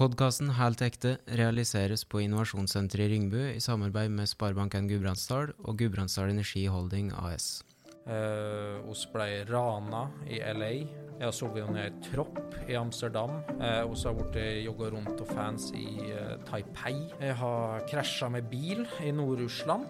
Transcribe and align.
Podkasten 0.00 0.48
Helt 0.56 0.80
ekte 0.80 1.10
realiseres 1.36 2.06
på 2.08 2.22
Innovasjonssenteret 2.24 3.04
i 3.04 3.08
Ringbu 3.12 3.40
i 3.50 3.58
samarbeid 3.60 4.08
med 4.08 4.30
Sparebanken 4.30 4.86
Gudbrandsdal 4.88 5.50
og 5.60 5.76
Gudbrandsdal 5.76 6.30
Energi 6.32 6.62
Holding 6.72 7.10
AS. 7.20 7.66
Eh, 8.08 8.80
ble 9.12 9.26
rana 9.50 10.06
i 10.24 10.38
LA. 10.40 10.70
Jeg 11.18 11.26
har 11.26 11.36
sovet 11.36 11.68
ned 11.68 11.90
en 11.90 12.00
tropp 12.06 12.40
i 12.64 12.78
Amsterdam. 12.80 13.42
Eh, 13.60 13.84
har 13.84 14.16
blitt 14.16 14.64
jogga 14.64 14.88
rundt 14.96 15.20
og 15.20 15.34
fans 15.34 15.68
i 15.76 15.84
eh, 16.08 16.32
Taipei. 16.48 16.96
Jeg 17.20 17.36
har 17.36 17.84
krasja 17.92 18.32
med 18.32 18.48
bil 18.48 18.86
i 19.04 19.12
Nord-Russland. 19.12 19.84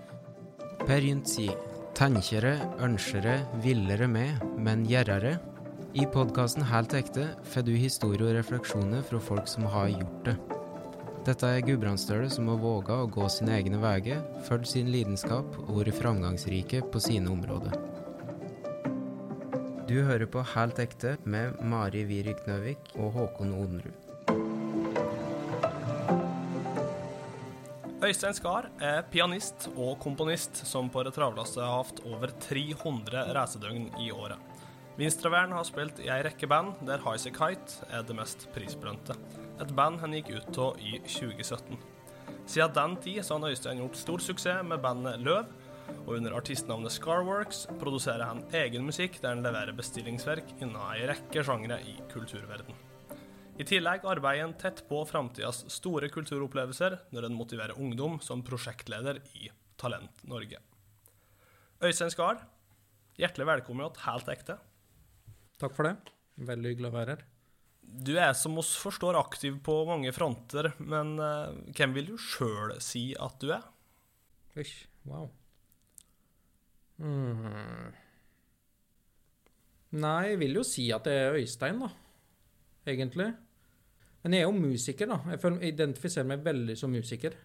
Per 0.88 1.06
Gynt 1.06 1.30
sier 1.30 1.54
tenkere, 1.94 2.56
ønskere, 2.82 3.44
villere 3.62 4.10
med, 4.10 4.42
men 4.58 4.82
gjerrere. 4.90 5.36
I 5.92 6.04
podkasten 6.06 6.62
Helt 6.62 6.92
ekte 6.94 7.24
får 7.50 7.64
du 7.66 7.72
historier 7.74 8.22
og 8.28 8.36
refleksjoner 8.36 9.02
fra 9.02 9.18
folk 9.18 9.48
som 9.50 9.64
har 9.72 9.88
gjort 9.90 10.28
det. 10.28 10.34
Dette 11.26 11.48
er 11.50 11.64
Gudbrandsdøle 11.66 12.28
som 12.30 12.46
har 12.46 12.60
våga 12.62 13.00
å 13.02 13.08
gå 13.10 13.26
sine 13.32 13.56
egne 13.56 13.80
veier, 13.82 14.20
fulgt 14.46 14.70
sin 14.70 14.92
lidenskap 14.94 15.56
og 15.64 15.80
vært 15.80 15.98
framgangsrike 15.98 16.84
på 16.92 17.02
sine 17.02 17.32
områder. 17.32 17.74
Du 19.90 19.96
hører 20.06 20.30
på 20.30 20.44
Helt 20.52 20.78
ekte 20.78 21.16
med 21.26 21.58
Mari 21.66 22.04
Virik 22.06 22.46
Nøvik 22.46 22.94
og 22.94 23.10
Håkon 23.18 23.56
Odenrud. 23.58 24.06
Øystein 28.00 28.38
Skar 28.38 28.70
er 28.78 29.02
pianist 29.10 29.66
og 29.74 29.98
komponist 30.00 30.62
som 30.70 30.86
på 30.86 31.02
det 31.02 31.16
travleste 31.18 31.66
har 31.66 31.82
hatt 31.82 32.00
over 32.06 32.30
300 32.46 33.26
reisedøgn 33.34 33.90
i 34.06 34.12
året. 34.14 34.49
Vinstravern 35.00 35.54
har 35.56 35.64
spilt 35.64 35.96
i 36.04 36.10
ei 36.12 36.18
rekke 36.26 36.44
band, 36.50 36.74
der 36.84 37.00
Highas 37.00 37.22
Kite 37.32 37.86
er 37.88 38.02
det 38.04 38.12
mest 38.18 38.42
prisbelønte. 38.52 39.14
Et 39.62 39.72
band 39.72 39.96
han 40.02 40.12
gikk 40.12 40.28
ut 40.34 40.58
av 40.60 40.76
i 40.84 40.98
2017. 41.06 41.78
Siden 42.44 42.74
den 42.76 42.96
tid 43.00 43.22
så 43.24 43.38
har 43.38 43.48
Øystein 43.48 43.80
gjort 43.80 43.96
stor 43.96 44.20
suksess 44.20 44.60
med 44.68 44.82
bandet 44.84 45.24
Løv, 45.24 45.48
og 46.04 46.12
under 46.18 46.36
artistnavnet 46.36 46.92
Scarworks 46.92 47.62
produserer 47.80 48.26
han 48.28 48.44
egen 48.52 48.84
musikk 48.84 49.16
der 49.22 49.32
han 49.32 49.42
leverer 49.46 49.72
bestillingsverk 49.78 50.52
innen 50.58 50.76
ei 50.90 51.08
rekke 51.08 51.48
sjangre 51.48 51.80
i 51.80 51.96
kulturverden. 52.12 52.76
I 53.56 53.64
tillegg 53.72 54.04
arbeider 54.04 54.50
han 54.50 54.56
tett 54.60 54.84
på 54.88 55.00
framtidas 55.08 55.64
store 55.72 56.12
kulturopplevelser 56.12 56.98
når 57.08 57.30
han 57.30 57.40
motiverer 57.40 57.80
ungdom 57.80 58.20
som 58.20 58.44
prosjektleder 58.44 59.24
i 59.32 59.48
Talent 59.80 60.26
Norge. 60.28 60.60
Øystein 61.80 62.12
Skar, 62.12 62.44
hjertelig 63.16 63.48
velkommen 63.56 63.96
til 63.96 64.10
Helt 64.10 64.36
ekte. 64.36 64.64
Takk 65.60 65.76
for 65.76 65.88
det. 65.88 65.96
Veldig 66.48 66.72
hyggelig 66.72 66.88
å 66.90 66.94
være 66.94 67.16
her. 67.16 67.26
Du 67.90 68.12
er 68.14 68.32
som 68.38 68.56
oss 68.60 68.70
forstår 68.78 69.18
aktiv 69.18 69.56
på 69.66 69.74
mange 69.88 70.12
fronter, 70.14 70.70
men 70.78 71.16
eh, 71.20 71.58
hvem 71.74 71.96
vil 71.96 72.12
du 72.12 72.16
sjøl 72.20 72.76
si 72.82 73.10
at 73.18 73.40
du 73.42 73.50
er? 73.56 73.66
Ish, 74.60 74.86
wow. 75.08 75.26
Mm. 77.00 77.90
Nei, 80.00 80.18
jeg 80.30 80.40
vil 80.44 80.60
jo 80.60 80.64
si 80.66 80.86
at 80.94 81.08
det 81.08 81.16
er 81.18 81.38
Øystein, 81.40 81.82
da. 81.82 81.90
Egentlig. 82.90 83.28
Men 84.22 84.36
jeg 84.36 84.44
er 84.44 84.48
jo 84.48 84.56
musiker, 84.56 85.10
da. 85.10 85.18
Jeg 85.32 85.42
føler, 85.42 85.64
jeg 85.64 85.74
identifiserer 85.74 86.30
meg 86.30 86.46
veldig 86.46 86.76
som 86.78 86.92
musiker. 86.94 87.36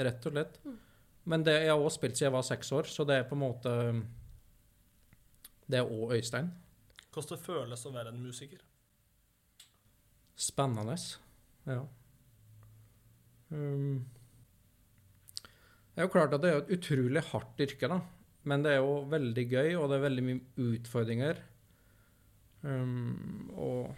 Rett 0.00 0.26
og 0.26 0.34
slett. 0.34 0.58
Men 1.28 1.44
det, 1.44 1.58
jeg 1.64 1.72
har 1.72 1.80
også 1.80 1.98
spilt 2.00 2.18
siden 2.18 2.30
jeg 2.30 2.36
var 2.36 2.46
seks 2.46 2.72
år, 2.76 2.88
så 2.90 3.06
det 3.08 3.18
er 3.18 3.28
på 3.28 3.36
en 3.36 3.42
måte 3.44 3.72
Det 5.68 5.80
er 5.80 5.88
òg 5.88 6.16
Øystein. 6.18 6.50
Hvordan 7.14 7.30
det 7.30 7.44
føles 7.46 7.86
å 7.86 7.92
være 7.94 8.10
en 8.10 8.22
musiker? 8.24 8.62
Spennende. 10.34 10.96
Ja. 11.68 11.84
Um, 13.54 14.02
det 15.94 16.02
er 16.02 16.08
jo 16.08 16.12
klart 16.16 16.34
at 16.34 16.42
det 16.42 16.50
er 16.50 16.62
et 16.64 16.72
utrolig 16.74 17.22
hardt 17.30 17.60
yrke, 17.62 17.90
da. 17.92 18.00
Men 18.50 18.64
det 18.64 18.74
er 18.74 18.82
jo 18.82 18.96
veldig 19.12 19.44
gøy, 19.46 19.68
og 19.78 19.86
det 19.88 19.96
er 19.96 20.06
veldig 20.08 20.24
mye 20.26 20.72
utfordringer. 20.74 21.44
Um, 22.64 23.52
og 23.54 23.94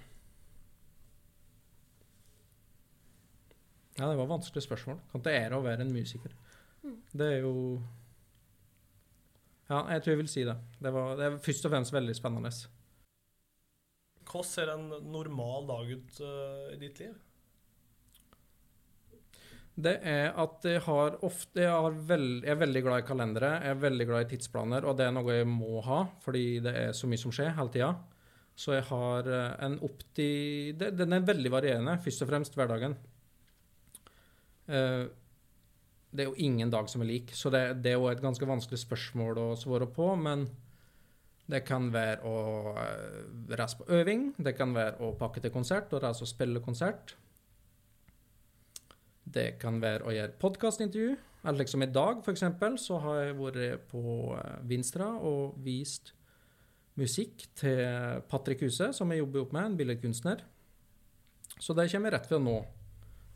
Ja, 3.96 4.10
det 4.10 4.18
var 4.18 4.26
et 4.26 4.34
vanskelig 4.34 4.60
spørsmål. 4.60 4.98
Kan 5.08 5.22
det 5.24 5.32
ære 5.38 5.56
å 5.56 5.64
være 5.64 5.86
en 5.86 5.94
musiker? 5.94 6.34
Det 7.16 7.28
er 7.38 7.46
jo 7.46 7.80
Ja, 9.70 9.80
jeg 9.90 10.02
tror 10.02 10.12
jeg 10.12 10.18
vil 10.20 10.28
si 10.30 10.44
det. 10.46 10.54
Det, 10.78 10.92
var, 10.92 11.16
det 11.16 11.24
er 11.26 11.38
først 11.42 11.64
og 11.64 11.72
fremst 11.72 11.94
veldig 11.94 12.14
spennende. 12.14 12.52
Hvordan 14.36 14.50
ser 14.52 14.72
en 14.74 14.90
normal 15.12 15.64
dag 15.70 15.92
ut 15.96 16.18
uh, 16.20 16.74
i 16.74 16.80
ditt 16.80 17.00
liv? 17.00 17.14
Det 19.76 19.92
er 20.08 20.30
at 20.40 20.64
jeg 20.64 20.80
har 20.86 21.18
ofte 21.26 21.60
Jeg, 21.60 21.96
veld, 22.08 22.44
jeg 22.44 22.52
er 22.54 22.60
veldig 22.62 22.82
glad 22.84 23.02
i 23.02 23.06
kalendere, 23.08 23.50
jeg 23.60 23.74
er 23.74 23.82
veldig 23.82 24.06
glad 24.08 24.24
i 24.24 24.30
tidsplaner, 24.30 24.86
og 24.88 24.96
det 24.96 25.04
er 25.04 25.12
noe 25.12 25.34
jeg 25.36 25.48
må 25.50 25.82
ha, 25.84 25.98
fordi 26.24 26.60
det 26.64 26.72
er 26.80 26.94
så 26.96 27.08
mye 27.10 27.20
som 27.20 27.34
skjer 27.34 27.52
hele 27.58 27.72
tida. 27.74 27.90
Så 28.56 28.72
jeg 28.72 28.86
har 28.88 29.28
eh, 29.28 29.50
en 29.66 29.74
opptil 29.84 30.78
Den 30.80 31.12
er 31.12 31.26
veldig 31.28 31.50
varierende, 31.52 31.98
først 32.00 32.24
og 32.24 32.30
fremst 32.30 32.56
hverdagen. 32.56 32.96
Eh, 34.68 35.04
Det 36.16 36.24
er 36.24 36.30
jo 36.30 36.38
ingen 36.40 36.70
dag 36.72 36.88
som 36.88 37.02
er 37.04 37.10
lik, 37.10 37.34
så 37.36 37.50
det, 37.52 37.82
det 37.84 37.92
er 37.92 37.98
jo 38.00 38.08
et 38.08 38.22
ganske 38.24 38.48
vanskelig 38.48 38.80
spørsmål 38.80 39.42
å 39.42 39.48
svare 39.60 39.88
på, 39.92 40.06
men 40.16 40.46
det 41.46 41.62
kan 41.66 41.92
være 41.94 42.26
å 42.26 42.38
eh, 42.82 43.20
reise 43.58 43.78
på 43.78 43.86
øving, 43.94 44.32
det 44.42 44.56
kan 44.58 44.74
være 44.74 44.98
å 45.04 45.12
pakke 45.18 45.42
til 45.42 45.54
konsert 45.54 45.92
og 45.94 46.02
reise 46.02 46.24
og 46.26 46.30
spille 46.30 46.62
konsert. 46.64 47.14
Det 49.22 49.56
kan 49.62 49.78
være 49.82 50.06
å 50.06 50.14
gjøre 50.14 50.38
podkastintervju. 50.42 51.14
Eller 51.46 51.62
liksom 51.62 51.84
i 51.84 51.90
dag, 51.94 52.22
f.eks., 52.26 52.42
så 52.82 52.98
har 53.04 53.20
jeg 53.20 53.38
vært 53.38 53.86
på 53.92 54.02
eh, 54.34 54.60
Vinstra 54.66 55.12
og 55.22 55.58
vist 55.62 56.12
musikk 56.96 57.44
til 57.54 57.82
Patrick 58.30 58.64
Huse, 58.64 58.90
som 58.96 59.10
jeg 59.12 59.20
jobber 59.20 59.44
opp 59.44 59.54
med, 59.54 59.70
en 59.70 59.78
billedkunstner. 59.78 60.42
Så 61.60 61.76
det 61.76 61.90
kommer 61.92 62.10
jeg 62.10 62.16
rett 62.16 62.30
ved 62.32 62.42
nå. 62.42 62.56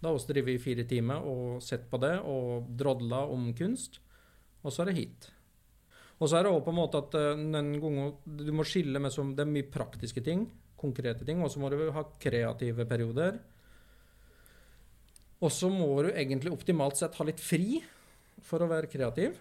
Da 0.01 0.09
har 0.09 0.17
vi 0.17 0.33
drevet 0.33 0.57
i 0.57 0.63
fire 0.63 0.87
timer 0.89 1.27
og 1.29 1.61
sett 1.63 1.85
på 1.91 2.01
det 2.01 2.17
og 2.25 2.71
drodla 2.81 3.27
om 3.31 3.51
kunst. 3.57 4.01
Og 4.65 4.73
så 4.73 4.83
er 4.83 4.91
det 4.91 4.97
hit. 4.97 5.29
Og 6.21 6.29
så 6.29 6.37
er 6.37 6.45
det 6.45 6.53
også 6.53 6.67
på 6.67 6.73
en 6.75 6.81
måte 6.81 7.01
at 7.01 7.17
eh, 7.17 7.45
den 7.57 7.71
gangen 7.81 8.11
du 8.25 8.51
må 8.53 8.67
skille 8.69 9.01
med 9.01 9.13
som 9.15 9.33
Det 9.37 9.47
er 9.47 9.55
mye 9.55 9.69
praktiske 9.73 10.23
ting, 10.25 10.45
konkrete 10.81 11.25
ting, 11.29 11.41
og 11.45 11.53
så 11.53 11.63
må 11.63 11.71
du 11.73 11.79
ha 11.95 12.05
kreative 12.21 12.87
perioder. 12.89 13.41
Og 15.41 15.53
så 15.53 15.71
må 15.73 15.89
du 16.05 16.11
egentlig 16.13 16.53
optimalt 16.53 17.01
sett 17.01 17.17
ha 17.17 17.25
litt 17.25 17.41
fri 17.41 17.81
for 18.45 18.61
å 18.61 18.69
være 18.69 18.91
kreativ. 18.93 19.39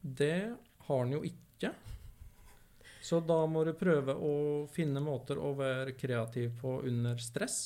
Det 0.00 0.38
har 0.86 1.02
han 1.02 1.16
jo 1.16 1.22
ikke. 1.24 1.72
Så 3.06 3.20
da 3.24 3.38
må 3.48 3.62
du 3.64 3.72
prøve 3.78 4.16
å 4.18 4.34
finne 4.72 5.00
måter 5.00 5.38
å 5.40 5.54
være 5.56 5.94
kreativ 5.96 6.56
på 6.60 6.80
under 6.88 7.20
stress. 7.22 7.58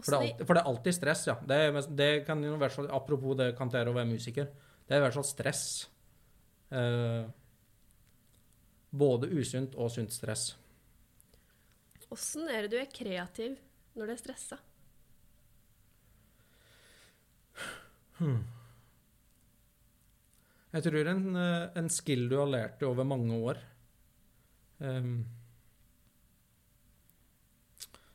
For 0.00 0.10
det, 0.10 0.16
er 0.16 0.22
alltid, 0.24 0.46
for 0.46 0.56
det 0.56 0.62
er 0.62 0.70
alltid 0.70 0.96
stress, 0.96 1.26
ja. 1.28 1.34
Det, 1.46 1.58
det 1.94 2.12
kan 2.26 2.40
jo 2.42 2.56
være 2.58 2.74
så, 2.74 2.86
apropos 2.90 3.36
det 3.38 3.52
kan 3.58 3.70
være 3.70 3.92
å 3.92 3.96
være 3.96 4.10
musiker. 4.10 4.48
Det 4.84 4.94
er 4.94 5.00
i 5.00 5.04
hvert 5.06 5.16
fall 5.16 5.26
stress. 5.26 5.64
Eh, 6.74 7.24
både 8.94 9.30
usunt 9.32 9.74
og 9.80 9.90
sunt 9.92 10.12
stress. 10.14 10.52
Åssen 12.14 12.48
er 12.52 12.66
det 12.66 12.74
du 12.74 12.78
er 12.78 12.92
kreativ 12.92 13.56
når 13.96 14.06
du 14.06 14.12
er 14.14 14.20
stressa? 14.20 14.58
Jeg 20.74 20.82
tror 20.82 21.08
en, 21.10 21.24
eh, 21.38 21.70
en 21.78 21.88
skill 21.90 22.28
du 22.30 22.36
har 22.40 22.50
lært 22.50 22.80
deg 22.80 22.88
over 22.90 23.06
mange 23.06 23.34
år. 23.34 23.58
um, 24.80 25.24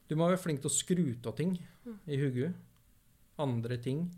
du 0.10 0.16
må 0.18 0.28
være 0.28 0.42
flink 0.42 0.62
til 0.62 0.70
å 0.70 0.74
skru 0.74 1.06
av 1.30 1.36
ting 1.38 1.54
i 2.10 2.18
hodet. 2.18 2.50
Andre 3.40 3.78
ting. 3.78 4.10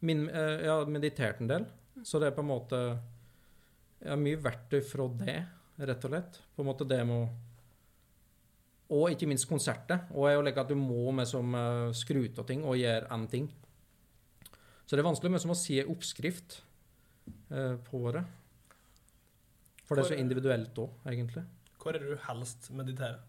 Min, 0.00 0.28
eh, 0.28 0.64
jeg 0.64 0.68
har 0.68 0.90
meditert 0.90 1.40
en 1.40 1.50
del, 1.50 1.66
så 2.04 2.20
det 2.20 2.30
er 2.30 2.36
på 2.36 2.44
en 2.44 2.50
måte 2.50 2.78
Jeg 3.98 4.12
har 4.12 4.20
mye 4.20 4.40
verktøy 4.40 4.80
fra 4.86 5.06
det, 5.20 5.36
rett 5.78 6.04
og 6.06 6.12
slett. 6.12 6.40
På 6.54 6.62
en 6.62 6.68
måte 6.70 6.86
det 6.88 7.00
med 7.06 7.16
å 7.18 7.28
Og 8.98 9.12
ikke 9.12 9.28
minst 9.28 9.48
konsertet. 9.50 10.06
Og 10.14 10.30
jeg 10.30 10.44
legger 10.44 10.64
at 10.64 10.70
du 10.70 10.78
må 10.80 11.10
med 11.12 11.28
som 11.28 11.52
uh, 11.52 11.90
skru 11.92 12.22
av 12.30 12.46
ting 12.48 12.62
og 12.64 12.78
gjøre 12.78 13.10
en 13.12 13.26
ting. 13.28 13.50
Så 14.88 14.96
det 14.96 15.02
er 15.02 15.10
vanskelig 15.10 15.34
med 15.34 15.42
som 15.42 15.52
å 15.52 15.58
si 15.58 15.76
en 15.82 15.90
oppskrift 15.92 16.62
eh, 17.52 17.74
på 17.84 17.98
det. 18.14 18.22
For 19.84 19.98
det 19.98 20.06
er 20.06 20.14
så 20.14 20.16
individuelt 20.16 20.80
òg, 20.80 20.94
egentlig. 21.12 21.42
Hvor 21.76 21.92
er 21.92 22.00
det 22.00 22.14
du 22.14 22.22
helst 22.24 22.70
mediterer? 22.72 23.20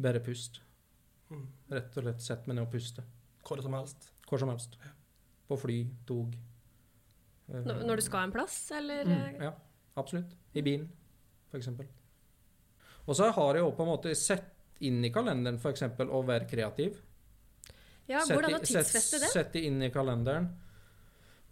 Bare 0.00 0.22
pust. 0.24 0.62
Mm. 1.28 1.44
Rett 1.76 1.98
og 2.00 2.06
slett 2.06 2.24
sett 2.24 2.48
meg 2.48 2.56
ned 2.56 2.64
og 2.64 2.72
puste. 2.72 3.04
Hvor 3.44 3.60
som 3.60 3.76
helst? 3.76 4.08
Hvor 4.28 4.40
som 4.40 4.48
helst. 4.52 4.78
På 5.48 5.60
fly, 5.60 5.78
tog. 6.08 6.32
Eh, 7.48 7.60
Når, 7.66 7.96
du 7.96 8.04
skal 8.04 8.28
en 8.28 8.34
plass, 8.34 8.56
eller 8.76 9.08
mm, 9.08 9.42
Ja, 9.42 9.52
absolutt. 10.00 10.34
I 10.52 10.62
bilen, 10.62 10.88
f.eks. 11.50 11.70
Og 13.02 13.16
så 13.18 13.30
har 13.34 13.58
jeg 13.58 13.64
jo 13.64 13.72
på 13.76 13.86
en 13.86 13.92
måte 13.92 14.14
sett 14.18 14.50
inn 14.86 15.02
i 15.04 15.10
kalenderen 15.14 15.58
f.eks. 15.58 15.86
å 16.02 16.22
være 16.26 16.48
kreativ. 16.50 16.98
Ja, 18.10 18.22
hvordan 18.26 18.58
å 18.58 18.62
tidsfeste 18.62 19.22
det? 19.22 19.30
Sett 19.32 19.54
det 19.54 19.64
inn 19.68 19.82
i 19.82 19.90
kalenderen. 19.94 20.50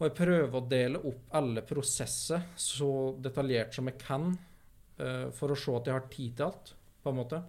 Og 0.01 0.07
jeg 0.09 0.17
prøver 0.17 0.57
å 0.57 0.65
dele 0.65 1.01
opp 1.11 1.35
alle 1.37 1.63
prosesser 1.67 2.51
så 2.59 2.91
detaljert 3.21 3.75
som 3.77 3.91
jeg 3.91 3.99
kan, 4.01 4.31
eh, 4.97 5.27
for 5.37 5.53
å 5.53 5.59
se 5.59 5.75
at 5.77 5.91
jeg 5.91 5.99
har 5.99 6.07
tid 6.13 6.37
til 6.39 6.47
alt, 6.47 6.73
på 7.03 7.13
en 7.13 7.19
måte. 7.19 7.41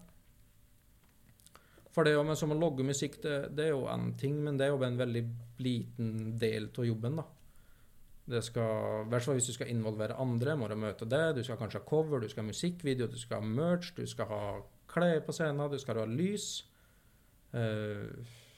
For 1.91 2.07
det 2.07 2.15
å, 2.15 2.23
men 2.27 2.37
som 2.39 2.51
å 2.53 2.59
logge 2.59 2.83
musikk, 2.87 3.21
det, 3.23 3.37
det 3.55 3.69
er 3.69 3.73
jo 3.73 3.87
én 3.91 4.11
ting, 4.19 4.35
men 4.43 4.59
det 4.59 4.67
er 4.67 4.73
jo 4.73 4.83
en 4.83 4.99
veldig 4.99 5.23
liten 5.63 6.11
del 6.39 6.69
av 6.71 6.87
jobben, 6.87 7.19
da. 7.19 7.25
Det 8.31 8.41
skal, 8.45 9.05
hvert 9.11 9.25
fall 9.25 9.37
hvis 9.37 9.49
du 9.49 9.55
skal 9.55 9.71
involvere 9.71 10.17
andre, 10.21 10.55
må 10.57 10.69
du 10.71 10.77
møte 10.79 11.07
det. 11.09 11.23
Du 11.37 11.41
skal 11.43 11.59
kanskje 11.59 11.81
ha 11.81 11.87
cover, 11.87 12.21
du 12.21 12.29
skal 12.31 12.45
ha 12.45 12.49
musikkvideo, 12.49 13.09
du 13.11 13.17
skal 13.19 13.41
ha 13.41 13.47
merch, 13.47 13.91
du 13.97 14.05
skal 14.07 14.29
ha 14.29 14.43
klær 14.91 15.23
på 15.25 15.35
scenen, 15.35 15.65
du 15.71 15.79
skal 15.81 15.99
ha 16.01 16.07
lys. 16.07 16.47
Uh, 17.51 18.07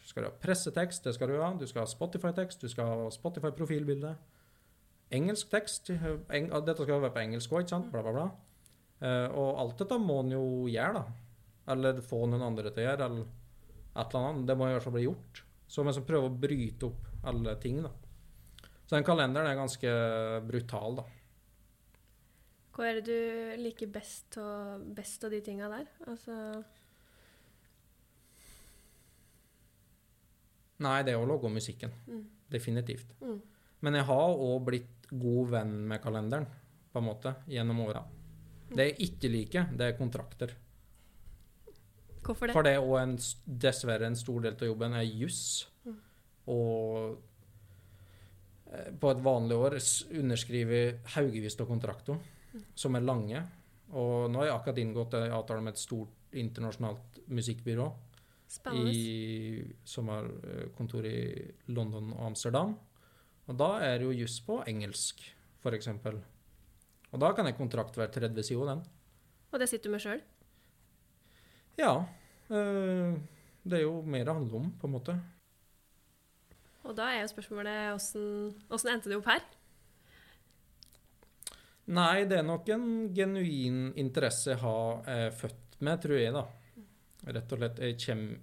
skal 0.06 0.26
du 0.26 0.30
ha 0.30 0.36
pressetekst, 0.44 1.08
det 1.08 1.16
skal 1.16 1.32
du 1.32 1.40
ha. 1.42 1.50
Du 1.58 1.66
skal 1.70 1.86
ha 1.86 1.90
Spotify-tekst, 1.90 2.62
du 2.62 2.72
skal 2.72 2.92
ha 2.92 3.10
Spotify-profilbilde. 3.14 4.16
Engelsk 5.14 5.50
tekst. 5.54 5.90
Eng, 5.94 6.50
dette 6.54 6.86
skal 6.86 7.02
være 7.02 7.14
på 7.16 7.24
engelsk 7.24 7.54
òg, 7.54 7.66
ikke 7.66 7.76
sant? 7.76 7.90
Bla, 7.94 8.04
bla, 8.06 8.14
bla. 8.18 8.28
Uh, 9.04 9.30
og 9.32 9.50
alt 9.64 9.80
dette 9.82 10.00
må 10.00 10.22
en 10.24 10.36
jo 10.36 10.44
gjøre, 10.72 11.02
da. 11.02 11.40
Eller 11.74 12.04
få 12.04 12.26
noen 12.28 12.44
andre 12.46 12.72
til 12.72 12.84
å 12.84 12.88
gjøre, 12.90 13.10
eller 13.10 13.26
et 13.94 14.14
eller 14.14 14.30
annet. 14.30 14.48
Det 14.50 14.58
må 14.60 14.68
i 14.68 14.76
hvert 14.76 14.86
fall 14.86 14.98
bli 14.98 15.08
gjort. 15.08 15.44
Så 15.68 15.82
vi 15.82 15.94
prøver 15.94 16.08
prøve 16.10 16.30
å 16.30 16.40
bryte 16.44 16.90
opp 16.90 17.28
alle 17.30 17.56
ting, 17.64 17.82
da. 17.86 17.94
Så 18.86 18.98
den 18.98 19.06
kalenderen 19.08 19.48
er 19.48 19.58
ganske 19.58 19.92
brutal, 20.48 21.00
da. 21.00 21.06
Hva 22.74 22.88
er 22.90 23.00
det 23.00 23.06
du 23.06 23.60
liker 23.62 23.90
best 23.94 24.38
av, 24.42 24.82
best 24.98 25.24
av 25.26 25.34
de 25.34 25.42
tinga 25.46 25.70
der? 25.70 25.90
Altså 26.10 26.38
Nei, 30.84 30.98
det 31.06 31.14
er 31.14 31.22
å 31.22 31.28
logge 31.30 31.52
musikken. 31.54 31.94
Mm. 32.10 32.24
Definitivt. 32.52 33.14
Mm. 33.22 33.38
Men 33.86 34.00
jeg 34.00 34.08
har 34.10 34.42
òg 34.48 34.66
blitt 34.68 35.08
god 35.12 35.54
venn 35.54 35.76
med 35.88 36.02
kalenderen, 36.04 36.48
på 36.92 37.00
en 37.00 37.08
måte, 37.08 37.36
gjennom 37.48 37.80
åra. 37.86 38.02
Det 38.74 38.90
jeg 38.90 38.98
ikke 39.08 39.32
liker, 39.32 39.70
det 39.78 39.88
er 39.88 39.98
kontrakter. 40.00 40.56
Hvorfor 42.24 42.50
det? 42.50 42.56
For 42.56 42.66
det 42.66 42.74
er 42.78 42.84
òg 42.84 43.28
dessverre 43.46 44.10
en 44.10 44.18
stor 44.18 44.44
del 44.44 44.58
av 44.58 44.68
jobben 44.70 44.98
er 44.98 45.06
juss. 45.06 45.44
Mm. 45.86 45.98
Og 46.54 47.22
på 49.00 49.12
et 49.12 49.22
vanlig 49.24 49.58
år 49.58 49.76
underskriver 50.20 50.96
haugevis 51.16 51.60
av 51.62 51.70
kontrakter 51.70 52.18
som 52.76 52.96
er 52.98 53.06
lange. 53.06 53.44
Og 53.94 54.32
nå 54.32 54.42
har 54.42 54.50
jeg 54.50 54.56
akkurat 54.56 54.82
inngått 54.82 55.18
en 55.18 55.36
avtale 55.38 55.66
med 55.66 55.76
et 55.76 55.82
stort 55.82 56.34
internasjonalt 56.34 57.20
musikkbyrå 57.34 57.88
i, 58.74 59.62
som 59.86 60.10
har 60.14 60.30
eh, 60.50 60.66
kontor 60.78 61.06
i 61.06 61.18
London 61.74 62.12
og 62.16 62.26
Amsterdam. 62.32 62.74
Og 63.50 63.58
da 63.60 63.70
er 63.86 64.00
det 64.00 64.08
jo 64.08 64.18
juss 64.24 64.40
på 64.46 64.62
engelsk, 64.70 65.22
f.eks. 65.62 65.90
Og 67.14 67.22
da 67.22 67.32
kan 67.36 67.50
en 67.50 67.58
kontrakt 67.58 67.98
være 68.00 68.14
30 68.16 68.46
sider, 68.48 68.74
den. 68.74 68.84
Og 69.52 69.62
det 69.62 69.70
sitter 69.70 69.90
du 69.90 69.94
med 69.94 70.02
sjøl? 70.02 70.22
Ja. 71.78 71.94
Øh, 72.50 73.14
det 73.64 73.80
er 73.80 73.86
jo 73.86 74.02
mer 74.02 74.26
det 74.26 74.34
handler 74.34 74.62
om, 74.62 74.72
på 74.80 74.90
en 74.90 74.96
måte. 74.96 75.18
Og 76.84 76.96
da 76.98 77.10
er 77.12 77.24
jo 77.24 77.32
spørsmålet 77.32 77.96
åssen 77.96 78.92
endte 78.92 79.12
du 79.12 79.18
opp 79.18 79.30
her? 79.32 79.44
Nei, 81.94 82.24
det 82.28 82.40
er 82.40 82.48
nok 82.48 82.70
en 82.72 82.88
genuin 83.16 83.90
interesse 84.00 84.54
jeg 84.54 84.62
har 84.62 85.08
eh, 85.12 85.30
født 85.36 85.80
med, 85.84 86.00
tror 86.04 86.20
jeg, 86.20 86.36
da. 86.36 86.44
Rett 87.34 87.56
og 87.56 87.60
slett. 87.60 87.82
Jeg 87.84 88.00
kommer 88.06 88.42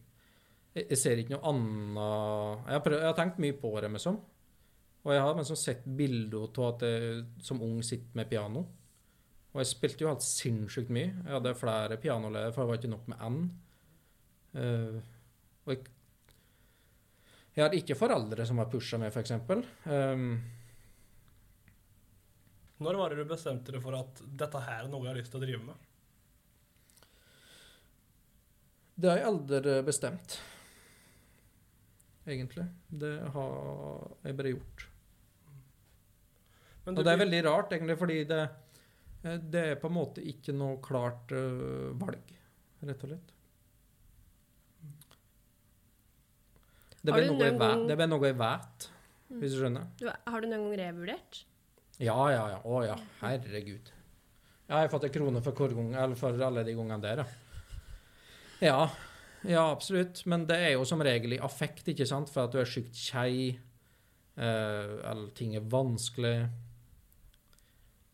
Jeg, 0.71 0.85
jeg 0.93 0.99
ser 1.01 1.19
ikke 1.19 1.35
noe 1.35 1.51
annet 1.51 2.67
Jeg 2.69 2.77
har, 2.77 2.83
prøvd, 2.85 3.01
jeg 3.01 3.09
har 3.09 3.17
tenkt 3.19 3.41
mye 3.43 3.57
på 3.59 3.73
det, 3.81 3.91
liksom. 3.97 4.21
Og 5.01 5.15
jeg 5.15 5.25
har 5.25 5.39
liksom 5.39 5.57
sett 5.57 5.89
bilder 5.99 6.45
av 6.45 6.67
at 6.69 6.85
jeg 6.85 7.25
som 7.45 7.63
ung 7.65 7.81
sitter 7.85 8.21
med 8.21 8.29
piano. 8.29 8.67
Og 9.51 9.63
jeg 9.63 9.71
spilte 9.73 10.05
jo 10.05 10.11
helt 10.13 10.25
sinnssykt 10.25 10.93
mye. 10.95 11.09
Jeg 11.25 11.33
hadde 11.33 11.57
flere 11.59 11.97
pianoleder, 11.99 12.53
for 12.55 12.63
det 12.63 12.71
var 12.71 12.79
ikke 12.79 12.93
nok 12.93 13.09
med 13.11 13.25
N. 13.27 13.41
Uh, 14.51 15.01
og 15.65 15.73
jeg 15.73 15.81
Jeg 17.57 17.65
har 17.65 17.75
ikke 17.75 17.99
foreldre 17.99 18.47
som 18.47 18.61
har 18.63 18.69
pusha 18.71 18.99
meg, 19.01 19.11
f.eks. 19.11 19.33
Um, 19.91 20.27
Når 22.81 22.99
var 23.01 23.13
det 23.13 23.25
du 23.25 23.33
bestemte 23.33 23.75
deg 23.75 23.83
for 23.83 23.97
at 23.99 24.23
dette 24.23 24.63
her 24.67 24.85
er 24.85 24.93
noe 24.93 25.03
jeg 25.05 25.13
har 25.13 25.19
lyst 25.19 25.35
til 25.35 25.41
å 25.41 25.47
drive 25.47 25.65
med? 25.67 25.89
Det 29.01 29.09
har 29.09 29.19
jeg 29.19 29.29
aldri 29.31 29.75
bestemt, 29.87 30.37
egentlig. 32.29 32.67
Det 32.87 33.15
har 33.35 34.17
jeg 34.29 34.37
bare 34.37 34.55
gjort. 34.55 34.87
Men 36.85 36.99
Og 36.99 37.07
det 37.07 37.13
er 37.13 37.23
veldig 37.23 37.41
rart, 37.47 37.73
egentlig, 37.73 37.97
fordi 38.01 38.19
det, 38.29 38.41
eh, 39.25 39.37
det 39.41 39.65
er 39.73 39.81
på 39.81 39.89
en 39.89 39.97
måte 39.97 40.25
ikke 40.25 40.53
noe 40.57 40.79
klart 40.85 41.33
øh, 41.33 41.91
valg, 42.01 42.33
rett 42.85 43.05
og 43.05 43.13
slett. 43.13 43.35
Det 47.05 47.15
ble, 47.15 47.27
noe 47.31 47.51
gang- 47.59 47.87
det 47.89 47.97
ble 47.97 48.07
noe 48.11 48.27
jeg 48.29 48.37
vet, 48.37 48.89
Mm. 49.31 49.39
hvis 49.41 49.53
du 49.55 49.61
skjønner. 49.63 49.87
Du, 50.01 50.07
har 50.11 50.41
du 50.41 50.47
noen 50.49 50.65
gang 50.77 50.79
revurdert? 50.81 51.45
Ja, 52.01 52.17
ja, 52.33 52.49
ja. 52.51 52.59
Å 52.67 52.81
ja, 52.87 52.97
herregud. 53.21 53.91
Jeg 54.71 54.77
har 54.77 54.89
fått 54.89 55.05
en 55.05 55.11
krone 55.15 55.43
for, 55.43 55.53
gang, 55.53 55.95
eller 55.95 56.15
for 56.17 56.35
alle 56.43 56.65
de 56.65 56.75
gangene 56.75 57.01
der, 57.01 57.17
ja. 57.17 57.27
Ja, 58.61 58.91
ja, 59.45 59.71
absolutt. 59.71 60.25
Men 60.27 60.45
det 60.47 60.57
er 60.59 60.73
jo 60.75 60.85
som 60.85 61.01
regel 61.01 61.33
i 61.33 61.39
affekt, 61.39 61.87
ikke 61.89 62.07
sant? 62.07 62.29
For 62.29 62.45
at 62.45 62.53
du 62.53 62.59
er 62.59 62.65
sykt 62.69 62.93
kjei, 62.93 63.57
eh, 64.37 65.11
eller 65.11 65.31
ting 65.35 65.55
er 65.57 65.61
vanskelig. 65.61 66.51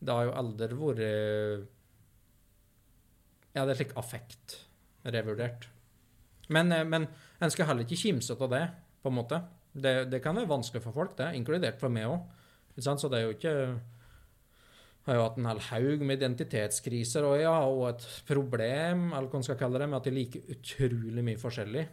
Det 0.05 0.13
har 0.13 0.25
jo 0.29 0.33
aldri 0.33 0.69
vært 0.77 1.67
Ja, 3.57 3.65
det 3.65 3.73
er 3.73 3.85
slik 3.85 3.95
affekt 3.97 4.59
revurdert. 5.07 5.67
Men, 6.49 6.71
eh, 6.73 6.85
men 6.85 7.09
en 7.41 7.53
skal 7.53 7.69
heller 7.71 7.87
ikke 7.87 8.01
kimse 8.01 8.37
av 8.37 8.51
det, 8.53 8.65
på 9.03 9.13
en 9.13 9.19
måte. 9.19 9.43
Det, 9.77 10.07
det 10.11 10.23
kan 10.25 10.37
være 10.39 10.49
vanskelig 10.49 10.83
for 10.85 10.97
folk, 10.97 11.17
det, 11.19 11.35
inkludert 11.37 11.81
for 11.81 11.93
meg 11.93 12.09
òg. 12.09 12.25
Så 12.77 13.09
det 13.09 13.19
er 13.19 13.25
jo 13.25 13.37
ikke 13.37 13.53
Jeg 13.57 15.13
har 15.13 15.15
jo 15.17 15.23
hatt 15.23 15.37
en 15.39 15.47
hel 15.49 15.61
haug 15.71 16.01
med 16.05 16.19
identitetskriser 16.19 17.25
og 17.25 17.37
ja, 17.39 17.55
og 17.71 17.85
et 17.93 18.07
problem, 18.27 19.13
eller 19.13 19.29
hva 19.31 19.39
man 19.39 19.47
skal 19.47 19.59
kalle 19.61 19.79
det, 19.79 19.87
med 19.89 20.01
at 20.01 20.09
de 20.09 20.17
liker 20.17 20.51
utrolig 20.57 21.25
mye 21.25 21.39
forskjellig. 21.39 21.85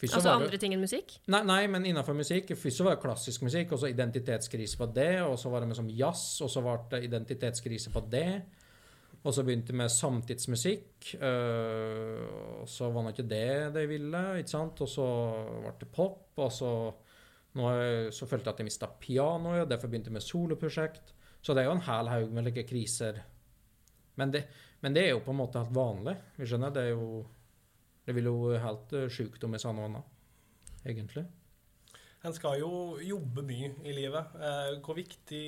Først 0.00 0.16
Altså 0.16 0.32
andre 0.32 0.58
ting 0.58 0.72
enn 0.74 0.80
musikk? 0.80 1.12
Nei, 1.28 1.42
nei, 1.44 1.60
men 1.68 1.84
innenfor 1.86 2.16
musikk. 2.16 2.54
Først 2.56 2.80
så 2.80 2.86
var 2.86 2.96
det 2.96 3.02
klassisk 3.04 3.44
musikk, 3.44 3.74
og 3.76 3.82
så 3.82 3.90
identitetskrise 3.92 4.80
på 4.80 4.88
det, 4.96 5.20
og 5.22 5.36
så 5.38 5.52
var 5.52 5.60
det 5.60 5.68
med 5.70 5.78
som 5.78 5.90
jazz, 5.92 6.40
og 6.40 6.50
så 6.50 6.62
ble 6.64 6.76
det 6.94 7.02
identitetskrise 7.06 7.92
på 7.92 8.02
det. 8.10 8.40
Og 9.20 9.34
så 9.36 9.42
begynte 9.44 9.74
jeg 9.74 9.76
med 9.76 9.92
samtidsmusikk, 9.92 11.10
øh, 11.20 12.20
og 12.62 12.68
så 12.72 12.88
var 12.88 13.04
det 13.04 13.10
ikke 13.12 13.28
det 13.28 13.74
de 13.74 13.82
ville, 13.90 14.22
ikke 14.40 14.52
sant? 14.52 14.80
Og 14.80 14.88
så 14.88 15.08
ble 15.60 15.74
det 15.82 15.88
pop, 15.92 16.30
og 16.40 16.52
så 16.56 16.70
nå 17.58 17.72
jeg, 17.74 18.14
så 18.16 18.28
følte 18.30 18.48
jeg 18.48 18.54
at 18.54 18.62
jeg 18.62 18.68
mista 18.70 18.88
pianoet, 19.02 19.68
derfor 19.68 19.90
begynte 19.90 20.08
jeg 20.08 20.16
med 20.16 20.24
soloprosjekt. 20.24 21.12
Så 21.42 21.52
det 21.52 21.62
er 21.62 21.68
jo 21.68 21.76
en 21.76 21.84
hel 21.84 22.08
haug 22.12 22.32
med 22.32 22.48
like 22.48 22.64
kriser. 22.68 23.20
Men 24.20 24.32
det, 24.32 24.44
men 24.80 24.96
det 24.96 25.04
er 25.04 25.12
jo 25.14 25.24
på 25.24 25.34
en 25.34 25.40
måte 25.40 25.60
helt 25.60 25.74
vanlig. 25.74 26.16
Vi 26.38 26.48
skjønner, 26.48 26.72
det 26.72 26.86
er 26.88 26.94
jo 26.94 27.26
Det 28.06 28.14
vil 28.16 28.26
jo 28.26 28.56
helt 28.58 28.92
uh, 28.96 29.04
sjukt 29.12 29.44
om 29.44 29.52
jeg 29.54 29.62
sa 29.62 29.70
noe 29.76 29.86
annet, 29.86 30.06
egentlig. 30.88 31.22
En 32.26 32.32
skal 32.34 32.56
jo 32.58 32.96
jobbe 33.04 33.44
mye 33.46 33.68
i 33.86 33.92
livet. 33.94 34.32
Eh, 34.40 34.78
hvor 34.82 34.96
viktig 34.96 35.44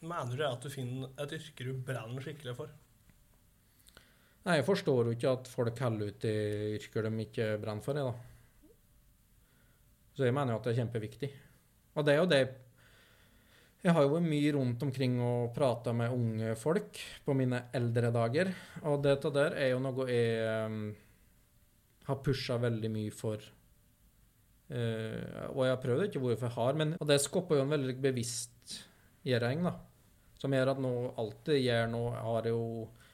mener 0.00 0.30
du 0.30 0.38
det 0.38 0.46
er 0.46 0.54
at 0.54 0.64
du 0.64 0.70
finner 0.72 1.10
et 1.20 1.34
yrke 1.36 1.66
du 1.66 1.74
brenner 1.84 2.24
skikkelig 2.24 2.54
for? 2.56 2.70
Nei, 4.42 4.58
jeg 4.58 4.66
forstår 4.66 5.06
jo 5.06 5.14
ikke 5.14 5.32
at 5.36 5.48
folk 5.50 5.80
heller 5.84 6.10
ut 6.10 6.24
i 6.26 6.36
yrker 6.74 7.06
de 7.06 7.26
ikke 7.26 7.48
brenner 7.62 7.84
for, 7.84 7.98
jeg, 7.98 8.10
da. 8.10 8.72
Så 10.16 10.26
jeg 10.26 10.34
mener 10.34 10.52
jo 10.52 10.58
at 10.58 10.66
det 10.66 10.72
er 10.72 10.80
kjempeviktig. 10.82 11.30
Og 11.94 12.06
det 12.06 12.14
er 12.14 12.20
jo 12.20 12.28
det 12.30 12.42
Jeg 13.82 13.94
har 13.96 14.04
jo 14.04 14.12
vært 14.12 14.28
mye 14.30 14.50
rundt 14.54 14.82
omkring 14.86 15.16
og 15.22 15.54
prata 15.54 15.94
med 15.96 16.14
unge 16.14 16.52
folk 16.58 16.98
på 17.24 17.34
mine 17.34 17.64
eldre 17.74 18.12
dager, 18.14 18.52
og 18.86 19.00
dette 19.02 19.32
der 19.34 19.56
er 19.58 19.72
jo 19.72 19.80
noe 19.82 20.06
jeg 20.06 20.68
um, 20.68 20.84
har 22.06 22.20
pusha 22.22 22.60
veldig 22.62 22.90
mye 22.94 23.14
for. 23.14 23.42
Uh, 24.70 25.50
og 25.50 25.64
jeg 25.66 25.74
har 25.74 25.82
prøvd 25.82 26.04
ikke 26.06 26.22
hvorfor 26.22 26.46
jeg 26.46 26.56
har, 26.58 26.78
men 26.78 26.94
og 27.00 27.10
det 27.10 27.18
skaper 27.24 27.58
jo 27.58 27.64
en 27.66 27.74
veldig 27.74 27.96
bevisst 28.06 28.76
gjøring, 29.26 29.66
da. 29.66 29.74
Som 30.38 30.54
gjør 30.54 30.74
at 30.76 30.82
nå 30.82 30.94
jeg 31.50 31.66
gjør 31.66 31.90
nå, 31.90 32.04
har 32.22 32.50
jo 32.50 32.62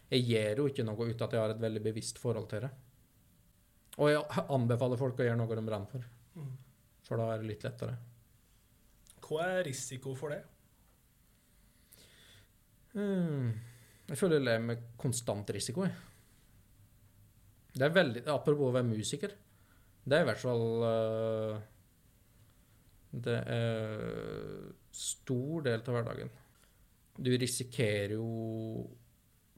Jeg 0.08 0.24
gjør 0.24 0.62
jo 0.62 0.68
ikke 0.70 0.84
noe 0.88 1.08
uten 1.10 1.24
at 1.26 1.34
jeg 1.36 1.42
har 1.42 1.52
et 1.52 1.60
veldig 1.60 1.82
bevisst 1.84 2.18
forhold 2.22 2.48
til 2.48 2.64
det. 2.64 2.70
Og 3.98 4.12
jeg 4.12 4.44
anbefaler 4.54 5.00
folk 5.00 5.18
å 5.20 5.26
gjøre 5.26 5.38
noe 5.40 5.56
de 5.58 5.64
brenner 5.66 5.90
for, 5.90 6.04
Mm. 6.38 6.52
for 7.02 7.16
da 7.18 7.32
er 7.34 7.38
det 7.42 7.48
litt 7.48 7.64
lettere. 7.66 7.96
Hva 9.28 9.44
er 9.58 9.64
risiko 9.66 10.14
for 10.14 10.30
det? 10.30 10.42
Hmm. 12.94 13.50
Jeg 14.08 14.16
føler 14.16 14.38
jeg 14.38 14.46
lever 14.46 14.64
med 14.64 14.84
konstant 14.96 15.50
risiko. 15.52 15.84
Jeg. 15.84 15.94
Det 17.74 17.84
er 17.84 17.94
veldig, 17.94 18.22
apropos 18.32 18.70
å 18.70 18.74
være 18.74 18.88
musiker. 18.88 19.34
Det 20.08 20.16
er 20.16 20.24
i 20.24 20.28
hvert 20.30 20.40
fall 20.40 20.62
uh, 20.88 21.58
Det 23.12 23.36
er 23.52 24.72
stor 24.94 25.66
del 25.66 25.82
av 25.84 25.98
hverdagen. 25.98 26.30
Du 27.18 27.30
risikerer 27.36 28.14
jo 28.16 28.30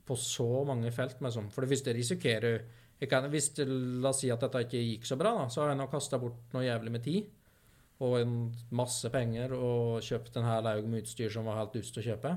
på 0.06 0.16
så 0.18 0.64
mange 0.68 0.92
felt 0.94 1.20
med 1.24 1.34
sånn. 1.34 1.50
For 1.52 1.64
det 1.64 1.74
første 1.74 1.94
risikerer 1.96 2.62
jeg 3.00 3.08
kan, 3.08 3.26
hvis 3.32 3.54
La 3.64 4.10
oss 4.12 4.20
si 4.20 4.28
at 4.32 4.42
dette 4.44 4.60
ikke 4.66 4.80
gikk 4.84 5.06
så 5.08 5.16
bra, 5.16 5.32
da, 5.38 5.48
så 5.48 5.62
har 5.62 5.72
jeg 5.72 5.80
nå 5.80 5.86
kasta 5.88 6.18
bort 6.20 6.52
noe 6.52 6.66
jævlig 6.66 6.92
med 6.92 7.04
tid. 7.04 7.28
Og 8.04 8.16
en 8.18 8.34
masse 8.76 9.08
penger 9.12 9.54
og 9.56 10.00
kjøpt 10.04 10.36
en 10.40 10.48
hel 10.48 10.68
haug 10.68 10.88
med 10.88 11.04
utstyr 11.04 11.32
som 11.32 11.48
var 11.48 11.60
helt 11.60 11.76
dust 11.76 11.96
å 12.00 12.04
kjøpe. 12.04 12.34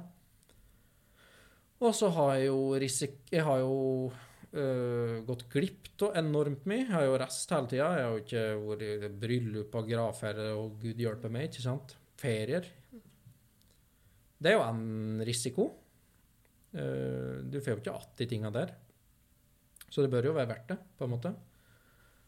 Og 1.84 1.92
så 1.96 2.12
har 2.16 2.38
jeg 2.38 2.48
jo 2.48 2.62
risik... 2.80 3.18
Jeg 3.32 3.44
har 3.44 3.60
jo 3.60 3.76
øh, 4.08 5.20
gått 5.28 5.46
glipp 5.52 5.92
av 6.04 6.16
enormt 6.20 6.64
mye. 6.68 6.86
Jeg 6.86 6.96
har 6.96 7.08
jo 7.10 7.20
reist 7.20 7.52
hele 7.56 7.72
tida. 7.72 7.90
Jeg 7.98 8.08
har 8.08 8.16
jo 8.16 8.24
ikke 8.24 8.46
vært 8.64 8.86
i 8.88 9.12
bryllup 9.24 9.78
og 9.80 9.92
gravferde 9.92 10.50
og 10.56 10.78
gud 10.84 11.04
hjelpe 11.04 11.32
meg, 11.32 11.50
ikke 11.52 11.66
sant. 11.66 11.96
Ferier. 12.20 12.68
Det 14.40 14.52
er 14.52 14.58
jo 14.58 14.64
en 14.64 15.24
risiko. 15.28 15.70
Eh, 16.74 17.42
du 17.46 17.60
får 17.62 17.76
jo 17.76 17.80
ikke 17.82 17.96
att 17.96 18.18
de 18.18 18.26
tinga 18.26 18.52
der. 18.52 18.74
Så 19.90 20.02
det 20.02 20.10
bør 20.10 20.32
jo 20.32 20.38
være 20.38 20.50
verdt 20.50 20.70
det, 20.74 20.78
på 20.98 21.06
en 21.06 21.14
måte. 21.14 21.34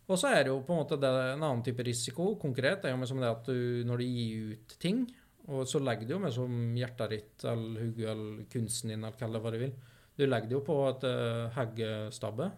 Og 0.06 0.20
så 0.22 0.30
er 0.30 0.44
det 0.44 0.52
jo 0.52 0.62
på 0.62 0.76
en 0.76 0.84
måte 0.84 1.00
en 1.02 1.42
annen 1.42 1.64
type 1.66 1.82
risiko, 1.86 2.36
konkret, 2.38 2.86
er 2.86 2.94
jo 2.94 3.00
med 3.02 3.10
som 3.10 3.22
det 3.22 3.32
at 3.32 3.48
du, 3.50 3.82
når 3.90 4.02
du 4.02 4.06
gir 4.06 4.52
ut 4.54 4.76
ting, 4.82 5.02
og 5.50 5.66
så 5.70 5.82
legger 5.82 6.06
du 6.06 6.14
jo 6.14 6.22
med 6.22 6.34
som 6.34 6.54
hjertet 6.78 7.14
ditt, 7.14 7.46
eller 7.46 7.88
hodet, 7.88 8.12
eller 8.12 8.44
kunsten 8.54 8.94
din, 8.94 9.06
eller 9.06 9.42
hva 9.42 9.54
du 9.54 9.60
vil, 9.64 9.74
du 10.16 10.24
legger 10.28 10.52
det 10.52 10.56
jo 10.56 10.64
på 10.66 10.78
et 10.92 11.06
uh, 11.10 11.50
heggestabbe. 11.58 12.52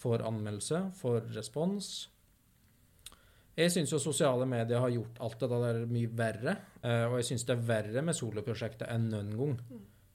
Får 0.00 0.24
anmeldelse, 0.26 0.80
får 0.98 1.28
respons. 1.36 1.90
Jeg 3.56 3.72
syns 3.72 3.92
jo 3.92 4.00
sosiale 4.02 4.48
medier 4.48 4.82
har 4.82 4.92
gjort 4.92 5.20
alt 5.22 5.44
det 5.44 5.50
der 5.52 5.78
mye 5.88 6.10
verre. 6.16 6.56
Uh, 6.80 7.12
og 7.12 7.20
jeg 7.20 7.28
syns 7.30 7.46
det 7.46 7.54
er 7.54 7.68
verre 7.68 8.02
med 8.08 8.18
soloprosjektet 8.18 8.88
enn 8.90 9.06
noen 9.12 9.30
gang. 9.36 9.54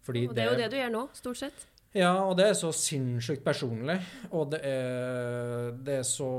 Fordi 0.02 0.26
Og 0.28 0.36
det 0.36 0.44
er 0.44 0.50
jo 0.52 0.58
det 0.60 0.70
du 0.74 0.78
gjør 0.80 0.94
nå, 0.96 1.02
stort 1.14 1.38
sett. 1.38 1.66
ja, 1.94 2.14
og 2.26 2.38
det 2.40 2.46
er 2.50 2.56
så 2.58 2.72
sinnssykt 2.74 3.44
personlig. 3.46 4.00
Og 4.32 4.50
det 4.54 4.62
er 4.66 5.72
det, 5.78 5.98
er 6.02 6.08
så, 6.08 6.30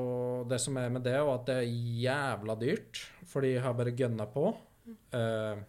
det 0.50 0.58
som 0.60 0.76
er 0.80 0.88
med 0.90 1.04
det, 1.06 1.12
er 1.14 1.28
at 1.34 1.46
det 1.46 1.58
er 1.60 1.74
jævla 2.02 2.56
dyrt. 2.58 3.02
Fordi 3.30 3.52
jeg 3.54 3.62
har 3.62 3.76
bare 3.78 3.94
gønna 3.96 4.26
på. 4.32 4.48
Eh, 5.14 5.62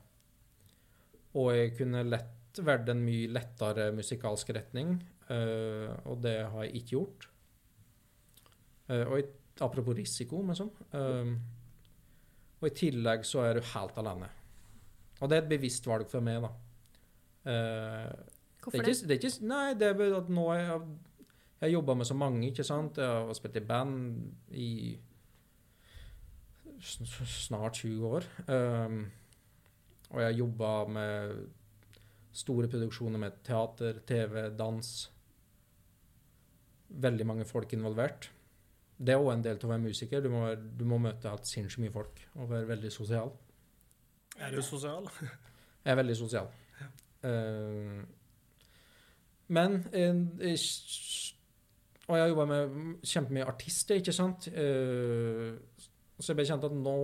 og 1.37 1.51
jeg 1.53 1.75
kunne 1.77 2.01
lett 2.07 2.61
vært 2.61 2.89
en 2.93 2.99
mye 3.01 3.29
lettere 3.33 3.87
musikalsk 3.97 4.51
retning, 4.53 4.91
eh, 5.33 5.89
og 6.05 6.19
det 6.21 6.35
har 6.45 6.65
jeg 6.67 6.75
ikke 6.81 6.91
gjort. 6.97 7.27
Eh, 8.89 9.05
og 9.07 9.15
i, 9.21 9.23
apropos 9.65 9.95
risiko, 9.97 10.41
men 10.45 10.57
sånn. 10.57 10.69
eh, 10.93 11.33
og 12.61 12.67
i 12.69 12.75
tillegg 12.77 13.25
så 13.25 13.41
er 13.47 13.57
du 13.57 13.65
helt 13.73 13.97
alene. 13.99 14.29
Og 15.21 15.29
det 15.29 15.37
er 15.37 15.41
et 15.43 15.49
bevisst 15.49 15.87
valg 15.89 16.05
for 16.11 16.21
meg, 16.23 16.41
da. 16.45 16.51
Eh, 17.45 18.11
det 18.11 18.63
Hvorfor 18.63 18.79
er 18.79 18.85
det? 18.85 18.93
ikke, 18.95 19.07
det 19.07 19.15
er 19.17 19.23
ikke, 19.23 19.47
nei, 19.47 19.73
det 19.79 19.87
er 19.87 19.97
bare 19.99 20.19
at 20.21 20.29
nå 20.31 20.45
har 20.51 20.59
jeg, 20.59 20.85
jeg 21.59 21.65
har 21.65 21.73
jobba 21.73 21.93
med 21.99 22.07
så 22.07 22.15
mange, 22.15 22.45
ikke 22.47 22.63
sant. 22.63 22.97
Jeg 22.97 23.07
har 23.07 23.33
spilt 23.33 23.59
i 23.59 23.65
band 23.67 23.97
i 24.51 24.69
snart 26.83 27.73
20 27.73 28.07
år. 28.07 28.27
Um, 28.47 29.11
og 30.09 30.21
jeg 30.21 30.27
har 30.27 30.37
jobba 30.37 30.71
med 30.85 31.35
store 32.33 32.67
produksjoner 32.67 33.19
med 33.19 33.43
teater, 33.45 33.99
TV, 34.07 34.49
dans. 34.57 34.89
Veldig 36.89 37.27
mange 37.27 37.45
folk 37.45 37.73
involvert. 37.73 38.31
Det 38.97 39.13
er 39.13 39.21
òg 39.21 39.31
en 39.33 39.43
del 39.43 39.57
av 39.57 39.65
å 39.67 39.71
være 39.73 39.83
musiker. 39.83 40.21
Du 40.21 40.29
må, 40.33 40.45
du 40.55 40.83
må 40.87 40.99
møte 41.01 41.31
helt 41.31 41.47
sinnssykt 41.49 41.81
mye 41.83 41.93
folk 41.93 42.21
og 42.37 42.51
være 42.51 42.69
veldig 42.69 42.91
sosial. 42.93 43.33
Er 44.37 44.53
du 44.53 44.61
sosial? 44.61 45.09
Jeg 45.83 45.91
er 45.91 45.99
veldig 45.99 46.17
sosial. 46.17 46.51
Eh, 47.23 48.03
men 49.53 49.75
Og 52.03 52.15
jeg 52.17 52.23
har 52.23 52.31
jobba 52.31 52.45
med 52.49 52.77
kjempemye 53.07 53.47
artister, 53.47 53.99
ikke 53.99 54.15
sant? 54.15 54.47
Eh, 54.51 55.53
så 56.19 56.31
jeg 56.31 56.39
ble 56.39 56.47
kjent 56.47 56.67
at 56.67 56.75
nå 56.75 56.97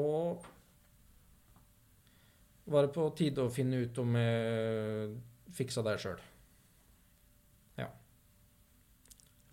var 2.69 2.85
det 2.85 2.93
på 2.93 3.07
tide 3.17 3.45
å 3.45 3.51
finne 3.53 3.81
ut 3.81 3.97
om 4.01 4.17
jeg 4.19 5.15
fiksa 5.57 5.83
det 5.87 5.95
sjøl. 6.03 6.19
Ja. 7.79 7.87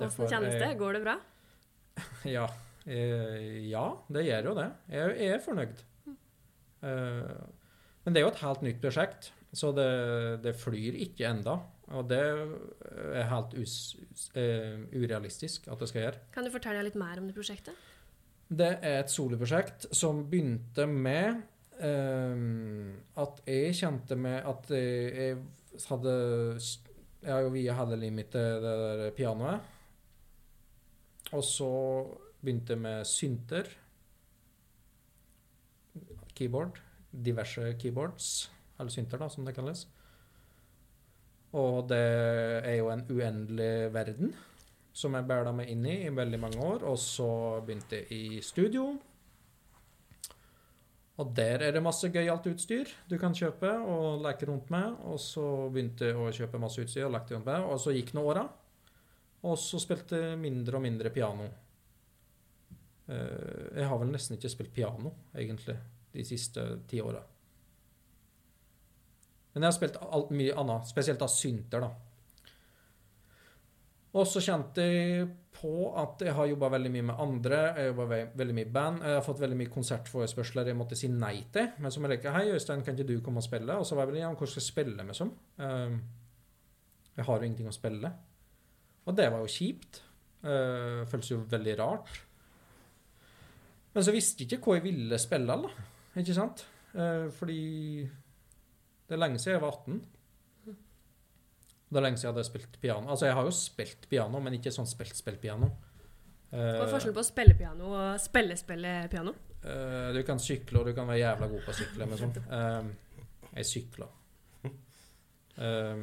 Åssen 0.05 0.29
kjennes 0.29 0.59
det? 0.61 0.75
Går 0.81 0.99
det 0.99 1.05
bra? 1.07 1.17
Ja. 2.37 2.45
Eh, 2.87 3.67
ja, 3.67 3.87
det 4.13 4.27
gjør 4.29 4.51
jo 4.51 4.57
det. 4.59 4.67
Jeg, 4.93 5.15
er 5.27 5.41
fornøyd. 5.43 5.81
Eh, 6.87 7.39
men 8.05 8.15
det 8.15 8.21
er 8.21 8.27
jo 8.27 8.33
et 8.35 8.43
helt 8.45 8.63
nytt 8.63 8.83
prosjekt, 8.83 9.31
så 9.57 9.73
det, 9.77 9.91
det 10.45 10.55
flyr 10.59 10.99
ikke 11.07 11.29
enda. 11.31 11.57
Og 11.97 12.09
det 12.11 12.19
er 12.19 13.29
helt 13.31 13.53
us, 13.63 13.95
uh, 14.35 14.87
urealistisk 14.91 15.69
at 15.71 15.83
det 15.83 15.91
skal 15.91 16.03
gjøre. 16.03 16.23
Kan 16.35 16.47
du 16.47 16.53
fortelle 16.55 16.83
litt 16.87 16.99
mer 16.99 17.21
om 17.23 17.29
det 17.29 17.37
prosjektet? 17.37 17.77
Det 18.47 18.73
er 18.79 19.01
et 19.01 19.11
soloprosjekt 19.11 19.89
som 19.97 20.23
begynte 20.31 20.85
med 20.87 21.41
eh, 21.83 22.43
at 23.19 23.41
jeg 23.43 23.75
kjente 23.75 24.19
med 24.23 24.47
at 24.47 24.71
jeg, 24.71 25.09
jeg 25.17 25.87
hadde 25.89 26.13
Jeg 27.25 27.33
har 27.33 27.43
jo 27.43 27.51
via 27.51 27.75
hele 27.75 27.99
livet 27.99 28.17
mitt 28.21 28.31
til 28.31 28.63
det 28.63 28.75
der 29.01 29.11
pianoet. 29.17 29.73
Og 31.35 31.43
så 31.43 31.73
begynte 32.39 32.77
jeg 32.77 32.85
med 32.85 33.05
synter. 33.05 33.73
Keyboard. 36.39 36.79
Diverse 37.11 37.75
keyboards. 37.81 38.53
Eller 38.79 38.93
synter, 38.93 39.21
da, 39.21 39.29
som 39.33 39.47
det 39.47 39.55
kalles. 39.57 39.87
Og 41.57 41.87
det 41.89 42.03
er 42.67 42.77
jo 42.81 42.91
en 42.93 43.07
uendelig 43.09 43.93
verden 43.95 44.35
som 44.97 45.13
jeg 45.17 45.29
bæla 45.29 45.53
meg 45.53 45.69
inn 45.73 45.85
i 45.89 45.97
i 46.07 46.13
veldig 46.13 46.41
mange 46.41 46.61
år. 46.65 46.85
Og 46.89 46.99
så 47.01 47.29
begynte 47.65 48.01
jeg 48.01 48.13
i 48.13 48.41
studio. 48.45 48.91
Og 51.17 51.33
der 51.37 51.63
er 51.65 51.73
det 51.73 51.81
masse 51.85 52.11
gøyalt 52.13 52.45
utstyr 52.51 52.91
du 53.09 53.17
kan 53.21 53.33
kjøpe 53.37 53.71
og 53.89 54.21
leke 54.25 54.49
rundt 54.51 54.69
med. 54.73 54.97
Og 55.09 55.21
så 55.21 55.45
begynte 55.73 56.11
jeg 56.11 56.17
å 56.21 56.33
kjøpe 56.33 56.61
masse 56.61 56.83
utstyr 56.85 57.07
og 57.09 57.15
leke 57.17 57.37
rundt 57.37 57.49
med, 57.49 57.65
og 57.65 57.81
så 57.81 57.95
gikk 57.97 58.13
nå 58.17 58.25
åra. 58.25 58.45
Og 59.47 59.57
så 59.61 59.81
spilte 59.81 60.21
jeg 60.21 60.41
mindre 60.41 60.77
og 60.77 60.85
mindre 60.85 61.13
piano. 61.15 61.47
Eh, 63.09 63.79
Jeg 63.79 63.89
har 63.89 63.99
vel 64.01 64.13
nesten 64.13 64.37
ikke 64.37 64.51
spilt 64.53 64.75
piano, 64.75 65.13
egentlig, 65.37 65.77
de 66.13 66.25
siste 66.25 66.65
ti 66.89 67.01
åra. 67.01 67.23
Men 69.57 69.65
jeg 69.65 69.71
har 69.71 69.77
spilt 69.79 69.95
alt 70.05 70.33
mye 70.37 70.55
annet, 70.61 70.89
spesielt 70.91 71.23
av 71.25 71.31
synter, 71.33 71.81
da. 71.81 71.89
Og 74.17 74.27
så 74.29 74.41
kjente 74.45 74.85
jeg 74.85 75.29
på 75.57 75.87
at 75.97 76.21
jeg 76.25 76.35
har 76.37 76.49
jobba 76.51 76.69
veldig 76.75 76.91
mye 76.93 77.07
med 77.09 77.23
andre. 77.25 77.61
Jeg 77.79 77.89
jobba 77.89 78.19
veldig 78.37 78.57
mye 78.59 78.67
i 78.69 78.75
band. 78.75 79.01
Jeg 79.05 79.17
har 79.17 79.25
fått 79.25 79.41
veldig 79.41 79.57
mye 79.63 79.73
konsertforespørsler 79.73 80.69
jeg 80.69 80.77
måtte 80.77 80.99
si 81.01 81.09
nei 81.09 81.39
til. 81.53 81.71
Men 81.81 81.93
som 81.93 82.05
jeg 82.05 82.13
liker, 82.13 82.37
hei 82.37 82.53
Øystein, 82.53 82.85
kan 82.85 82.97
ikke 82.97 83.09
du 83.09 83.25
komme 83.25 83.41
og 83.41 83.47
spille? 83.47 83.79
Og 83.81 83.89
så 83.89 83.97
var 83.97 84.13
jeg 84.13 84.21
ja, 84.21 84.35
hvor 84.37 84.53
skal 84.53 84.61
jeg 84.61 84.69
spille 84.69 85.09
med 85.09 85.17
som? 85.17 85.33
Ehm, 85.57 85.97
jeg 87.17 87.29
har 87.29 87.41
jo 87.41 87.49
ingenting 87.49 87.73
å 87.73 87.77
spille. 87.77 88.13
Og 89.09 89.17
det 89.17 89.31
var 89.33 89.41
jo 89.41 89.53
kjipt. 89.57 90.03
Det 90.45 91.09
føltes 91.09 91.33
jo 91.33 91.41
veldig 91.49 91.79
rart. 91.81 92.13
Men 93.97 94.05
så 94.05 94.13
visste 94.13 94.45
jeg 94.45 94.53
ikke 94.53 94.69
hva 94.69 94.77
jeg 94.77 94.87
ville 94.91 95.21
spille, 95.21 95.61
da. 95.65 95.89
Ikke 96.21 96.37
sant? 96.37 96.67
Eh, 96.93 97.29
fordi 97.33 97.61
det 99.07 99.17
er 99.17 99.23
lenge 99.23 99.41
siden 99.43 99.57
jeg 99.57 99.63
var 99.63 99.79
18. 99.79 99.99
Det 101.87 102.01
er 102.01 102.03
lenge 102.03 102.19
siden 102.19 102.29
jeg 102.29 102.35
hadde 102.35 102.49
spilt 102.49 102.79
piano. 102.83 103.11
Altså, 103.15 103.29
jeg 103.29 103.37
har 103.39 103.45
jo 103.47 103.55
spilt 103.55 104.09
piano, 104.11 104.41
men 104.43 104.57
ikke 104.59 104.73
sånn 104.75 104.89
spilt-spilt-piano. 104.91 105.69
Hva 106.51 106.85
er 106.85 106.91
forskjellen 106.91 107.17
på 107.17 107.23
å 107.23 107.27
spille 107.27 107.55
piano 107.59 107.85
og 107.93 108.21
spille-spille-piano? 108.23 109.33
Eh, 109.67 110.09
du 110.15 110.21
kan 110.27 110.41
sykle, 110.43 110.81
og 110.81 110.91
du 110.91 110.95
kan 110.97 111.09
være 111.09 111.23
jævla 111.23 111.47
god 111.53 111.63
på 111.67 111.73
å 111.73 111.79
sykle, 111.81 112.03
men 112.11 112.21
sånn. 112.21 112.35
Eh, 112.59 112.85
jeg 113.61 113.67
sykler. 113.71 114.11
Eh, 115.57 116.03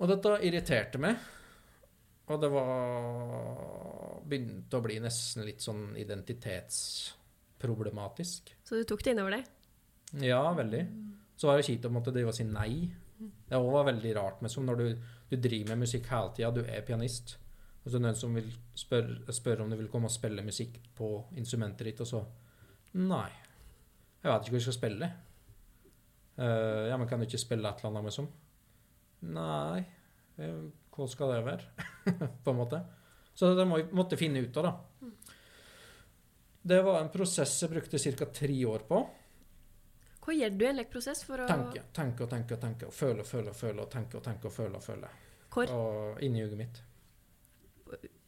og 0.00 0.06
dette 0.08 0.28
irriterte 0.48 0.98
meg. 1.02 1.14
Og 2.30 2.36
det 2.40 2.50
var 2.54 2.68
begynte 4.30 4.78
å 4.78 4.84
bli 4.84 5.00
nesten 5.02 5.42
litt 5.46 5.62
sånn 5.64 5.96
identitetsproblematisk. 5.98 8.56
Så 8.64 8.76
du 8.78 8.84
tok 8.88 9.02
det 9.04 9.10
innover 9.16 9.32
deg? 9.38 9.44
Ja, 10.18 10.42
veldig. 10.56 10.80
Så 11.38 11.48
var 11.48 11.58
det 11.58 11.68
kjipt 11.68 11.86
å 11.86 11.92
måtte 11.94 12.12
drive 12.14 12.32
og 12.32 12.36
si 12.36 12.44
nei. 12.48 12.90
Det 13.20 13.56
også 13.58 13.72
var 13.74 13.84
veldig 13.90 14.10
rart 14.16 14.38
Men 14.40 14.48
som 14.48 14.64
når 14.64 14.78
du, 14.80 14.84
du 15.28 15.34
driver 15.36 15.74
med 15.74 15.84
musikk 15.84 16.06
hele 16.08 16.32
tida, 16.36 16.50
du 16.56 16.62
er 16.64 16.84
pianist, 16.86 17.36
og 17.84 17.90
så 17.90 17.96
er 17.96 17.98
det 17.98 18.04
noen 18.06 18.18
som 18.18 18.36
vil 18.36 18.48
spørre, 18.76 19.34
spørre 19.36 19.64
om 19.64 19.72
du 19.72 19.76
vil 19.76 19.90
komme 19.92 20.08
og 20.08 20.14
spille 20.14 20.44
musikk 20.44 20.78
på 20.96 21.10
instrumentet 21.40 21.90
ditt, 21.90 22.02
og 22.04 22.08
så 22.08 22.24
Nei. 23.00 23.28
Jeg 24.20 24.26
vet 24.26 24.42
ikke 24.42 24.52
hva 24.56 24.58
jeg 24.58 24.66
skal 24.66 24.76
spille. 24.76 25.08
Uh, 26.40 26.88
ja, 26.90 26.96
men 26.98 27.06
kan 27.08 27.20
du 27.20 27.26
ikke 27.28 27.38
spille 27.38 27.68
et 27.68 27.78
eller 27.78 27.92
annet 27.92 28.08
med 28.08 28.14
som? 28.16 28.26
Nei. 29.30 29.84
Eh, 30.40 30.60
Hva 30.90 31.06
skal 31.08 31.34
det 31.34 31.44
være? 31.46 31.86
på 32.44 32.52
en 32.52 32.58
måte. 32.58 32.80
Så 33.36 33.52
det 33.56 33.66
må, 33.68 33.78
måtte 33.96 34.18
finne 34.20 34.42
ut 34.42 34.58
av, 34.60 34.66
da. 34.66 35.12
Det 36.60 36.80
var 36.84 36.98
en 37.00 37.12
prosess 37.12 37.54
jeg 37.62 37.72
brukte 37.72 38.00
ca. 38.00 38.28
tre 38.40 38.56
år 38.68 38.84
på. 38.88 39.00
Hva 40.30 40.36
gjør 40.38 40.52
du 40.54 40.60
i 40.62 40.68
en 40.70 40.78
slik 40.78 41.24
for 41.26 41.42
å 41.42 41.46
Tenke, 41.50 41.80
tenke 41.90 42.26
tenke 42.30 42.56
tenke. 42.62 42.86
Og 42.86 42.94
føle 42.94 43.24
føle 43.26 43.50
føle. 43.50 43.82
Og 43.82 43.90
tenke 43.90 44.20
og 44.20 44.22
tenke 44.22 44.46
og 44.46 44.52
føle 44.54 44.78
og 44.78 44.84
føle. 44.84 45.08
Hvor? 45.50 45.72
Og 45.74 46.22
inni 46.22 46.44
hodet 46.44 46.58
mitt. 46.60 46.78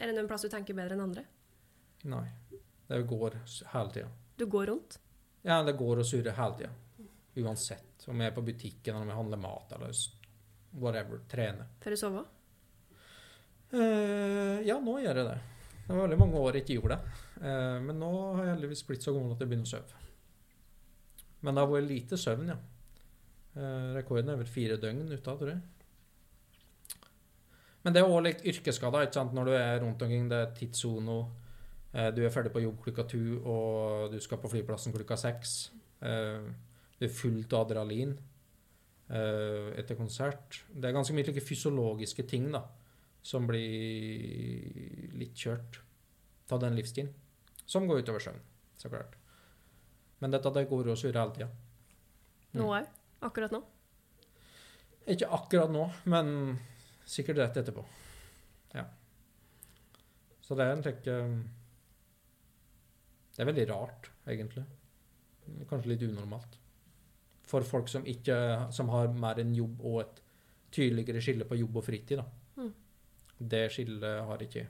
Er 0.02 0.10
det 0.10 0.16
noen 0.16 0.26
plass 0.26 0.42
du 0.42 0.48
tenker 0.50 0.74
bedre 0.74 0.96
enn 0.96 1.04
andre? 1.04 1.22
Nei. 2.10 2.24
Det 2.88 2.98
går 3.06 3.38
hele 3.76 3.94
tida. 3.94 4.10
Du 4.34 4.48
går 4.50 4.66
rundt? 4.72 4.98
Ja, 5.46 5.60
det 5.62 5.76
går 5.78 6.02
og 6.02 6.10
surrer 6.10 6.34
hele 6.40 6.58
tida. 6.58 6.72
Uansett. 7.44 8.08
Om 8.10 8.18
jeg 8.18 8.32
er 8.32 8.36
på 8.40 8.46
butikken, 8.50 8.96
eller 8.96 9.06
om 9.06 9.14
jeg 9.14 9.20
handler 9.20 9.44
mat, 9.46 9.78
eller 9.78 10.04
whatever. 10.82 11.22
Trener. 11.30 11.70
Før 11.86 11.94
du 11.94 12.02
sover? 12.02 12.28
Uh, 13.70 14.58
ja, 14.66 14.80
nå 14.82 14.98
gjør 15.06 15.22
jeg 15.22 15.30
det. 15.30 15.40
Det 15.86 15.94
var 15.94 16.02
veldig 16.08 16.22
mange 16.26 16.42
år 16.42 16.58
jeg 16.58 16.66
ikke 16.66 16.80
gjorde 16.80 16.98
det. 16.98 17.16
Uh, 17.46 17.78
men 17.86 18.02
nå 18.02 18.14
har 18.34 18.48
jeg 18.48 18.56
heldigvis 18.56 18.88
blitt 18.90 19.06
så 19.06 19.14
gammel 19.14 19.38
at 19.38 19.46
jeg 19.46 19.54
begynner 19.54 19.70
å 19.70 19.76
sove. 19.76 20.01
Men 21.42 21.54
det 21.54 21.64
har 21.64 21.70
vært 21.70 21.90
lite 21.90 22.18
søvn, 22.20 22.52
ja. 22.52 22.58
Eh, 23.52 23.92
rekorden 23.98 24.32
er 24.32 24.40
vel 24.40 24.48
fire 24.48 24.78
døgn 24.80 25.04
ute 25.10 25.20
tror 25.20 25.50
jeg. 25.50 25.60
Men 27.82 27.94
det 27.94 28.02
er 28.02 28.08
òg 28.08 28.22
litt 28.24 28.44
yrkesskader, 28.46 29.06
ikke 29.06 29.18
sant. 29.18 29.34
Når 29.34 29.48
du 29.48 29.54
er 29.58 29.80
rundt 29.82 30.02
omkring, 30.02 30.28
det 30.30 30.38
er 30.38 30.52
tidssone. 30.56 31.16
Eh, 31.92 32.10
du 32.14 32.22
er 32.22 32.34
ferdig 32.34 32.52
på 32.54 32.62
jobb 32.62 32.78
klokka 32.84 33.06
to, 33.10 33.22
og 33.42 34.12
du 34.12 34.20
skal 34.22 34.38
på 34.40 34.52
flyplassen 34.52 34.94
klokka 34.94 35.18
seks. 35.18 35.72
Eh, 36.00 36.46
du 36.98 37.08
er 37.08 37.16
fullt 37.16 37.52
av 37.52 37.66
adrenalin 37.66 38.14
eh, 39.10 39.72
etter 39.82 39.98
konsert. 39.98 40.62
Det 40.70 40.88
er 40.88 40.94
ganske 40.94 41.16
mye 41.16 41.26
like 41.26 41.42
fysiologiske 41.42 42.28
ting, 42.30 42.52
da 42.54 42.62
som 43.22 43.46
blir 43.46 45.14
litt 45.14 45.38
kjørt 45.38 45.78
av 46.52 46.60
den 46.64 46.76
livsstilen. 46.76 47.12
Som 47.64 47.86
går 47.88 48.02
utover 48.02 48.20
søvn, 48.20 48.42
så 48.76 48.90
klart. 48.92 49.14
Men 50.22 50.30
dette 50.34 50.52
det 50.54 50.68
går 50.70 50.92
og 50.92 50.98
surrer 50.98 51.18
hele 51.18 51.34
tida. 51.36 51.48
Nå 52.58 52.68
òg? 52.76 52.90
Akkurat 53.26 53.54
nå? 53.54 53.62
Ikke 55.10 55.26
akkurat 55.34 55.70
nå, 55.72 55.88
men 56.10 56.28
sikkert 57.08 57.40
rett 57.42 57.58
etterpå. 57.58 57.82
Ja. 58.76 58.84
Så 60.42 60.54
det 60.58 60.66
er 60.66 60.76
en 60.76 60.82
slik 60.84 61.06
eh, 61.10 61.34
Det 63.32 63.42
er 63.42 63.48
veldig 63.48 63.66
rart, 63.70 64.10
egentlig. 64.28 64.64
Kanskje 65.70 65.94
litt 65.94 66.04
unormalt. 66.06 66.58
For 67.50 67.66
folk 67.66 67.88
som 67.90 68.04
ikke 68.06 68.36
Som 68.72 68.88
har 68.94 69.10
mer 69.10 69.40
enn 69.42 69.50
jobb 69.56 69.80
og 69.82 69.96
et 70.04 70.20
tydeligere 70.72 71.20
skille 71.20 71.44
på 71.44 71.58
jobb 71.58 71.82
og 71.82 71.84
fritid, 71.84 72.22
da. 72.22 72.62
Mm. 72.62 72.70
Det 73.52 73.66
skillet 73.74 74.22
har 74.24 74.44
ikke. 74.46 74.62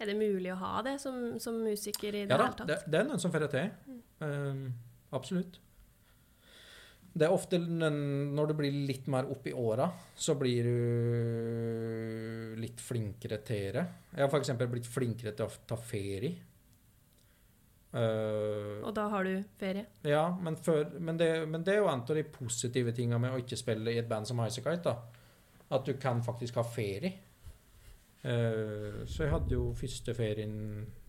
Er 0.00 0.08
det 0.08 0.14
mulig 0.16 0.48
å 0.54 0.56
ha 0.62 0.78
det 0.86 0.94
som, 1.02 1.18
som 1.42 1.58
musiker 1.60 2.14
i 2.14 2.22
det 2.24 2.32
Ja 2.32 2.38
hele 2.38 2.54
tatt? 2.56 2.68
det, 2.70 2.78
det 2.88 3.00
er 3.02 3.08
noen 3.10 3.20
som 3.20 3.32
får 3.34 3.44
det 3.44 3.50
til. 3.52 3.98
Um, 4.24 4.62
absolutt. 5.14 5.60
Det 7.14 7.28
er 7.28 7.30
ofte 7.30 7.60
når 7.62 8.48
du 8.50 8.54
blir 8.58 8.74
litt 8.88 9.06
mer 9.12 9.28
opp 9.30 9.44
i 9.46 9.52
åra, 9.54 9.86
så 10.18 10.34
blir 10.34 10.66
du 10.66 12.56
litt 12.58 12.80
flinkere 12.82 13.38
til 13.46 13.68
det. 13.76 13.84
Jeg 14.16 14.24
har 14.24 14.32
f.eks. 14.32 14.50
blitt 14.66 14.88
flinkere 14.90 15.30
til 15.38 15.46
å 15.46 15.62
ta 15.70 15.78
ferie. 15.78 16.34
Uh, 17.94 18.82
Og 18.82 18.90
da 18.96 19.04
har 19.12 19.22
du 19.22 19.36
ferie? 19.60 19.84
ja, 20.02 20.24
men, 20.42 20.56
før, 20.58 20.96
men, 20.98 21.14
det, 21.20 21.28
men 21.46 21.62
det 21.62 21.76
er 21.76 21.84
jo 21.84 21.90
en 21.92 22.02
av 22.02 22.16
de 22.18 22.24
positive 22.26 22.90
tingene 22.96 23.20
med 23.22 23.36
å 23.36 23.38
ikke 23.38 23.60
spille 23.60 23.94
i 23.94 24.00
et 24.00 24.08
band 24.10 24.26
som 24.26 24.42
Highasakite. 24.42 24.82
da. 24.82 24.96
At 25.78 25.86
du 25.86 25.94
kan 26.02 26.18
faktisk 26.26 26.58
ha 26.58 26.64
ferie. 26.66 27.12
Uh, 28.24 29.04
så 29.06 29.22
jeg 29.22 29.34
hadde 29.36 29.54
jo 29.54 29.68
første 29.78 30.14
ferien 30.18 30.56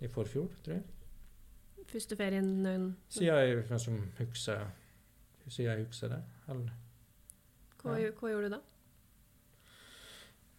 i 0.06 0.12
forfjor, 0.12 0.52
tror 0.62 0.78
jeg. 0.78 0.86
Første 1.92 2.16
ferien 2.20 2.48
noen 2.64 2.86
Siden 3.14 3.30
jeg 3.36 3.60
liksom 3.70 4.00
husker 4.20 4.66
Siden 5.48 5.68
jeg 5.70 5.86
husker 5.86 6.10
det. 6.16 6.22
Eller. 6.50 6.72
hva, 7.84 8.00
Ja. 8.02 8.10
hva 8.18 8.32
gjorde 8.32 8.50
du 8.50 8.56
da? 8.56 8.62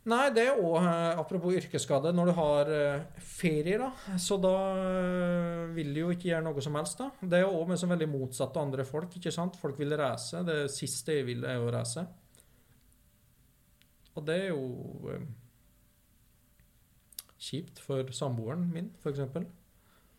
Nei, 0.07 0.29
det 0.31 0.45
er 0.47 0.61
òg 0.63 0.85
apropos 1.19 1.57
yrkesskade. 1.59 2.13
Når 2.15 2.29
du 2.31 2.33
har 2.37 2.69
eh, 2.71 3.01
ferie, 3.19 3.75
da, 3.83 3.89
så 4.23 4.37
da 4.39 4.53
eh, 4.79 5.65
vil 5.75 5.91
du 5.97 5.99
jo 6.05 6.13
ikke 6.15 6.29
gjøre 6.31 6.45
noe 6.47 6.63
som 6.63 6.79
helst. 6.79 7.01
da. 7.03 7.09
Det 7.27 7.41
er 7.41 7.49
òg 7.51 7.73
som 7.77 7.91
veldig 7.91 8.07
motsatt 8.13 8.55
av 8.55 8.69
andre 8.69 8.85
folk. 8.87 9.17
ikke 9.19 9.33
sant? 9.35 9.59
Folk 9.59 9.81
vil 9.83 9.97
reise. 9.99 10.45
Det 10.47 10.61
siste 10.71 11.17
jeg 11.19 11.27
vil, 11.27 11.43
er 11.51 11.59
å 11.59 11.73
reise. 11.75 12.07
Og 14.15 14.23
det 14.31 14.37
er 14.45 14.49
jo 14.53 15.11
eh, 15.11 15.27
kjipt 17.43 17.83
for 17.83 18.07
samboeren 18.15 18.63
min, 18.73 18.93
f.eks. 19.03 19.27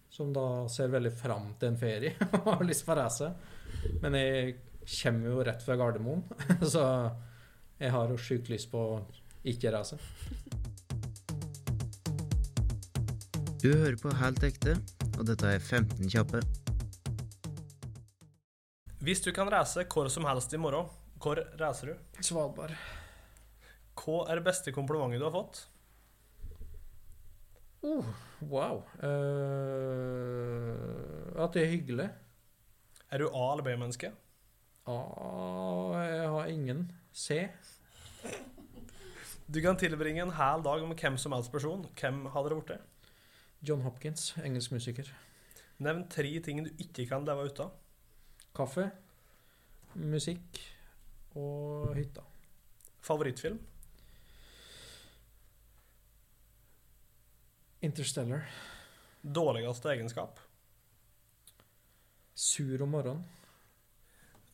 Som 0.10 0.32
da 0.34 0.68
ser 0.72 0.92
veldig 0.94 1.12
fram 1.14 1.52
til 1.60 1.74
en 1.74 1.80
ferie 1.80 2.16
og 2.44 2.52
har 2.56 2.66
lyst 2.68 2.86
på 2.88 2.96
å 2.96 3.00
reise. 3.02 3.32
Men 4.02 4.18
jeg 4.18 4.56
kommer 4.88 5.34
jo 5.34 5.46
rett 5.46 5.64
fra 5.66 5.76
Gardermoen, 5.80 6.24
så 6.74 6.84
jeg 7.78 7.94
har 7.94 8.10
jo 8.10 8.18
sjukt 8.18 8.50
lyst 8.50 8.72
på 8.72 8.80
å 8.82 9.02
ikke 9.48 9.74
reise. 9.76 10.00
Du 13.62 13.72
hører 13.74 13.98
på 14.00 14.14
Helt 14.16 14.44
ekte, 14.48 14.78
og 15.18 15.28
dette 15.28 15.50
er 15.50 15.60
15 15.60 16.08
kjappe. 16.14 16.42
Hvis 19.04 19.22
du 19.26 19.32
kan 19.36 19.50
reise 19.52 19.86
hvor 19.92 20.10
som 20.14 20.26
helst 20.30 20.54
i 20.54 20.60
morgen, 20.62 20.90
hvor 21.22 21.40
reiser 21.60 21.94
du? 21.94 22.22
Svalbard. 22.22 22.74
Hva 23.98 24.24
er 24.30 24.40
det 24.40 24.46
beste 24.46 24.74
komplimentet 24.76 25.22
du 25.22 25.26
har 25.26 25.34
fått? 25.34 25.64
Oh, 27.84 28.06
wow. 28.42 28.84
Uh, 29.04 29.10
at 31.44 31.54
det 31.54 31.64
er 31.64 31.70
hyggelig. 31.72 32.10
Er 33.12 33.18
du 33.22 33.28
A- 33.30 33.52
eller 33.54 33.64
B-menneske? 33.64 34.12
A 34.88 34.98
jeg 36.02 36.30
har 36.30 36.46
ingen. 36.52 36.92
C. 37.14 37.48
Du 39.48 39.62
kan 39.62 39.78
tilbringe 39.80 40.22
en 40.22 40.32
hel 40.36 40.64
dag 40.64 40.84
med 40.88 40.98
hvem 41.00 41.18
som 41.18 41.32
helst 41.32 41.52
person. 41.52 41.86
Hvem 42.02 42.26
har 42.34 42.44
det 42.44 42.58
blitt? 42.58 42.82
John 43.64 43.82
Hopkins, 43.82 44.34
engelsk 44.44 44.72
musiker. 44.72 45.08
Nevn 45.80 46.08
tre 46.10 46.40
ting 46.44 46.64
du 46.66 46.70
ikke 46.82 47.06
kan 47.10 47.26
leve 47.26 47.48
uten. 47.50 47.70
Kaffe, 48.56 48.90
musikk 49.96 50.60
og 51.36 51.94
hytta. 51.96 52.22
Favorittfilm? 53.02 53.60
Interstellar. 57.80 58.50
Dårligste 59.22 59.92
egenskap? 59.92 60.40
Sur 62.34 62.82
om 62.82 62.90
morgenen. 62.90 63.24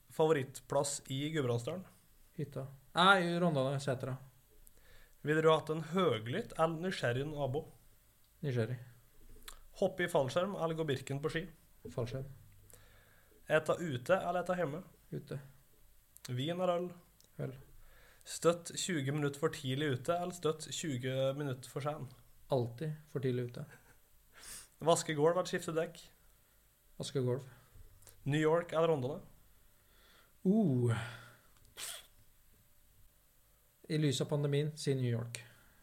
Favorittplass 0.10 1.02
i 1.08 1.30
Gudbrandsdalen? 1.30 1.86
Hytta. 2.36 2.66
Nei, 2.94 3.40
Rondane, 3.40 3.80
Setra. 3.80 4.18
Ville 5.22 5.42
du 5.42 5.48
hatt 5.50 5.72
en 5.72 5.86
høglytt 5.94 6.52
eller 6.58 6.84
nysgjerrig 6.84 7.24
nabo? 7.30 7.62
Nysgjerrig. 8.44 8.76
Hoppe 9.80 10.04
i 10.04 10.10
fallskjerm 10.12 10.58
eller 10.58 10.76
gå 10.76 10.86
Birken 10.90 11.22
på 11.24 11.32
ski? 11.32 11.46
Fallskjerm. 11.94 12.28
Eta 13.48 13.78
ute 13.80 14.18
eller 14.18 14.42
eta 14.44 14.58
hjemme? 14.60 14.82
Ute. 15.16 15.40
Vin 16.28 16.58
eller 16.58 16.74
øl? 16.76 16.90
Øl. 17.48 17.56
Støtt 18.28 18.74
20 18.76 19.16
minutter 19.16 19.40
for 19.40 19.56
tidlig 19.56 19.94
ute 19.96 20.20
eller 20.20 20.36
støtt 20.36 20.68
20 20.68 21.40
minutter 21.40 21.72
for 21.72 21.88
sen? 21.88 22.12
Alltid 22.52 22.92
for 23.12 23.20
tidlig 23.20 23.50
ute. 23.52 23.66
Vaske 24.84 25.16
gulv 25.16 25.38
eller 25.38 25.48
skifte 25.48 25.74
dekk? 25.76 26.00
Vaske 27.00 27.22
gulv. 27.24 27.46
New 28.24 28.42
York 28.42 28.74
eller 28.74 28.88
Rondane? 28.88 29.22
Uh. 30.44 30.96
I 33.90 33.98
lys 33.98 34.22
av 34.22 34.32
pandemien, 34.32 34.72
si 34.76 34.94
New 34.96 35.12
York. 35.12 35.40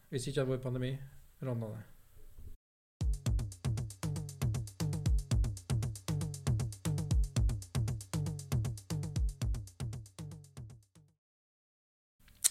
Hvis 0.09 0.27
ikke 0.27 0.41
hadde 0.41 0.53
vært 0.55 0.65
pandemi, 0.65 0.91
Rondane. 1.41 1.83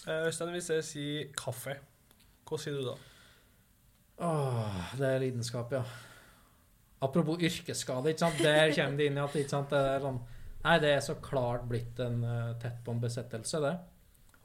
Eh, 0.07 0.25
Øystein, 0.25 0.49
hvis 0.49 0.69
jeg 0.69 0.83
sier 0.83 1.31
kaffe, 1.37 1.77
hva 2.49 2.57
sier 2.59 2.75
du 2.75 2.83
da? 2.87 2.97
Åh, 4.21 4.81
det 4.97 5.07
er 5.07 5.23
lidenskap, 5.23 5.71
ja. 5.73 5.81
Apropos 7.01 7.41
yrkesskade, 7.41 8.11
ikke 8.11 8.21
sant? 8.21 8.43
Der 8.43 8.69
kommer 8.75 8.99
det 8.99 9.07
inn 9.09 9.17
i 9.17 9.23
at 9.23 9.37
sant? 9.49 9.71
Det 9.73 9.79
er 9.95 10.03
sånn, 10.03 10.19
nei, 10.61 10.75
det 10.83 10.91
er 10.93 10.99
så 11.01 11.15
klart 11.23 11.65
blitt 11.69 11.97
en 12.03 12.19
uh, 12.21 12.51
tett 12.61 12.83
på 12.85 12.93
en 12.93 13.01
besettelse, 13.01 13.61
det. 13.63 13.73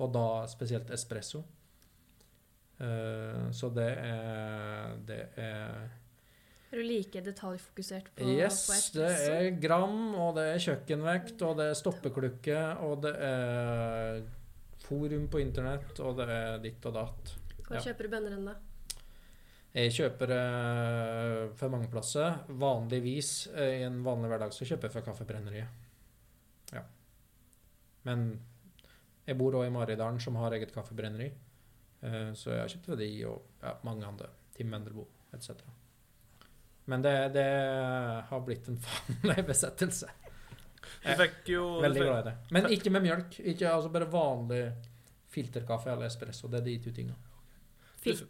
Og 0.00 0.08
da 0.14 0.24
spesielt 0.48 0.88
espresso. 0.96 1.42
Uh, 2.80 3.48
så 3.56 3.70
det 3.72 3.88
er 3.88 4.90
Det 5.08 5.22
er 5.40 5.86
Er 6.68 6.76
du 6.76 6.82
like 6.84 7.22
detaljfokusert 7.24 8.10
på, 8.12 8.26
Yes, 8.28 8.66
på 8.68 8.98
det 8.98 9.12
er 9.32 9.46
gram, 9.60 10.14
og 10.14 10.34
det 10.36 10.44
er 10.54 10.64
kjøkkenvekt, 10.64 11.44
og 11.46 11.60
det 11.60 11.70
er 11.70 11.78
stoppeklukke, 11.78 12.62
og 12.84 13.02
det 13.04 13.12
er 13.28 14.24
forum 14.86 15.28
på 15.32 15.40
internett, 15.44 16.00
og 16.00 16.16
det 16.20 16.28
er 16.32 16.58
ditt 16.64 16.88
og 16.88 16.96
datt. 16.96 17.36
Hva 17.66 17.78
ja. 17.78 17.84
kjøper 17.88 18.08
du 18.08 18.12
bønner 18.16 18.36
enn 18.36 18.48
da? 18.50 18.56
Jeg 19.76 19.92
kjøper 19.92 20.30
eh, 20.32 21.40
for 21.58 21.72
mange 21.72 21.90
plasser. 21.92 22.38
Vanligvis 22.48 23.32
eh, 23.52 23.82
i 23.82 23.84
en 23.84 23.98
vanlig 24.04 24.30
hverdag 24.32 24.54
så 24.56 24.64
kjøper 24.64 24.88
jeg 24.88 24.94
fra 24.94 25.02
Kaffebrenneriet. 25.04 25.82
Ja. 26.72 26.80
Men 28.08 28.30
jeg 29.26 29.36
bor 29.36 29.58
òg 29.58 29.66
i 29.68 29.74
Maridalen, 29.74 30.20
som 30.22 30.38
har 30.40 30.54
eget 30.56 30.72
kaffebrenneri. 30.72 31.26
Eh, 32.00 32.30
så 32.32 32.54
jeg 32.54 32.62
har 32.62 32.72
kjøpt 32.72 32.88
fra 32.88 32.96
de 33.02 33.08
og 33.28 33.66
ja, 33.66 33.74
mange 33.84 34.06
andre. 34.08 34.30
Tim 34.56 34.70
Mendelbo 34.72 35.04
etc. 35.36 35.60
Men 36.88 37.04
det, 37.04 37.12
det 37.34 37.46
har 38.30 38.44
blitt 38.46 38.70
en 38.72 38.80
vanlig 38.88 39.44
besettelse. 39.50 40.08
Du 41.02 41.12
fikk 41.18 41.50
jo 41.52 41.66
Veldig 41.82 42.00
glad 42.06 42.20
i 42.22 42.28
det. 42.30 42.34
Men 42.56 42.70
ikke 42.72 42.94
med 42.94 43.04
mjølk. 43.04 43.40
Ikke, 43.42 43.74
altså 43.74 43.92
bare 43.92 44.08
vanlig 44.08 44.62
filterkaffe 45.36 45.92
eller 45.92 46.08
espresso. 46.08 46.48
Det 46.48 46.62
er 46.62 46.68
de 46.70 46.78
to 46.86 46.94
tinga. 46.96 47.18
Fil 48.00 48.24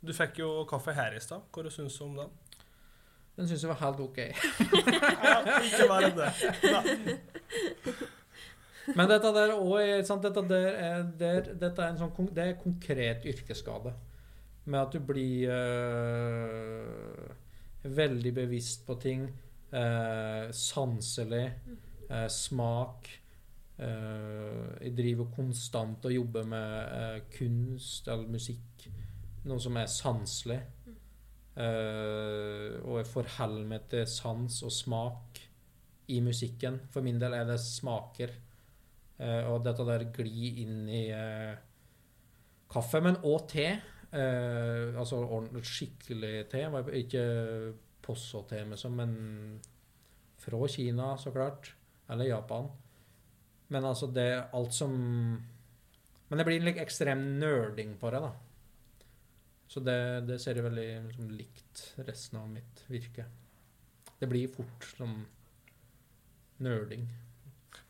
du 0.00 0.12
fikk 0.16 0.38
jo 0.40 0.52
kaffe 0.68 0.94
her 0.96 1.16
i 1.16 1.20
stad. 1.20 1.44
Hva 1.52 1.70
syns 1.72 1.98
du 1.98 2.04
om 2.06 2.16
den? 2.16 2.30
Den 3.36 3.48
syns 3.48 3.64
jeg 3.64 3.70
var 3.70 3.80
helt 3.80 4.00
OK. 4.04 4.18
Ja, 5.24 5.58
ikke 5.64 5.88
bare 5.88 6.10
det. 6.16 6.30
Nei. 6.72 7.14
Men 8.96 9.10
dette 9.10 9.30
der 9.36 9.52
også 9.54 10.16
dette 10.22 10.42
der 10.48 10.66
er, 10.72 11.04
der, 11.18 11.52
dette 11.60 11.84
er 11.84 11.92
en 11.92 12.00
sånn, 12.00 12.30
det 12.34 12.44
er 12.44 12.58
konkret 12.60 13.26
yrkesskade. 13.28 13.92
Med 14.70 14.80
at 14.80 14.92
du 14.92 15.00
blir 15.04 15.52
øh, 15.54 17.30
veldig 17.84 18.34
bevisst 18.42 18.86
på 18.86 18.98
ting. 19.00 19.28
øh, 19.72 20.52
sanselig. 20.52 21.52
øh, 22.10 22.28
smak. 22.28 23.08
jeg 23.80 24.92
driver 24.96 25.24
konstant 25.36 26.04
og 26.04 26.12
jobber 26.12 26.44
med 26.44 27.20
kunst 27.38 28.08
eller 28.08 28.28
musikk. 28.28 28.90
Noe 29.48 29.62
som 29.62 29.78
er 29.80 29.88
sanselig. 29.90 30.60
Uh, 31.50 32.78
og 32.86 33.00
jeg 33.00 33.08
forholder 33.10 33.66
meg 33.68 33.88
til 33.90 34.06
sans 34.08 34.60
og 34.64 34.72
smak 34.72 35.40
i 36.10 36.20
musikken. 36.24 36.78
For 36.92 37.04
min 37.04 37.20
del 37.20 37.36
er 37.36 37.48
det 37.48 37.58
smaker. 37.62 38.32
Uh, 39.20 39.52
og 39.52 39.64
dette 39.66 39.84
der 39.88 40.06
glir 40.14 40.60
inn 40.62 40.84
i 40.88 41.04
uh, 41.12 41.52
kaffe, 42.70 43.02
men 43.04 43.20
òg 43.26 43.48
te. 43.54 43.70
Altså 44.10 45.20
skikkelig 45.62 46.48
te. 46.50 46.64
Ikke 46.98 47.20
Posso-te, 48.02 48.64
liksom, 48.66 48.96
men 48.98 49.12
fra 50.40 50.68
Kina, 50.72 51.12
så 51.18 51.30
klart. 51.30 51.68
Eller 52.10 52.32
Japan. 52.32 52.66
Men 53.70 53.84
altså, 53.84 54.08
det 54.10 54.48
alt 54.52 54.74
som 54.74 54.92
Men 56.28 56.38
det 56.38 56.46
blir 56.46 56.60
en 56.62 56.78
ekstrem 56.78 57.22
nerding 57.38 57.96
på 57.98 58.10
det, 58.10 58.20
da. 58.22 58.32
Så 59.70 59.80
det, 59.86 59.98
det 60.26 60.40
ser 60.42 60.58
jeg 60.58 60.66
veldig 60.66 60.86
liksom, 61.06 61.28
likt 61.38 61.82
resten 62.02 62.40
av 62.40 62.48
mitt 62.50 62.82
virke. 62.90 63.28
Det 64.18 64.28
blir 64.28 64.50
fort 64.50 64.86
som 64.96 65.12
nerding. 66.60 67.06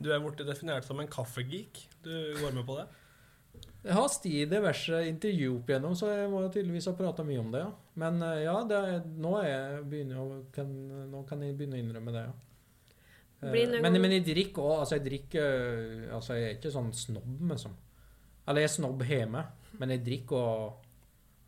Du 0.00 0.10
er 0.12 0.20
blitt 0.20 0.42
definert 0.46 0.84
som 0.84 1.00
en 1.00 1.08
kaffegeek. 1.10 1.86
Du 2.04 2.12
går 2.40 2.52
med 2.56 2.66
på 2.68 2.76
det? 2.76 2.86
Jeg 3.80 3.96
har 3.96 4.10
sti 4.12 4.34
diverse 4.44 4.98
intervju 5.08 5.54
opp 5.56 5.70
igjennom, 5.72 5.94
så 5.96 6.10
jeg 6.12 6.28
må 6.30 6.42
jo 6.44 6.52
tydeligvis 6.52 6.90
ha 6.90 6.94
prata 6.98 7.24
mye 7.24 7.40
om 7.40 7.48
det. 7.54 7.62
ja. 7.64 7.70
Men 8.02 8.20
eh, 8.26 8.42
ja, 8.44 8.58
det 8.68 8.76
er, 8.76 9.00
nå, 9.24 9.32
er 9.40 9.48
jeg 9.48 10.04
å, 10.20 10.26
kan, 10.52 10.70
nå 11.10 11.24
kan 11.28 11.42
jeg 11.44 11.56
begynne 11.56 11.78
å 11.78 11.82
innrømme 11.84 12.14
det, 12.14 12.26
ja. 12.28 12.36
Eh, 13.40 13.56
Men, 13.80 13.96
men 13.96 14.12
jeg 14.18 14.26
drikker 14.26 14.66
òg 14.68 14.82
Altså, 14.82 14.98
jeg 14.98 15.04
drikker 15.06 15.46
eh, 15.48 16.10
Altså, 16.12 16.34
jeg 16.36 16.44
er 16.44 16.58
ikke 16.58 16.72
sånn 16.74 16.90
snobb, 16.92 17.38
liksom. 17.48 17.72
Eller 18.44 18.66
jeg 18.66 18.68
er 18.68 18.74
snobb 18.74 19.04
hjemme, 19.08 19.44
men 19.80 19.94
jeg 19.96 20.04
drikker 20.04 20.36
òg 20.44 20.89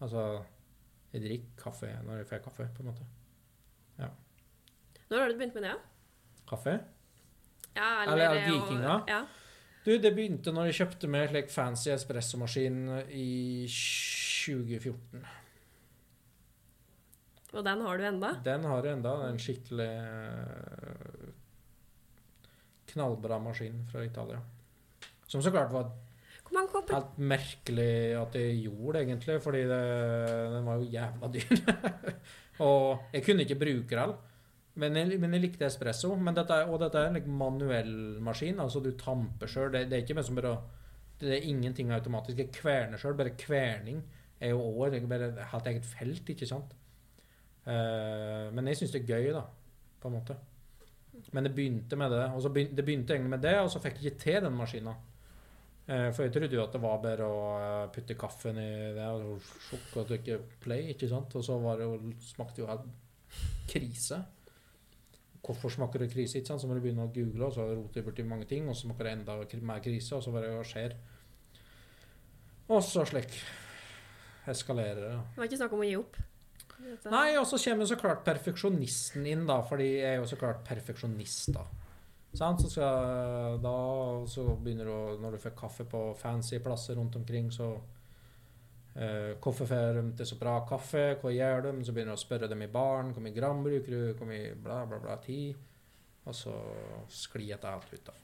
Altså, 0.03 0.23
jeg 1.13 1.23
drikker 1.23 1.59
kaffe 1.63 1.91
når 2.07 2.23
jeg 2.23 2.31
får 2.31 2.41
kaffe, 2.49 2.69
på 2.75 2.83
en 2.83 2.91
måte. 2.91 3.07
Når 5.13 5.21
har 5.21 5.29
du 5.29 5.37
begynt 5.37 5.55
med 5.59 5.67
det? 5.67 5.75
Kaffe? 6.49 6.73
Ja, 7.77 8.03
Eller 8.03 8.13
eller 8.13 8.35
det 8.35 8.85
Og. 8.89 9.09
Ja. 9.09 9.21
Du, 9.85 9.91
det 9.99 10.13
begynte 10.15 10.53
når 10.55 10.71
jeg 10.71 10.79
kjøpte 10.79 11.09
meg 11.11 11.29
slik 11.29 11.51
fancy 11.53 11.91
espressomaskin 11.93 12.79
i 13.13 13.67
2014. 13.69 15.25
Og 17.53 17.65
den 17.67 17.85
har 17.85 17.99
du 18.01 18.05
enda? 18.09 18.31
Den 18.47 18.65
har 18.65 18.87
jeg 18.87 18.89
enda. 18.97 19.13
En 19.29 19.41
skikkelig 19.43 19.89
eh, 20.01 21.27
knallbra 22.95 23.37
maskin 23.43 23.83
fra 23.93 24.07
Italia. 24.07 24.41
Som 25.29 25.45
så 25.45 25.53
klart 25.53 25.73
var 25.75 25.93
Kopper 26.53 26.97
helt 26.97 27.17
merkelig 27.19 27.93
at 28.19 28.37
jeg 28.37 28.59
gjorde 28.67 28.99
det, 28.99 29.07
egentlig, 29.07 29.39
fordi 29.45 29.63
det, 29.71 29.81
den 30.53 30.67
var 30.69 30.81
jo 30.81 30.91
jævla 30.93 31.31
dyr. 31.33 31.63
og 32.67 33.15
jeg 33.15 33.25
kunne 33.25 33.47
ikke 33.47 33.61
bruke 33.61 33.97
den. 33.97 34.15
Men 34.75 34.97
jeg, 34.97 35.19
men 35.21 35.37
jeg 35.37 35.45
likte 35.45 35.67
espresso. 35.69 36.15
Dette, 36.33 36.59
og 36.65 36.79
dette 36.81 37.01
er 37.01 37.11
en 37.11 37.19
like, 37.19 37.29
manuell 37.29 37.97
maskin. 38.25 38.61
Altså 38.61 38.81
du 38.81 38.93
tamper 38.97 39.51
sjøl. 39.51 39.73
Det, 39.73 39.87
det 39.91 39.99
er 39.99 40.05
ikke 40.05 40.25
som 40.25 40.39
bare 40.39 40.55
Det 41.21 41.37
er 41.37 41.49
ingenting 41.49 41.93
automatisk. 41.93 42.39
Jeg 42.39 42.53
kverner 42.53 43.01
sjøl. 43.01 43.17
Bare 43.19 43.37
kverning 43.39 44.01
er 44.41 44.55
jo 44.55 44.63
òg 44.63 44.97
bare 45.09 45.33
helt 45.53 45.69
eget 45.71 45.85
felt, 45.87 46.29
ikke 46.29 46.49
sant? 46.49 46.73
Uh, 47.63 48.49
men 48.51 48.67
jeg 48.67 48.81
syns 48.81 48.97
det 48.97 49.05
er 49.05 49.13
gøy, 49.13 49.29
da. 49.37 49.45
På 50.01 50.09
en 50.09 50.17
måte. 50.17 50.37
Men 51.33 51.45
det 51.45 51.55
begynte 51.55 51.97
med 51.97 52.11
det. 52.11 52.25
Og 52.33 52.43
så 52.43 52.51
begynte, 52.51 52.77
det 52.77 52.85
begynte 52.85 53.15
egentlig 53.15 53.37
med 53.37 53.45
det, 53.45 53.59
og 53.61 53.71
så 53.71 53.83
fikk 53.83 54.01
jeg 54.01 54.13
ikke 54.13 54.25
til 54.25 54.41
den 54.49 54.57
maskina. 54.57 54.97
Eh, 55.89 56.11
For 56.15 56.23
jeg 56.23 56.33
trodde 56.37 56.55
jo 56.55 56.63
at 56.63 56.73
det 56.77 56.81
var 56.83 57.01
bare 57.03 57.27
å 57.27 57.39
eh, 57.59 57.89
putte 57.95 58.15
kaffen 58.19 58.59
i 58.63 58.69
det 58.95 59.07
og 59.17 59.41
sjokk 59.69 59.97
og 60.03 60.07
trykke 60.13 60.37
play, 60.63 60.93
ikke 60.95 61.09
sant? 61.11 61.35
Og 61.39 61.43
så 61.47 61.57
var 61.63 61.81
det 61.81 61.89
jo, 61.89 61.97
smakte 62.23 62.63
jo 62.63 62.69
helt 62.71 62.87
krise. 63.73 64.21
Hvorfor 65.43 65.73
smaker 65.75 66.05
det 66.05 66.13
krise? 66.13 66.39
ikke 66.39 66.53
sant? 66.53 66.63
Så 66.63 66.69
må 66.71 66.77
du 66.79 66.85
begynne 66.85 67.03
å 67.09 67.11
google, 67.13 67.49
og 67.49 67.57
så 67.57 67.65
roter 67.75 67.99
du 68.05 68.07
borti 68.07 68.23
mange 68.23 68.47
ting, 68.47 68.69
og 68.71 68.77
så 68.79 68.87
smaker 68.87 69.09
det 69.09 69.15
enda 69.19 69.39
mer 69.67 69.83
krise, 69.83 70.15
og 70.15 70.23
så 70.23 70.31
bare 70.35 70.53
hva 70.55 70.63
skjer? 70.67 70.95
Og 72.71 72.79
så 72.87 73.03
slik 73.11 73.35
eskalerer 74.49 75.03
det. 75.03 75.17
Det 75.35 75.41
var 75.43 75.49
ikke 75.51 75.59
snakk 75.65 75.75
om 75.77 75.83
å 75.83 75.89
gi 75.89 75.97
opp? 75.99 76.17
Dette- 76.83 77.11
Nei, 77.11 77.37
og 77.39 77.45
så 77.47 77.59
kommer 77.63 77.87
så 77.91 77.99
klart 77.99 78.23
perfeksjonisten 78.27 79.27
inn, 79.27 79.45
da, 79.47 79.61
fordi 79.67 79.89
jeg 79.99 80.15
er 80.15 80.21
jo 80.23 80.31
så 80.31 80.39
klart 80.39 80.63
perfeksjonist, 80.67 81.53
da. 81.55 81.67
Så 82.33 82.49
skal, 82.65 83.59
da 83.61 83.79
så 84.27 84.45
begynner 84.57 84.89
du 84.89 85.19
Når 85.21 85.35
du 85.35 85.39
får 85.43 85.53
kaffe 85.57 85.85
på 85.85 86.15
fancy 86.17 86.59
plasser 86.65 86.97
rundt 86.97 87.17
omkring, 87.17 87.51
så 87.53 87.67
eh, 88.95 89.37
Hvorfor 89.37 89.69
får 89.69 89.99
de 89.99 90.07
til 90.17 90.31
så 90.31 90.39
bra 90.41 90.55
kaffe? 90.69 91.05
Hva 91.21 91.33
gjør 91.35 91.69
de? 91.69 91.75
Så 91.85 91.93
begynner 91.93 92.17
du 92.17 92.21
å 92.21 92.25
spørre 92.25 92.49
dem 92.49 92.65
i 92.65 92.71
baren. 92.73 93.13
Hvor 93.13 93.25
mye 93.25 93.37
gram 93.37 93.61
bruker 93.65 93.93
du? 93.93 94.15
Hvor 94.17 94.31
mye 94.31 94.55
bla, 94.57 94.81
bla, 94.89 95.03
bla 95.03 95.19
tid? 95.21 95.61
Og 96.25 96.37
så 96.39 96.55
sklir 97.11 97.53
dette 97.53 97.69
helt 97.69 97.93
ut, 97.93 98.09
da. 98.09 98.17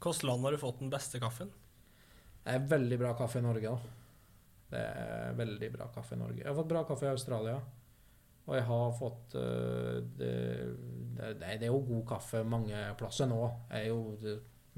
Hvilket 0.00 0.24
land 0.26 0.44
har 0.44 0.56
du 0.56 0.60
fått 0.60 0.80
den 0.80 0.92
beste 0.92 1.20
kaffen? 1.22 1.50
Det 2.44 2.54
er 2.56 2.68
veldig 2.68 2.98
bra 3.00 3.14
kaffe 3.16 3.40
i 3.40 3.44
Norge, 3.44 3.72
da. 3.72 3.96
Det 4.70 4.80
er 4.86 5.36
veldig 5.38 5.68
bra 5.74 5.88
kaffe 5.94 6.16
i 6.16 6.20
Norge. 6.20 6.42
Jeg 6.42 6.48
har 6.48 6.56
fått 6.56 6.70
bra 6.72 6.84
kaffe 6.88 7.08
i 7.08 7.12
Australia. 7.12 7.58
Og 8.50 8.56
jeg 8.56 8.66
har 8.66 8.96
fått 8.98 9.34
øh, 9.38 10.00
det, 10.18 10.32
det, 11.14 11.34
det 11.38 11.68
er 11.68 11.70
jo 11.70 11.84
god 11.86 12.02
kaffe 12.08 12.42
mange 12.42 12.80
plasser 12.98 13.30
nå. 13.30 13.38
Jo, 13.86 14.00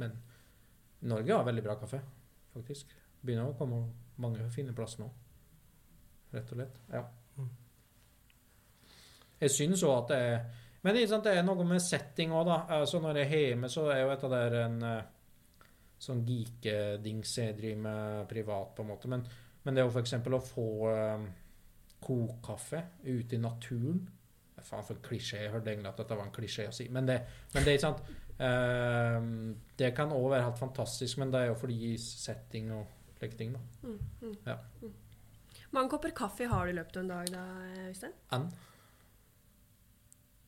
men 0.02 0.18
Norge 1.08 1.32
har 1.32 1.46
veldig 1.48 1.64
bra 1.64 1.78
kaffe, 1.80 2.02
faktisk. 2.52 2.92
Begynner 3.22 3.48
å 3.48 3.56
komme 3.56 3.80
mange 4.20 4.44
fine 4.52 4.74
plasser 4.76 5.06
nå. 5.06 5.08
Rett 6.34 6.52
og 6.52 6.60
slett. 6.60 6.76
Ja. 6.92 7.06
Mm. 7.38 7.48
Jeg 9.40 9.56
syns 9.56 9.86
òg 9.88 9.96
at 10.02 10.12
det 10.12 10.20
er 10.26 10.44
Men 10.82 10.96
det 10.98 11.30
er 11.30 11.44
noe 11.46 11.64
med 11.64 11.78
setting 11.80 12.32
òg, 12.34 12.46
da. 12.48 12.56
Altså 12.80 13.00
når 13.00 13.22
jeg 13.22 13.26
er 13.30 13.44
hjemme, 13.46 13.68
så 13.70 13.86
er 13.94 14.00
jo 14.02 14.08
dette 14.10 14.30
der 14.32 14.56
en 14.64 14.78
sånn 14.82 15.02
sånn 16.02 16.24
geekedings 16.26 17.36
jeg 17.38 17.54
driver 17.54 17.82
med 17.84 18.24
privat, 18.30 18.72
på 18.74 18.82
en 18.82 18.90
måte. 18.90 19.10
Men, 19.10 19.22
men 19.62 19.74
det 19.74 19.82
er 19.82 19.86
jo 19.86 19.92
f.eks. 19.94 20.16
å 20.18 20.40
få 20.42 20.66
um, 20.90 21.28
kokkaffe 22.02 22.82
ute 23.04 23.36
i 23.36 23.40
naturen 23.42 24.02
Faen, 24.62 24.84
for 24.86 24.94
en 24.94 25.02
klisjé. 25.02 25.40
Jeg 25.42 25.50
hørte 25.50 25.72
egentlig 25.72 25.90
at 25.90 26.00
dette 26.02 26.16
var 26.18 26.26
en 26.28 26.34
klisjé 26.34 26.68
å 26.70 26.74
si. 26.74 26.84
Men 26.94 27.08
det, 27.08 27.16
men 27.54 27.64
det 27.66 27.72
er 27.74 27.80
sant. 27.82 28.02
Uh, 28.38 29.54
det 29.78 29.92
kan 29.96 30.12
òg 30.14 30.28
være 30.32 30.46
helt 30.46 30.60
fantastisk, 30.60 31.18
men 31.18 31.32
det 31.32 31.40
er 31.40 31.50
jo 31.50 31.56
fordi 31.58 31.96
setting 31.98 32.72
og 32.76 32.84
slike 33.18 33.38
ting, 33.38 33.56
da. 33.56 33.62
Mm, 33.82 33.98
mm, 34.20 34.36
Ja. 34.46 34.56
mm. 34.82 34.92
mange 35.70 35.90
kopper 35.90 36.14
kaffe 36.16 36.46
har 36.46 36.66
du 36.66 36.72
i 36.72 36.76
løpet 36.76 36.96
av 36.96 37.02
en 37.02 37.08
dag 37.08 37.32
da, 37.32 37.42
Øystein? 37.88 38.14
Én. 38.32 38.46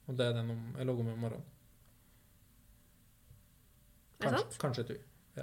Og 0.07 0.19
det 0.19 0.27
er 0.27 0.33
den 0.39 0.51
om, 0.51 0.63
jeg 0.79 0.87
logger 0.87 1.05
med 1.05 1.13
om 1.13 1.19
morgenen. 1.19 1.51
Er 4.21 4.31
det 4.31 4.41
sant? 4.41 4.59
kanskje 4.61 4.87
du 4.89 4.97
Ja. 5.37 5.43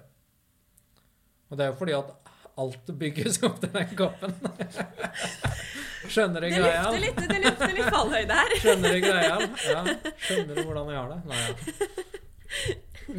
Og 1.50 1.58
det 1.58 1.66
er 1.66 1.72
jo 1.72 1.76
fordi 1.76 1.92
at 1.92 2.14
alt 2.58 3.00
bygges 3.00 3.44
opp 3.44 3.60
til 3.60 3.74
den 3.74 3.96
koppen. 3.98 4.36
Skjønner 6.10 6.42
du 6.42 6.48
Det 6.50 6.58
greia? 6.58 6.82
lufter 6.84 7.02
litt, 7.04 7.20
det 7.30 7.40
lufter 7.46 7.74
litt 7.78 7.90
fallhøyde 7.94 8.38
her. 8.40 8.54
Skjønner 8.64 8.96
du 8.96 9.00
greia? 9.04 9.36
Ja. 9.68 9.82
Skjønner 10.26 10.56
du 10.56 10.62
hvordan 10.66 10.90
jeg 10.90 10.98
har 11.02 11.10
det? 11.12 11.20
Nei, 11.30 11.42
ja. 11.42 11.54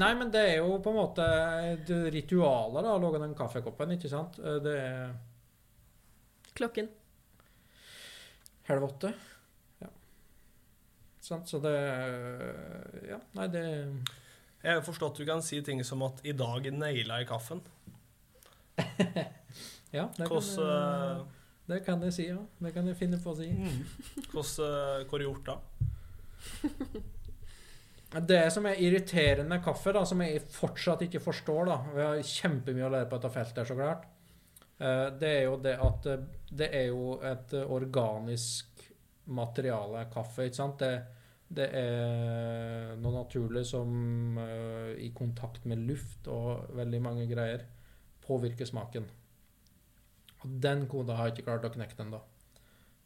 Nei, 0.02 0.08
men 0.16 0.30
det 0.32 0.40
er 0.48 0.56
jo 0.62 0.78
på 0.82 0.90
en 0.92 0.96
måte 0.96 1.24
ritualet 2.14 2.84
da, 2.86 2.94
å 2.96 3.00
lage 3.02 3.20
den 3.22 3.34
kaffekoppen, 3.36 3.92
ikke 3.98 4.08
sant? 4.12 4.38
Det 4.64 4.74
er 4.78 5.12
Klokken. 6.56 6.88
Halv 8.68 8.84
åtte. 8.86 9.12
Ja. 9.82 9.88
Sant, 11.24 11.48
så 11.48 11.60
det 11.64 11.72
Ja, 13.08 13.18
nei, 13.38 13.46
det 13.52 13.62
Jeg 14.62 14.76
har 14.76 14.82
forstått 14.86 15.18
du 15.18 15.24
kan 15.26 15.42
si 15.42 15.60
ting 15.64 15.82
som 15.84 16.02
at 16.06 16.20
'i 16.24 16.32
dag 16.32 16.68
naila 16.72 17.18
jeg 17.22 17.28
kaffen'. 17.28 17.62
Ja, 19.92 20.06
det 20.16 20.24
Hvordan 20.28 20.42
jeg, 20.42 21.26
det 21.68 21.80
kan 21.86 22.02
jeg 22.02 22.12
si, 22.16 22.26
ja. 22.28 22.38
Det 22.58 22.72
kan 22.74 22.86
jeg 22.90 22.98
finne 22.98 23.18
på 23.22 23.32
å 23.32 23.38
si. 23.38 23.48
Mm. 23.52 23.82
hvordan, 24.32 25.06
Hvor 25.10 25.22
gjort 25.24 25.46
da? 25.46 25.58
Det 28.28 28.40
som 28.52 28.66
er 28.68 28.80
irriterende 28.82 29.48
med 29.54 29.62
kaffe, 29.64 29.92
da, 29.96 30.02
som 30.04 30.20
jeg 30.20 30.42
fortsatt 30.52 31.06
ikke 31.06 31.22
forstår 31.22 31.68
da, 31.70 31.76
Vi 31.94 32.02
har 32.04 32.26
kjempemye 32.28 32.84
å 32.84 32.90
lære 32.92 33.08
på 33.08 33.16
dette 33.16 33.30
feltet, 33.32 33.68
så 33.68 33.76
klart. 33.78 34.04
eh, 34.78 35.06
Det 35.20 35.30
er 35.38 35.42
jo 35.46 35.56
det 35.64 35.76
at 35.80 36.06
eh, 36.12 36.26
det 36.52 36.68
er 36.76 36.86
jo 36.90 37.14
et 37.24 37.54
eh, 37.56 37.72
organisk 37.72 38.84
materiale, 39.32 40.08
kaffe, 40.12 40.44
ikke 40.44 40.58
sant? 40.58 40.82
Det, 40.82 40.92
det 41.48 41.68
er 41.78 42.96
noe 43.00 43.14
naturlig 43.14 43.64
som 43.70 44.36
eh, 44.42 44.92
i 45.06 45.12
kontakt 45.16 45.64
med 45.64 45.78
luft 45.88 46.28
og 46.28 46.74
veldig 46.76 47.00
mange 47.00 47.26
greier 47.30 47.64
påvirker 48.26 48.68
smaken. 48.68 49.06
Og 50.42 50.58
den 50.62 50.86
koden 50.90 51.16
har 51.16 51.28
jeg 51.28 51.38
ikke 51.38 51.48
klart 51.50 51.66
å 51.68 51.72
knekke 51.74 51.98
ennå. 52.02 52.20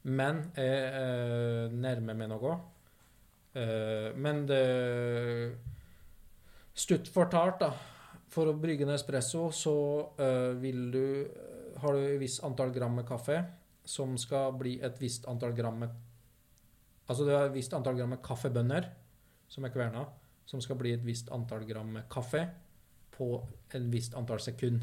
Men 0.07 0.44
jeg 0.55 0.90
eh, 1.03 1.72
nærmer 1.75 2.16
meg 2.18 2.31
noe. 2.31 2.57
Eh, 3.57 4.12
men 4.16 4.44
det 4.49 4.62
Stutt 6.77 7.09
fortalt, 7.09 7.62
da. 7.62 7.70
For 8.29 8.51
å 8.51 8.59
brygge 8.61 8.85
en 8.85 8.92
espresso, 8.92 9.46
så 9.55 9.77
eh, 10.20 10.53
vil 10.61 10.90
du 10.92 11.07
Har 11.81 11.96
du 11.96 12.03
et 12.03 12.20
visst 12.20 12.42
antall 12.44 12.72
gram 12.72 12.94
med 12.96 13.07
kaffe 13.09 13.38
som 13.87 14.16
skal 14.18 14.55
bli 14.59 14.79
et 14.83 14.96
visst 14.99 15.27
antall 15.31 15.53
gram 15.55 15.77
med 15.85 15.92
Altså 17.07 17.25
du 17.25 17.31
har 17.31 17.46
et 17.46 17.55
visst 17.55 17.75
antall 17.77 17.94
gram 17.94 18.11
med 18.11 18.22
kaffebønner 18.25 18.88
som 19.46 19.64
er 19.64 19.70
kverna, 19.70 20.01
som 20.49 20.59
skal 20.64 20.79
bli 20.81 20.90
et 20.96 21.05
visst 21.07 21.29
antall 21.31 21.62
gram 21.68 21.92
med 21.94 22.09
kaffe 22.11 22.40
på 23.14 23.29
en 23.77 23.90
visst 23.92 24.16
antall 24.18 24.40
sekund. 24.42 24.83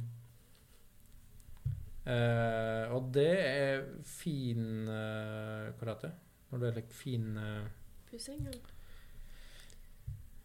Eh, 2.04 2.92
og 2.92 3.14
det 3.16 3.32
er 3.40 3.84
fin 4.04 4.90
uh, 4.90 5.70
Hva 5.80 5.94
heter 5.94 6.10
det? 6.10 6.16
Når 6.50 6.60
det 6.60 6.68
er 6.68 6.76
like 6.76 6.98
fin 6.98 7.30
uh, 7.40 7.70
Pussing, 8.10 8.42
ja. 8.44 8.58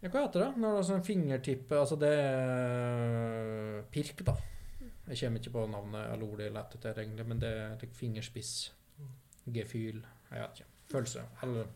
ja, 0.05 0.13
hva 0.13 0.23
heter 0.23 0.45
det? 0.45 0.53
Når 0.55 0.77
det 0.77 0.83
er 0.85 0.87
sånn 0.93 1.03
fingertippe 1.09 1.81
Altså 1.81 1.99
det 1.99 2.13
er 2.15 3.83
pirk, 3.91 4.23
da. 4.29 4.37
Jeg 5.09 5.19
kommer 5.25 5.43
ikke 5.43 5.55
på 5.57 5.67
navnet 5.73 6.13
eller 6.13 6.31
ordet 6.31 6.47
jeg 6.47 6.55
lette 6.55 6.79
etter, 6.79 7.03
egentlig, 7.03 7.27
men 7.27 7.43
det 7.43 7.51
er 7.51 7.77
like 7.81 7.97
fingerspiss. 7.97 8.55
Gefühl 9.49 10.03
Jeg 10.05 10.43
vet 10.45 10.61
ikke. 10.61 10.73
Følelse. 10.93 11.27
Eller 11.43 11.71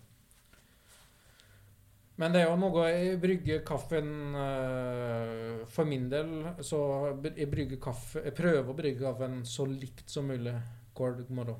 Men 2.20 2.34
det 2.34 2.42
er 2.42 2.50
jo 2.50 2.58
noe 2.60 2.88
Jeg 2.90 3.18
brygger 3.22 3.62
kaffen 3.64 4.08
eh, 4.36 5.62
For 5.72 5.88
min 5.88 6.10
del 6.12 6.32
så 6.60 6.80
jeg 7.24 7.78
kaffe 7.80 8.20
Jeg 8.26 8.36
prøver 8.36 8.68
å 8.68 8.76
brygge 8.76 9.06
kaffen 9.06 9.38
så 9.48 9.64
likt 9.68 10.12
som 10.12 10.28
mulig 10.28 10.52
hver 10.92 11.22
morgen. 11.32 11.56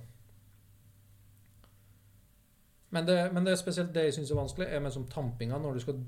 Men 2.92 3.06
det, 3.08 3.16
men 3.32 3.46
det 3.46 3.54
er 3.54 3.62
spesielt 3.62 3.94
det 3.94 4.04
jeg 4.04 4.18
syns 4.18 4.30
er 4.34 4.36
vanskelig, 4.36 4.66
er 4.68 4.82
med 4.84 4.92
som 4.92 5.06
tampinga 5.08 5.56
når 5.56 5.78
du 5.78 5.80
skal 5.80 6.02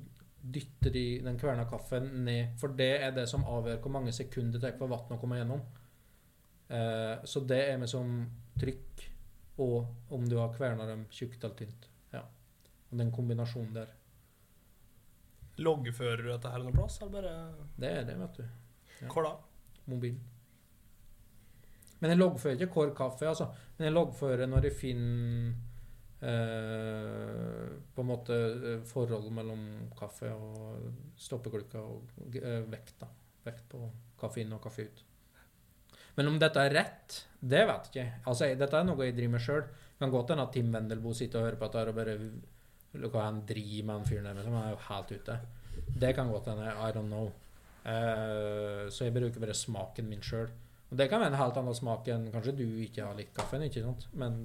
dytte 0.44 0.90
de, 0.92 1.04
den 1.24 1.38
kverna 1.40 1.64
kaffen 1.68 2.10
ned. 2.26 2.52
For 2.60 2.76
det 2.76 2.90
er 3.06 3.14
det 3.16 3.24
som 3.30 3.46
avgjør 3.48 3.80
hvor 3.80 3.94
mange 3.94 4.12
sekunder 4.12 4.60
det 4.60 4.74
tar 4.74 4.76
for 4.76 4.92
vannet 4.92 5.16
å 5.16 5.20
komme 5.22 5.38
gjennom. 5.40 5.62
Eh, 6.68 7.24
så 7.24 7.40
det 7.48 7.62
er 7.70 7.80
med 7.80 7.88
som 7.88 8.12
trykk, 8.60 9.06
og 9.64 10.12
om 10.14 10.28
du 10.28 10.36
har 10.42 10.52
kverna 10.52 10.84
dem 10.90 11.06
tjukt 11.08 11.40
eller 11.40 11.56
tynt. 11.62 11.88
Ja. 12.12 12.26
Og 12.90 13.00
den 13.00 13.12
kombinasjonen 13.14 13.72
der. 13.80 13.96
Loggfører 15.62 16.22
du 16.22 16.30
dette 16.32 16.50
her 16.50 16.62
noen 16.62 16.74
plass, 16.74 16.98
eller 17.00 17.12
bare 17.14 17.34
Det 17.78 17.90
er 17.90 18.06
det, 18.08 18.16
vet 18.18 18.40
du. 18.40 18.46
Ja. 19.00 19.10
Hvor 19.12 19.26
da? 19.26 19.34
Mobilen. 19.90 20.22
Men 22.00 22.12
jeg 22.12 22.20
loggfører 22.20 22.58
ikke 22.58 22.74
hvor 22.74 22.90
kaffe, 22.96 23.28
altså. 23.30 23.46
Men 23.76 23.88
jeg 23.88 23.94
loggfører 23.94 24.50
når 24.50 24.66
jeg 24.68 24.76
finner 24.76 25.54
eh, 26.20 27.70
på 27.94 28.04
en 28.04 28.10
måte 28.10 28.34
eh, 28.34 28.82
forhold 28.88 29.30
mellom 29.32 29.62
kaffe 29.96 30.32
og 30.34 30.90
stoppeklukka 31.16 31.80
og 31.80 32.38
eh, 32.40 32.64
vekt. 32.70 32.98
da. 33.00 33.08
Vekt 33.46 33.68
på 33.70 33.80
kaffe 34.20 34.42
inn 34.42 34.52
og 34.56 34.62
kaffe 34.64 34.88
ut. 34.88 35.04
Men 36.18 36.30
om 36.30 36.36
dette 36.38 36.62
er 36.62 36.76
rett, 36.76 37.16
det 37.40 37.64
vet 37.68 37.88
jeg 37.88 37.94
ikke. 37.94 38.20
Altså, 38.30 38.50
Dette 38.58 38.78
er 38.78 38.86
noe 38.86 39.08
jeg 39.08 39.16
driver 39.16 39.34
med 39.34 39.42
sjøl. 39.46 39.64
Kan 39.98 40.12
godt 40.12 40.34
hende 40.34 40.44
at 40.46 40.52
Tim 40.54 40.70
Wendelboe 40.74 41.16
sitter 41.16 41.40
og 41.40 41.48
hører 41.48 41.58
på 41.60 41.70
dette 41.70 41.90
og 41.90 41.98
bare 41.98 42.14
Hva 42.94 43.26
han 43.26 43.42
driver 43.48 43.86
med, 43.86 43.94
han 43.94 44.06
fyren 44.08 44.28
der. 44.28 44.36
liksom, 44.38 44.54
Han 44.58 44.68
er 44.68 44.74
jo 44.74 44.82
helt 44.88 45.12
ute. 45.12 45.38
Det 46.04 46.12
kan 46.14 46.30
godt 46.30 46.50
hende. 46.52 46.68
I 46.70 46.92
don't 46.94 47.10
know. 47.10 47.32
Uh, 47.84 48.88
så 48.90 49.04
jeg 49.04 49.14
bruker 49.14 49.42
bare 49.42 49.56
smaken 49.56 50.08
min 50.08 50.22
sjøl. 50.24 50.48
Og 50.90 50.98
det 50.98 51.08
kan 51.10 51.20
være 51.20 51.34
en 51.34 51.40
helt 51.40 51.58
annen 51.60 51.76
smak 51.76 52.08
enn 52.12 52.30
kanskje 52.32 52.56
du 52.60 52.66
ikke 52.84 53.04
har 53.04 53.16
likt 53.18 53.34
kaffen, 53.36 53.64
ikke 53.66 53.82
sant? 53.84 54.06
Men 54.14 54.38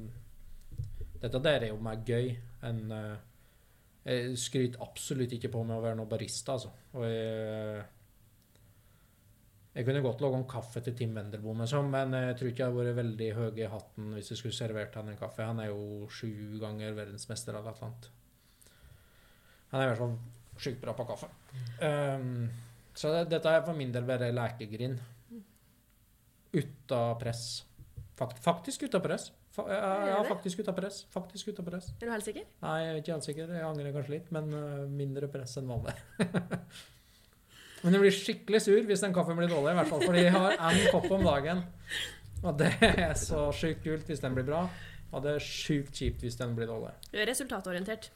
dette 1.22 1.44
der 1.44 1.68
er 1.68 1.74
jo 1.74 1.80
mer 1.84 2.02
gøy 2.08 2.34
enn 2.66 2.92
uh, 2.92 3.16
Jeg 4.08 4.38
skryter 4.40 4.82
absolutt 4.82 5.36
ikke 5.36 5.52
på 5.54 5.64
meg 5.68 5.78
å 5.78 5.84
være 5.84 6.00
noen 6.00 6.10
barista, 6.10 6.56
altså. 6.56 6.72
Og 6.98 7.06
jeg 7.06 7.86
jeg 9.80 9.86
kunne 9.86 10.02
godt 10.02 10.22
lage 10.24 10.36
en 10.36 10.48
kaffe 10.50 10.82
til 10.84 10.96
Tim 10.98 11.14
Wendelboe, 11.16 11.54
men 11.54 11.68
jeg 12.18 12.36
tror 12.36 12.50
ikke 12.50 12.64
jeg 12.64 12.72
hadde 12.72 12.80
vært 12.80 12.96
veldig 12.98 13.28
høy 13.38 13.60
i 13.62 13.68
hatten 13.70 14.08
hvis 14.16 14.32
jeg 14.34 14.40
skulle 14.42 14.58
servert 14.58 14.98
han 14.98 15.12
en 15.12 15.20
kaffe. 15.20 15.46
Han 15.46 15.62
er 15.64 15.70
jo 15.70 16.08
sju 16.12 16.58
ganger 16.60 16.98
verdensmester 16.98 17.56
eller 17.56 17.78
annet. 17.86 18.10
Han 19.72 19.82
er 19.82 19.86
i 19.86 19.92
hvert 19.92 20.02
fall 20.02 20.18
sjukt 20.60 20.82
bra 20.82 20.96
på 20.98 21.06
kaffe. 21.08 21.30
Um, 21.84 22.50
så 22.98 23.14
det, 23.14 23.30
dette 23.32 23.52
er 23.54 23.66
for 23.66 23.78
min 23.78 23.94
del 23.94 24.08
bare 24.08 24.32
lekegrind. 24.36 25.00
Uta 26.56 27.02
press. 27.20 27.44
Fakt, 28.20 28.42
faktisk 28.44 28.84
uta 28.90 29.00
press. 29.04 29.30
Fa, 29.56 29.66
ja, 29.72 29.92
ja, 30.10 30.24
faktisk 30.28 30.60
uta 30.60 30.74
press. 30.76 31.04
Faktisk 31.14 31.54
uta 31.54 31.64
press. 31.64 31.92
Er 32.02 32.10
du 32.10 32.14
helt 32.14 32.26
sikker? 32.26 32.46
Nei, 32.66 32.76
jeg 32.84 32.92
er 32.92 33.02
ikke 33.02 33.16
helt 33.16 33.28
sikker. 33.30 33.54
Jeg 33.56 33.68
angrer 33.70 33.96
kanskje 33.96 34.16
litt, 34.18 34.32
men 34.36 34.52
øh, 34.54 34.84
mindre 34.92 35.30
press 35.32 35.56
enn 35.62 35.70
vanlig. 35.70 35.96
men 37.84 37.96
jeg 37.96 38.04
blir 38.04 38.18
skikkelig 38.18 38.64
sur 38.66 38.90
hvis 38.90 39.06
den 39.06 39.16
kaffen 39.16 39.40
blir 39.40 39.52
dårlig, 39.52 39.74
i 39.74 39.80
hvert 39.80 39.94
fall. 39.94 40.06
Fordi 40.06 40.26
jeg 40.26 40.36
har 40.36 40.58
én 40.58 40.82
kopp 40.94 41.10
om 41.16 41.26
dagen. 41.30 41.64
Og 42.44 42.56
det 42.60 42.74
er 42.90 43.16
så 43.20 43.50
sjukt 43.56 43.84
kult 43.86 44.10
hvis 44.12 44.24
den 44.26 44.36
blir 44.38 44.48
bra. 44.48 44.66
Og 45.10 45.24
det 45.26 45.38
er 45.38 45.44
sjukt 45.44 45.96
kjipt 45.98 46.26
hvis 46.26 46.38
den 46.38 46.52
blir 46.58 46.70
dårlig. 46.70 46.92
Du 47.10 47.18
er 47.18 47.30
resultatorientert. 47.30 48.12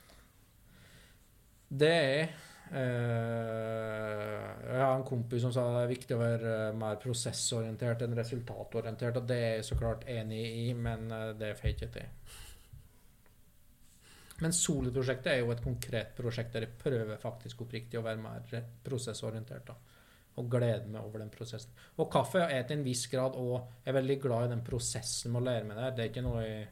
Det 1.74 1.90
er 1.90 2.24
eh, 2.78 4.42
Jeg 4.70 4.82
har 4.84 4.94
en 4.94 5.06
kompis 5.08 5.42
som 5.42 5.54
sa 5.56 5.66
det 5.74 5.84
er 5.84 5.94
viktig 5.94 6.16
å 6.16 6.22
være 6.22 6.52
eh, 6.68 6.76
mer 6.78 7.00
prosessorientert 7.02 8.04
enn 8.06 8.18
resultatorientert, 8.18 9.18
og 9.18 9.30
det 9.30 9.40
er 9.40 9.56
jeg 9.58 9.70
så 9.72 9.78
klart 9.80 10.06
enig 10.12 10.44
i, 10.44 10.68
men 10.78 11.08
eh, 11.10 11.32
det 11.40 11.56
får 11.58 11.70
jeg 11.70 11.78
ikke 11.78 11.92
til. 11.98 12.38
Men 14.44 14.56
Soli-prosjektet 14.58 15.32
er 15.32 15.42
jo 15.42 15.52
et 15.54 15.66
konkret 15.66 16.14
prosjekt 16.18 16.54
der 16.54 16.68
jeg 16.68 16.78
prøver 16.82 17.22
faktisk 17.22 17.66
oppriktig 17.66 18.00
å 18.00 18.06
være 18.06 18.22
mer 18.22 18.70
prosessorientert. 18.86 19.68
da. 19.68 19.76
Og 20.42 20.50
glede 20.50 20.90
meg 20.90 21.06
over 21.06 21.22
den 21.22 21.30
prosessen. 21.34 21.74
Og 22.02 22.10
kaffe 22.12 22.42
er 22.42 22.64
til 22.66 22.80
en 22.80 22.86
viss 22.86 23.06
grad 23.08 23.38
jeg 23.38 23.92
er 23.92 23.98
veldig 24.00 24.18
glad 24.22 24.48
i 24.48 24.56
den 24.56 24.66
prosessen 24.66 25.32
med 25.32 25.44
å 25.44 25.46
lære 25.46 25.68
meg 25.70 25.78
det. 25.78 25.92
Det 25.94 26.06
er 26.06 26.10
ikke 26.14 26.26
noe 26.26 26.42
jeg 26.46 26.64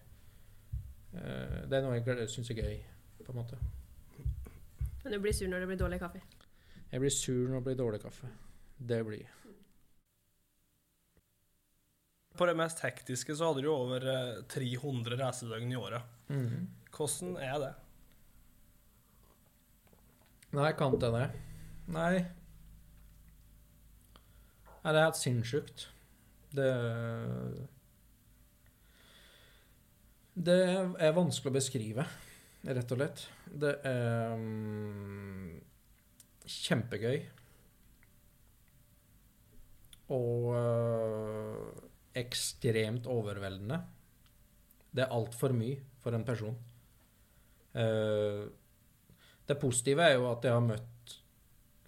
Det 1.70 1.78
er 1.78 1.86
noe 1.86 2.00
jeg 2.02 2.34
syns 2.34 2.50
er 2.54 2.64
gøy, 2.64 2.82
på 3.22 3.34
en 3.34 3.40
måte. 3.44 3.62
Men 5.04 5.14
du 5.16 5.20
blir 5.20 5.34
sur 5.34 5.50
når 5.50 5.64
det 5.64 5.70
blir 5.72 5.82
dårlig 5.82 6.00
kaffe. 6.02 6.22
Jeg 6.92 7.02
blir 7.02 7.14
sur 7.14 7.48
når 7.48 7.60
det 7.62 7.68
blir 7.70 7.80
dårlig 7.80 8.02
kaffe. 8.04 8.30
Det 8.78 9.00
blir 9.08 9.24
jeg. 9.24 9.38
På 12.38 12.48
det 12.48 12.56
mest 12.58 12.80
hektiske 12.82 13.36
så 13.36 13.50
hadde 13.52 13.64
du 13.66 13.70
over 13.74 14.06
eh, 14.08 14.44
300 14.50 15.18
reisedøgn 15.20 15.72
i 15.74 15.80
året. 15.80 16.14
Mhm. 16.32 16.68
Hvordan 16.92 17.36
er 17.40 17.58
det? 17.64 17.72
Nei, 20.52 20.72
kan 20.76 20.96
ikke 20.98 21.12
det. 21.16 21.28
Nei. 21.92 22.14
Nei, 24.82 24.92
det 24.92 25.00
er 25.00 25.06
helt 25.06 25.20
sinnssykt. 25.20 25.86
Det 26.52 26.72
Det 30.42 30.58
er 31.00 31.14
vanskelig 31.14 31.52
å 31.52 31.56
beskrive, 31.56 32.06
rett 32.66 32.92
og 32.96 32.98
slett. 32.98 33.24
Det 33.52 33.72
er 33.84 34.34
um, 34.34 35.50
kjempegøy. 36.48 37.18
Og 40.16 40.48
uh, 40.56 41.84
ekstremt 42.16 43.08
overveldende. 43.12 43.80
Det 44.92 45.04
er 45.04 45.16
altfor 45.16 45.56
mye 45.56 45.80
for 46.04 46.16
en 46.16 46.26
person. 46.28 46.56
Uh, 47.76 48.48
det 49.48 49.60
positive 49.60 50.04
er 50.04 50.16
jo 50.16 50.30
at 50.32 50.48
jeg 50.48 50.56
har 50.56 50.64
møtt 50.64 51.18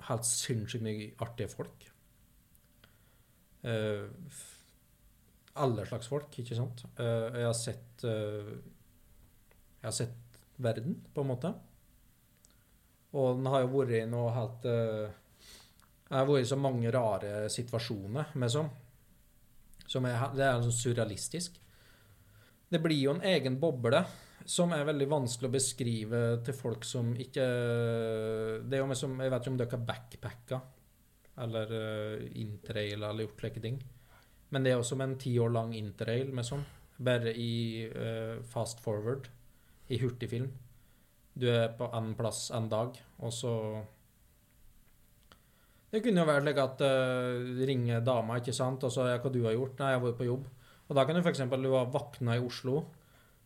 helt 0.10 0.28
sinnssykt 0.28 0.84
mye 0.84 1.12
artige 1.24 1.52
folk. 1.52 1.88
Uh, 3.64 4.08
alle 5.64 5.86
slags 5.88 6.10
folk, 6.10 6.40
ikke 6.40 6.58
sant? 6.58 6.82
Jeg 6.98 7.46
har 7.46 7.54
sett 7.54 8.02
jeg 8.04 9.86
har 9.86 9.94
sett 9.94 10.23
verden, 10.58 11.00
på 11.14 11.24
en 11.24 11.30
måte. 11.30 11.54
Og 13.14 13.38
den 13.38 13.50
har 13.52 13.64
jo 13.64 13.74
vært 13.76 13.98
i 13.98 14.06
noe 14.10 14.32
helt 14.34 14.64
Jeg 14.66 15.12
Det 16.10 16.18
har 16.18 16.30
vært 16.30 16.46
i 16.46 16.50
så 16.50 16.58
mange 16.58 16.94
rare 16.94 17.34
situasjoner 17.50 18.34
sånn. 18.50 18.70
Som 19.88 20.06
er, 20.10 20.18
det 20.34 20.46
er 20.46 20.62
sånn 20.64 20.78
surrealistisk. 20.78 21.60
Det 22.74 22.82
blir 22.82 22.98
jo 22.98 23.14
en 23.14 23.26
egen 23.30 23.60
boble 23.62 24.02
som 24.50 24.74
er 24.76 24.88
veldig 24.88 25.08
vanskelig 25.12 25.50
å 25.50 25.54
beskrive 25.54 26.22
til 26.44 26.56
folk 26.58 26.86
som 26.88 27.14
ikke 27.16 27.44
Det 28.66 28.76
er 28.76 28.82
jo 28.82 28.90
liksom 28.90 29.20
Jeg 29.22 29.32
vet 29.32 29.44
ikke 29.44 29.54
om 29.54 29.60
dere 29.62 29.78
har 29.78 29.86
backpacka 29.92 30.62
eller 31.44 31.72
uh, 31.74 32.26
interrail 32.38 33.02
eller 33.02 33.24
gjort 33.24 33.40
slike 33.42 33.62
ting. 33.64 33.80
Men 34.54 34.62
det 34.62 34.70
er 34.70 34.76
jo 34.78 34.86
som 34.86 35.02
en 35.02 35.16
ti 35.18 35.32
år 35.42 35.50
lang 35.50 35.72
interrail 35.74 36.30
med 36.30 36.46
sånn. 36.46 36.62
Bare 37.02 37.32
i 37.34 37.88
uh, 37.90 38.38
fast 38.52 38.84
forward. 38.84 39.26
I 39.94 40.00
hurtigfilm. 40.02 40.50
Du 41.34 41.48
er 41.50 41.74
på 41.78 41.88
en 41.98 42.14
plass 42.18 42.48
en 42.54 42.70
dag, 42.70 42.98
og 43.20 43.34
så 43.34 43.54
Det 45.94 46.02
kunne 46.02 46.24
jo 46.24 46.26
vært 46.26 46.46
like 46.48 46.62
at 46.64 46.80
uh, 46.82 47.62
ringer 47.70 48.02
dama, 48.02 48.40
ikke 48.40 48.54
sant, 48.58 48.82
og 48.82 48.90
så 48.90 49.12
ja, 49.12 49.20
hva 49.22 49.30
du 49.30 49.44
har 49.46 49.54
gjort? 49.54 49.78
Nei, 49.78 49.92
jeg 49.92 50.00
har 50.00 50.06
vært 50.08 50.18
på 50.18 50.26
jobb. 50.26 50.48
Og 50.90 50.98
da 50.98 51.04
kan 51.06 51.16
du 51.16 51.22
f.eks. 51.22 51.44
du 51.54 51.70
har 51.70 51.92
våkna 51.94 52.38
i 52.38 52.42
Oslo, 52.42 52.80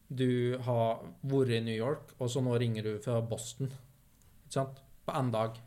du 0.07 0.55
har 0.63 1.01
vært 1.27 1.57
i 1.57 1.59
New 1.65 1.75
York, 1.75 2.15
og 2.19 2.31
så 2.31 2.43
nå 2.43 2.55
ringer 2.55 2.87
du 2.87 2.93
fra 3.03 3.19
Boston. 3.19 3.67
Ikke 4.45 4.55
sant? 4.61 4.79
På 5.03 5.15
én 5.19 5.33
dag. 5.35 5.59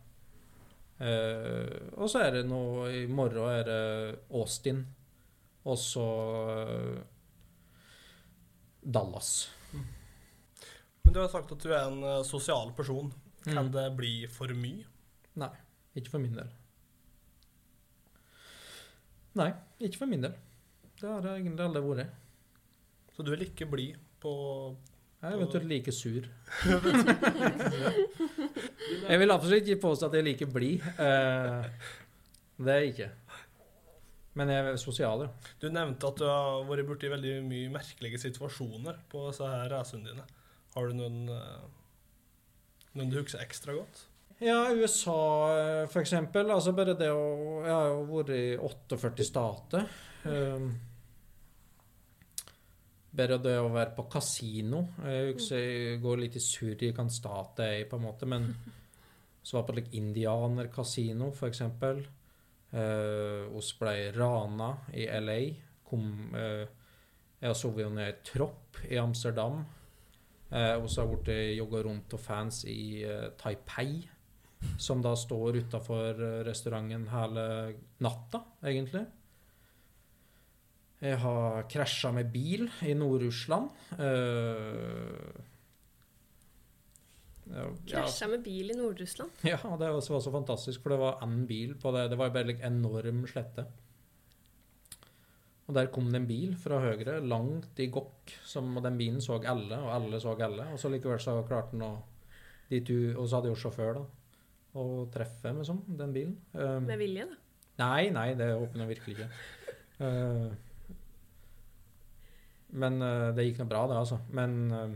Uh, 1.01 1.93
og 2.01 2.09
så 2.13 2.25
er 2.27 2.35
det 2.35 2.43
nå 2.49 2.63
I 2.93 3.07
morgen 3.09 3.47
er 3.49 3.63
det 3.69 3.85
Austin. 4.37 4.83
Og 5.69 5.79
så 5.81 6.09
uh, 6.49 7.01
Dallas. 8.81 9.60
Men 11.11 11.17
du 11.17 11.25
har 11.25 11.31
sagt 11.33 11.51
at 11.51 11.59
du 11.67 11.73
er 11.75 11.89
en 11.91 12.05
eh, 12.07 12.21
sosial 12.23 12.69
person. 12.79 13.09
Kan 13.43 13.67
Mm. 13.67 13.71
det 13.75 13.83
bli 13.99 14.11
for 14.31 14.47
mye? 14.55 14.85
Nei, 15.43 15.49
ikke 15.99 16.07
for 16.13 16.21
min 16.23 16.37
del. 16.37 16.47
Nei, 19.35 19.49
ikke 19.83 19.99
for 19.99 20.07
min 20.07 20.23
del. 20.23 20.37
Det 21.01 21.09
har 21.11 21.21
det 21.25 21.33
egentlig 21.41 21.65
aldri 21.67 21.83
vært. 21.83 22.13
Så 23.17 23.25
du 23.27 23.33
er 23.35 23.41
like 23.43 23.67
blid 23.67 23.97
på 24.23 24.31
Jeg 25.21 25.33
er 25.33 25.37
eventuelt 25.41 25.67
like 25.67 25.91
sur. 25.93 26.23
jeg 29.11 29.19
vil 29.19 29.31
absolutt 29.35 29.67
ikke 29.67 29.83
påstå 29.83 30.07
at 30.07 30.15
jeg 30.15 30.23
er 30.23 30.29
like 30.31 30.47
blid. 30.47 30.79
Eh, 30.95 31.65
det 32.63 32.71
er 32.77 32.81
jeg 32.85 32.93
ikke. 32.95 33.11
Men 34.39 34.47
jeg 34.55 34.63
er 34.65 34.77
sosial, 34.79 35.27
ja. 35.27 35.31
Du 35.59 35.67
nevnte 35.75 36.07
at 36.07 36.17
du 36.23 36.27
har 36.31 36.63
vært 36.71 36.87
borti 36.87 37.11
veldig 37.11 37.41
mye 37.51 37.67
merkelige 37.81 38.23
situasjoner 38.31 39.03
på 39.11 39.27
disse 39.33 39.43
her 39.51 39.67
reisene 39.75 40.07
dine. 40.13 40.23
Har 40.81 40.89
du 40.89 40.97
noen, 40.97 41.29
eh, 41.29 42.85
noen 42.97 43.11
du 43.13 43.19
husker 43.21 43.43
ekstra 43.45 43.75
godt? 43.77 44.07
Ja, 44.41 44.71
USA 44.73 45.17
eh, 45.53 45.87
for 45.93 46.01
eksempel. 46.01 46.49
Altså 46.49 46.73
bare 46.73 46.95
det 46.97 47.11
å 47.13 47.25
Jeg 47.67 47.75
har 47.75 47.89
jo 47.91 48.07
vært 48.09 48.31
i 48.33 48.45
48 48.57 49.27
stater. 49.29 49.91
Um, 50.25 50.71
bare 53.13 53.37
det 53.45 53.59
å 53.61 53.67
være 53.75 53.93
på 53.99 54.07
kasino. 54.09 54.87
Jeg 55.05 55.35
husker 55.35 55.61
jeg 55.61 55.99
går 56.01 56.23
litt 56.23 56.39
i 56.41 56.43
surr 56.45 56.73
i 56.73 56.89
hvilken 56.89 57.13
stat 57.13 57.59
det 57.59 57.67
er 57.75 57.91
på 57.91 57.99
en 58.01 58.07
måte. 58.07 58.29
Men 58.33 58.49
så 59.43 59.59
var 59.59 59.61
jeg 59.61 59.69
på 59.69 59.77
like, 59.77 59.93
indianerkasino, 60.01 61.29
for 61.37 61.53
eksempel. 61.53 62.01
Uh, 62.73 63.61
ble 63.83 63.95
rana 64.17 64.71
i 64.97 65.05
LA. 65.21 65.41
Kom, 65.85 66.09
uh, 66.33 66.65
jeg 67.37 67.53
har 67.53 67.61
sovet 67.61 67.85
jo 67.85 67.93
ned 67.93 68.15
i 68.15 68.19
tropp 68.25 68.81
i 68.89 68.97
Amsterdam. 69.03 69.61
Uh, 70.51 70.83
og 70.83 70.89
så 70.91 71.03
har 71.03 71.09
jeg 71.09 71.21
blitt 71.21 71.59
jogga 71.61 71.85
rundt 71.87 72.17
og 72.17 72.21
fans 72.21 72.65
i 72.69 73.05
eh, 73.07 73.29
Taipei. 73.39 74.01
Som 74.77 75.01
da 75.01 75.15
står 75.17 75.57
utafor 75.63 76.19
restauranten 76.45 77.07
hele 77.09 77.45
natta, 78.05 78.43
egentlig. 78.61 79.07
Jeg 81.01 81.17
har 81.23 81.63
krasja 81.73 82.11
med 82.13 82.29
bil 82.29 82.67
i 82.85 82.93
Nord-Russland. 82.93 83.71
Eh, 83.97 85.39
ja, 87.51 87.63
ja, 87.65 88.03
Krasja 88.03 88.29
med 88.29 88.45
bil 88.45 88.75
i 88.75 88.77
Nord-Russland. 88.77 89.33
ja, 89.49 89.57
det 89.81 89.89
var 89.95 90.03
så, 90.05 90.13
var 90.13 90.21
så 90.27 90.33
fantastisk, 90.35 90.83
for 90.83 90.93
det 90.93 91.01
var 91.01 91.23
én 91.25 91.47
bil 91.49 91.73
på 91.81 91.95
det. 91.97 92.11
Det 92.13 92.19
var 92.21 92.35
bare 92.35 92.53
en 92.53 92.67
enorm 92.69 93.25
slette. 93.31 93.65
Og 95.71 95.75
der 95.77 95.87
kom 95.95 96.09
det 96.11 96.19
en 96.19 96.27
bil 96.27 96.55
fra 96.59 96.81
høyre, 96.83 97.21
langt 97.23 97.79
i 97.79 97.87
gokk, 97.95 98.33
som 98.43 98.73
og 98.75 98.83
den 98.83 98.97
bilen 98.99 99.21
så 99.23 99.37
alle, 99.39 99.77
og 99.79 99.93
alle 99.95 100.19
så 100.19 100.33
alle. 100.35 100.65
Og 100.75 100.81
så 100.83 100.91
likevel 100.91 101.21
så 101.23 101.37
klarte 101.47 101.77
han 101.77 101.85
å 101.87 101.93
de 102.71 102.81
to, 102.87 102.97
Og 103.19 103.29
så 103.29 103.39
hadde 103.39 103.53
jo 103.53 103.59
sjåfør, 103.59 104.01
da. 104.01 104.03
Å 104.81 104.83
treffe 105.15 105.53
med 105.55 105.67
sånn, 105.67 105.79
den 105.99 106.13
bilen. 106.15 106.35
Um, 106.55 106.89
Med 106.91 106.99
vilje, 106.99 107.29
da. 107.31 107.39
Nei, 107.81 108.11
nei, 108.15 108.27
det 108.39 108.51
håper 108.51 108.83
jeg 108.83 108.91
virkelig 108.91 109.15
ikke. 109.15 109.29
Uh, 110.01 110.51
men 112.83 112.99
uh, 113.03 113.31
det 113.35 113.47
gikk 113.47 113.63
nå 113.63 113.69
bra, 113.71 113.87
det, 113.91 113.99
altså. 114.03 114.21
Men 114.35 114.59
uh, 114.75 114.91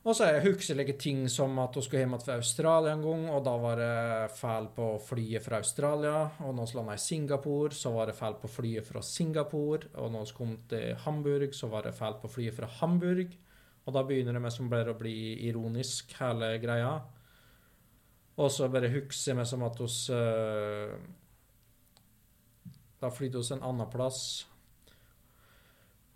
Og 0.00 0.14
så 0.16 0.30
jeg 0.30 0.44
husker 0.46 0.78
jeg 0.80 0.94
ting 0.96 1.26
som 1.28 1.58
at 1.60 1.74
hun 1.76 1.84
skulle 1.84 2.00
hjem 2.00 2.14
til 2.22 2.38
Australia 2.38 2.94
en 2.94 3.02
gang, 3.04 3.26
og 3.34 3.42
da 3.44 3.52
var 3.60 3.76
det 3.76 4.30
feil 4.32 4.70
på 4.72 4.86
flyet 5.04 5.44
fra 5.44 5.58
Australia. 5.60 6.22
Og 6.40 6.54
når 6.56 6.70
vi 6.70 6.78
landa 6.78 6.94
i 6.96 7.02
Singapore, 7.02 7.76
så 7.76 7.92
var 7.92 8.08
det 8.08 8.16
feil 8.16 8.38
på 8.40 8.48
flyet 8.48 8.86
fra 8.88 9.02
Singapore. 9.04 9.90
Og 10.00 10.08
når 10.12 10.24
vi 10.24 10.36
kom 10.38 10.56
til 10.70 10.96
Hamburg, 11.04 11.52
så 11.54 11.68
var 11.68 11.84
det 11.84 11.94
feil 11.98 12.16
på 12.22 12.32
flyet 12.32 12.56
fra 12.56 12.70
Hamburg. 12.80 13.36
Og 13.84 13.92
da 13.92 14.02
begynner 14.08 14.32
det 14.32 14.40
med 14.40 14.54
som 14.56 14.72
blir 14.72 14.88
å 14.88 14.96
bli 14.96 15.16
ironisk, 15.50 16.16
hele 16.16 16.54
greia. 16.62 16.94
Og 18.40 18.48
så 18.48 18.70
bare 18.72 18.88
husker 18.94 19.34
jeg 19.34 19.36
meg 19.36 19.48
som 19.50 19.66
at 19.66 19.80
oss 19.84 20.06
eh, 20.14 20.96
Da 23.00 23.10
flydde 23.12 23.40
vi 23.40 23.52
en 23.56 23.68
annen 23.68 23.92
plass. 23.92 24.46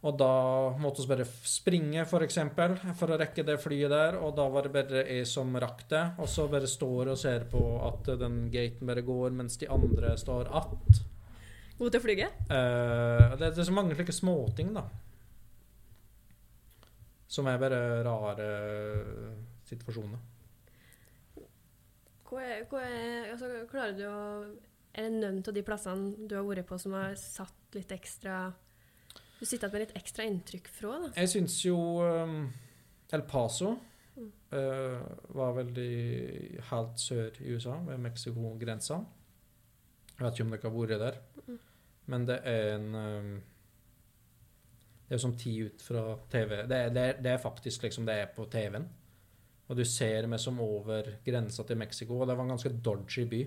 Og 0.04 0.18
da 0.20 0.32
måtte 0.76 1.00
vi 1.00 1.08
bare 1.14 1.24
springe, 1.24 1.48
springe, 1.48 2.02
for 2.04 2.24
eksempel, 2.26 2.74
for 2.98 3.14
å 3.14 3.16
rekke 3.20 3.44
det 3.46 3.56
flyet 3.62 3.92
der. 3.92 4.18
Og 4.20 4.34
da 4.36 4.44
var 4.52 4.66
det 4.66 4.72
bare 4.74 5.04
jeg 5.08 5.24
som 5.28 5.54
rakk 5.56 5.86
det. 5.88 6.02
Og 6.20 6.28
så 6.28 6.44
bare 6.52 6.68
står 6.68 7.14
og 7.14 7.20
ser 7.20 7.46
på 7.48 7.62
at 7.86 8.10
den 8.20 8.50
gaten 8.52 8.90
bare 8.90 9.04
går, 9.06 9.32
mens 9.32 9.56
de 9.56 9.70
andre 9.72 10.16
står 10.20 10.50
att. 10.52 11.00
God 11.78 11.90
til 11.90 11.98
å 11.98 12.04
flyge? 12.04 12.28
Uh, 12.50 13.32
det, 13.38 13.54
det 13.54 13.64
er 13.64 13.66
så 13.66 13.74
mange 13.74 13.96
slike 13.96 14.12
småting, 14.12 14.74
da. 14.76 14.84
Som 17.26 17.48
er 17.48 17.58
bare 17.58 17.80
rare 18.04 18.50
situasjoner. 19.66 20.20
Hva 22.28 22.44
er, 22.44 22.62
hva 22.68 22.84
er, 22.84 23.32
altså, 23.32 23.48
klarer 23.70 23.96
du 23.96 24.04
å 24.08 24.20
Er 24.94 25.08
det 25.08 25.16
noen 25.16 25.40
av 25.42 25.54
de 25.54 25.62
plassene 25.66 26.28
du 26.28 26.36
har 26.36 26.44
vært 26.46 26.68
på 26.68 26.76
som 26.78 26.92
har 26.94 27.16
satt 27.18 27.74
litt 27.74 27.90
ekstra 27.94 28.52
Du 29.40 29.44
sitter 29.46 29.66
igjen 29.68 29.72
med 29.74 29.82
litt 29.84 29.96
ekstra 29.98 30.24
inntrykk 30.28 30.68
fra, 30.72 30.98
da? 31.02 31.10
Jeg 31.18 31.28
syns 31.34 31.56
jo 31.66 31.78
um, 32.02 32.38
El 33.12 33.26
Paso 33.30 33.74
Mm. 34.14 34.28
eh, 34.54 35.00
var 35.34 35.56
veldig 35.56 36.60
helt 36.68 37.00
sør 37.02 37.32
i 37.42 37.50
USA, 37.56 37.72
ved 37.82 37.98
Mexico-grensa. 37.98 39.00
Jeg 40.14 40.22
vet 40.22 40.36
ikke 40.38 40.44
om 40.44 40.52
dere 40.54 40.62
har 40.62 40.76
vært 40.76 41.00
der, 41.02 41.16
Mm. 41.48 41.58
men 42.06 42.26
det 42.28 42.36
er 42.46 42.68
en 42.76 42.94
um, 42.94 43.42
Det 45.08 45.14
er 45.16 45.18
som 45.18 45.34
ti 45.36 45.56
ut 45.66 45.82
fra 45.82 46.16
TV. 46.30 46.62
Det 46.68 46.76
er, 46.78 46.88
det 46.94 47.02
er, 47.02 47.18
det 47.22 47.32
er 47.32 47.42
faktisk 47.42 47.82
liksom 47.82 48.06
det 48.06 48.14
er 48.14 48.26
på 48.36 48.46
TV-en. 48.50 48.86
Og 49.68 49.76
du 49.76 49.84
ser 49.84 50.26
meg 50.30 50.38
som 50.40 50.60
over 50.60 51.10
grensa 51.26 51.62
til 51.66 51.76
Mexico, 51.76 52.20
og 52.20 52.28
det 52.28 52.36
var 52.36 52.44
en 52.44 52.54
ganske 52.54 52.72
dodgy 52.84 53.24
by. 53.28 53.42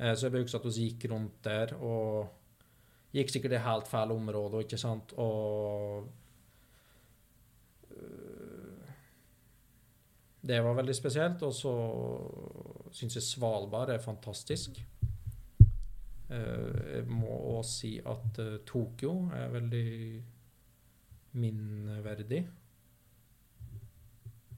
Eh, 0.00 0.14
så 0.16 0.26
jeg 0.28 0.42
husker 0.42 0.58
at 0.58 0.64
vi 0.66 0.88
gikk 0.90 1.10
rundt 1.12 1.38
der 1.44 1.74
og 1.78 2.28
gikk 3.14 3.30
sikkert 3.30 3.56
i 3.56 3.62
helt 3.62 3.88
feil 3.88 4.12
område, 4.14 4.64
ikke 4.64 4.78
sant, 4.80 5.12
og 5.22 6.08
øh, 7.94 8.74
Det 10.44 10.58
var 10.64 10.74
veldig 10.76 10.94
spesielt, 10.94 11.42
og 11.42 11.54
så 11.56 11.70
syns 12.92 13.14
jeg 13.16 13.22
Svalbard 13.22 13.88
er 13.94 13.98
fantastisk. 13.98 14.82
Eh, 16.30 16.96
Jeg 16.96 17.06
må 17.08 17.26
også 17.56 17.78
si 17.78 17.94
at 17.98 18.38
eh, 18.38 18.58
Tokyo 18.66 19.30
er 19.32 19.48
veldig 19.48 20.22
minneverdig. 21.32 22.42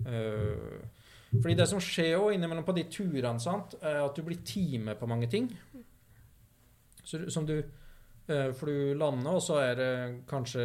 Eh, 0.06 0.82
fordi 1.40 1.54
det 1.54 1.68
som 1.68 1.80
skjer 1.80 2.12
jo 2.16 2.28
innimellom 2.34 2.64
på 2.64 2.74
de 2.76 2.84
turene, 2.90 3.40
sant, 3.40 3.78
er 3.82 4.02
at 4.02 4.16
du 4.16 4.22
blir 4.26 4.42
time 4.44 4.94
på 4.94 5.06
mange 5.06 5.30
ting. 5.30 5.50
Så, 7.04 7.28
som 7.30 7.46
du 7.46 7.58
eh, 7.58 7.64
For 8.26 8.66
du 8.66 8.94
lander, 8.98 9.36
og 9.38 9.42
så 9.44 9.60
er 9.62 9.76
det 9.78 9.90
kanskje 10.26 10.62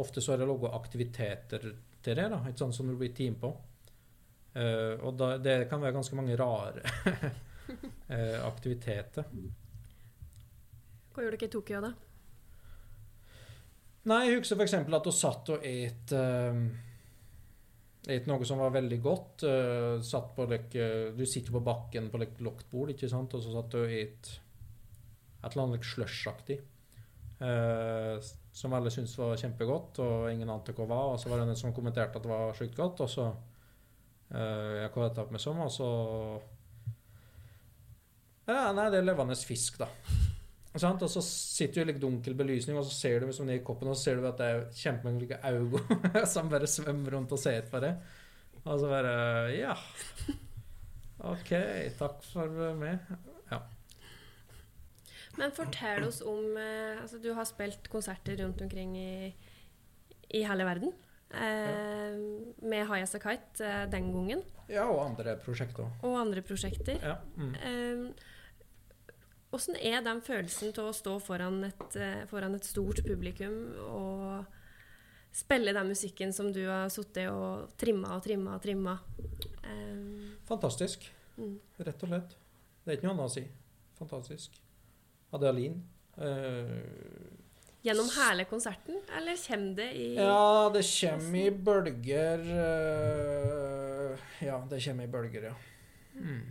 Ofte 0.00 0.22
så 0.22 0.32
er 0.34 0.40
det 0.40 0.48
laga 0.50 0.72
aktiviteter 0.74 1.64
til 2.02 2.16
det, 2.16 2.26
da, 2.32 2.40
ikke 2.48 2.62
sant, 2.62 2.76
som 2.76 2.90
du 2.90 2.96
blir 2.98 3.12
team 3.14 3.36
på. 3.40 3.50
Uh, 4.50 4.98
og 5.06 5.14
da, 5.14 5.34
det 5.38 5.68
kan 5.70 5.82
være 5.82 5.94
ganske 5.94 6.16
mange 6.18 6.34
rare 6.38 6.82
eh, 8.10 8.38
aktiviteter. 8.42 9.26
Hva 11.10 11.22
gjør 11.22 11.36
dere 11.36 11.46
i 11.46 11.52
Tokyo, 11.52 11.82
da? 11.84 11.90
Nei, 14.10 14.20
jeg 14.26 14.40
husker 14.40 14.58
f.eks. 14.58 14.74
at 14.80 15.10
hun 15.10 15.14
satt 15.14 15.52
og 15.54 15.66
et 15.66 16.14
uh, 16.16 16.62
Et 18.10 18.24
noe 18.26 18.46
som 18.48 18.58
var 18.58 18.72
veldig 18.72 18.98
godt. 19.04 19.44
Uh, 19.44 20.00
satt 20.02 20.32
på 20.34 20.46
like, 20.50 20.86
Du 21.14 21.26
sitter 21.28 21.52
på 21.52 21.62
bakken 21.62 22.08
på 22.10 22.18
like, 22.22 22.40
lukket 22.42 22.70
bord, 22.72 22.90
ikke 22.94 23.10
sant, 23.12 23.36
og 23.36 23.44
så 23.44 23.52
satt 23.54 23.76
og 23.78 23.92
et 23.92 24.32
et 25.40 25.52
eller 25.52 25.66
annet 25.66 25.86
slushaktig. 25.86 26.60
Uh, 27.40 28.20
som 28.52 28.74
alle 28.76 28.90
syntes 28.92 29.16
var 29.16 29.38
kjempegodt, 29.40 30.00
og 30.04 30.26
ingen 30.32 30.50
ante 30.52 30.74
hva 30.76 30.86
var. 30.90 31.12
Og 31.14 31.20
så 31.20 31.30
var 31.30 31.40
det 31.40 31.48
en 31.48 31.60
som 31.60 31.74
kommenterte 31.76 32.18
at 32.18 32.26
det 32.26 32.32
var 32.32 32.56
sjukt 32.58 32.76
godt, 32.76 33.04
og 33.04 33.10
så 33.10 33.28
uh, 33.30 34.72
Jeg 34.82 34.90
hva 34.94 35.08
opp 35.10 35.32
med 35.32 35.42
som, 35.42 35.62
og 35.64 35.72
så 35.74 35.90
Ja, 38.50 38.72
nei, 38.74 38.90
det 38.90 38.98
er 38.98 39.06
levende 39.06 39.38
fisk, 39.38 39.78
da. 39.80 39.88
Og 40.70 40.78
så 41.10 41.22
sitter 41.24 41.80
du 41.80 41.82
i 41.82 41.88
litt 41.90 42.02
dunkel 42.02 42.36
belysning, 42.38 42.76
og 42.78 42.84
så 42.86 42.94
ser 42.94 43.18
du 43.18 43.26
liksom 43.26 43.48
ned 43.48 43.58
i 43.58 43.64
koppen, 43.66 43.90
og 43.90 43.98
så 43.98 44.10
ser 44.10 44.20
du 44.20 44.28
at 44.28 44.38
det 44.38 44.50
er 44.50 44.68
kjempemange 44.76 45.40
øyne 45.50 46.26
som 46.32 46.50
bare 46.50 46.70
svømmer 46.70 47.16
rundt 47.16 47.34
og 47.34 47.42
ser 47.42 47.66
på 47.70 47.82
det. 47.82 47.96
Og 48.64 48.78
så 48.78 48.90
bare 48.90 49.16
Ja. 49.56 49.74
OK, 51.30 51.50
takk 51.98 52.22
for 52.24 52.78
meg. 52.78 53.02
Men 55.40 55.52
fortell 55.56 56.04
oss 56.06 56.20
om 56.22 56.56
eh, 56.60 57.00
altså 57.00 57.18
Du 57.22 57.30
har 57.36 57.46
spilt 57.48 57.88
konserter 57.92 58.36
rundt 58.44 58.60
omkring 58.64 58.96
i, 59.00 59.30
i 60.36 60.42
hele 60.46 60.66
verden. 60.68 60.92
Eh, 61.30 62.16
med 62.66 62.86
High 62.90 63.04
As 63.04 63.14
A 63.14 63.20
Kite 63.22 63.64
eh, 63.64 63.84
den 63.92 64.10
gangen. 64.12 64.42
ja, 64.68 64.84
og 64.90 65.04
andre 65.04 65.36
prosjekter. 65.42 65.86
Og 66.02 66.16
andre 66.20 66.42
prosjekter. 66.42 66.98
Ja. 67.02 67.16
Mm. 67.36 67.54
Eh, 67.54 68.26
Åssen 69.50 69.74
er 69.82 69.98
den 70.06 70.20
følelsen 70.22 70.70
til 70.76 70.86
å 70.86 70.92
stå 70.94 71.16
foran 71.18 71.64
et, 71.66 71.96
eh, 71.98 72.20
foran 72.30 72.54
et 72.54 72.66
stort 72.68 73.00
publikum 73.02 73.56
og 73.82 74.44
spille 75.34 75.72
den 75.74 75.88
musikken 75.90 76.30
som 76.34 76.52
du 76.54 76.60
har 76.68 76.86
sittet 76.94 77.26
og 77.34 77.72
trimma 77.78 78.12
og 78.14 78.22
trimma 78.22 78.54
og 78.54 78.62
trimma? 78.62 78.94
Eh, 79.64 80.36
Fantastisk. 80.46 81.08
mm. 81.38 81.56
Rett 81.82 82.02
og 82.06 82.12
slett. 82.12 82.36
Det 82.84 82.92
er 82.94 82.98
ikke 83.00 83.08
noe 83.08 83.16
annet 83.16 83.26
å 83.26 83.34
si. 83.34 83.44
Fantastisk. 83.98 84.60
Adeline. 85.36 85.82
Uh, 86.18 86.80
Gjennom 87.80 88.10
hele 88.12 88.44
konserten, 88.44 88.98
eller 89.16 89.38
kommer 89.40 89.76
det 89.78 89.90
i 89.96 90.08
ja, 90.18 90.68
det 90.74 90.82
kommer 90.84 91.38
i 91.40 91.50
bølger 91.68 92.42
uh, 92.50 94.24
Ja, 94.44 94.58
det 94.68 94.82
kommer 94.84 95.06
i 95.06 95.12
bølger, 95.14 95.46
ja. 95.48 95.54
Mm. 96.20 96.42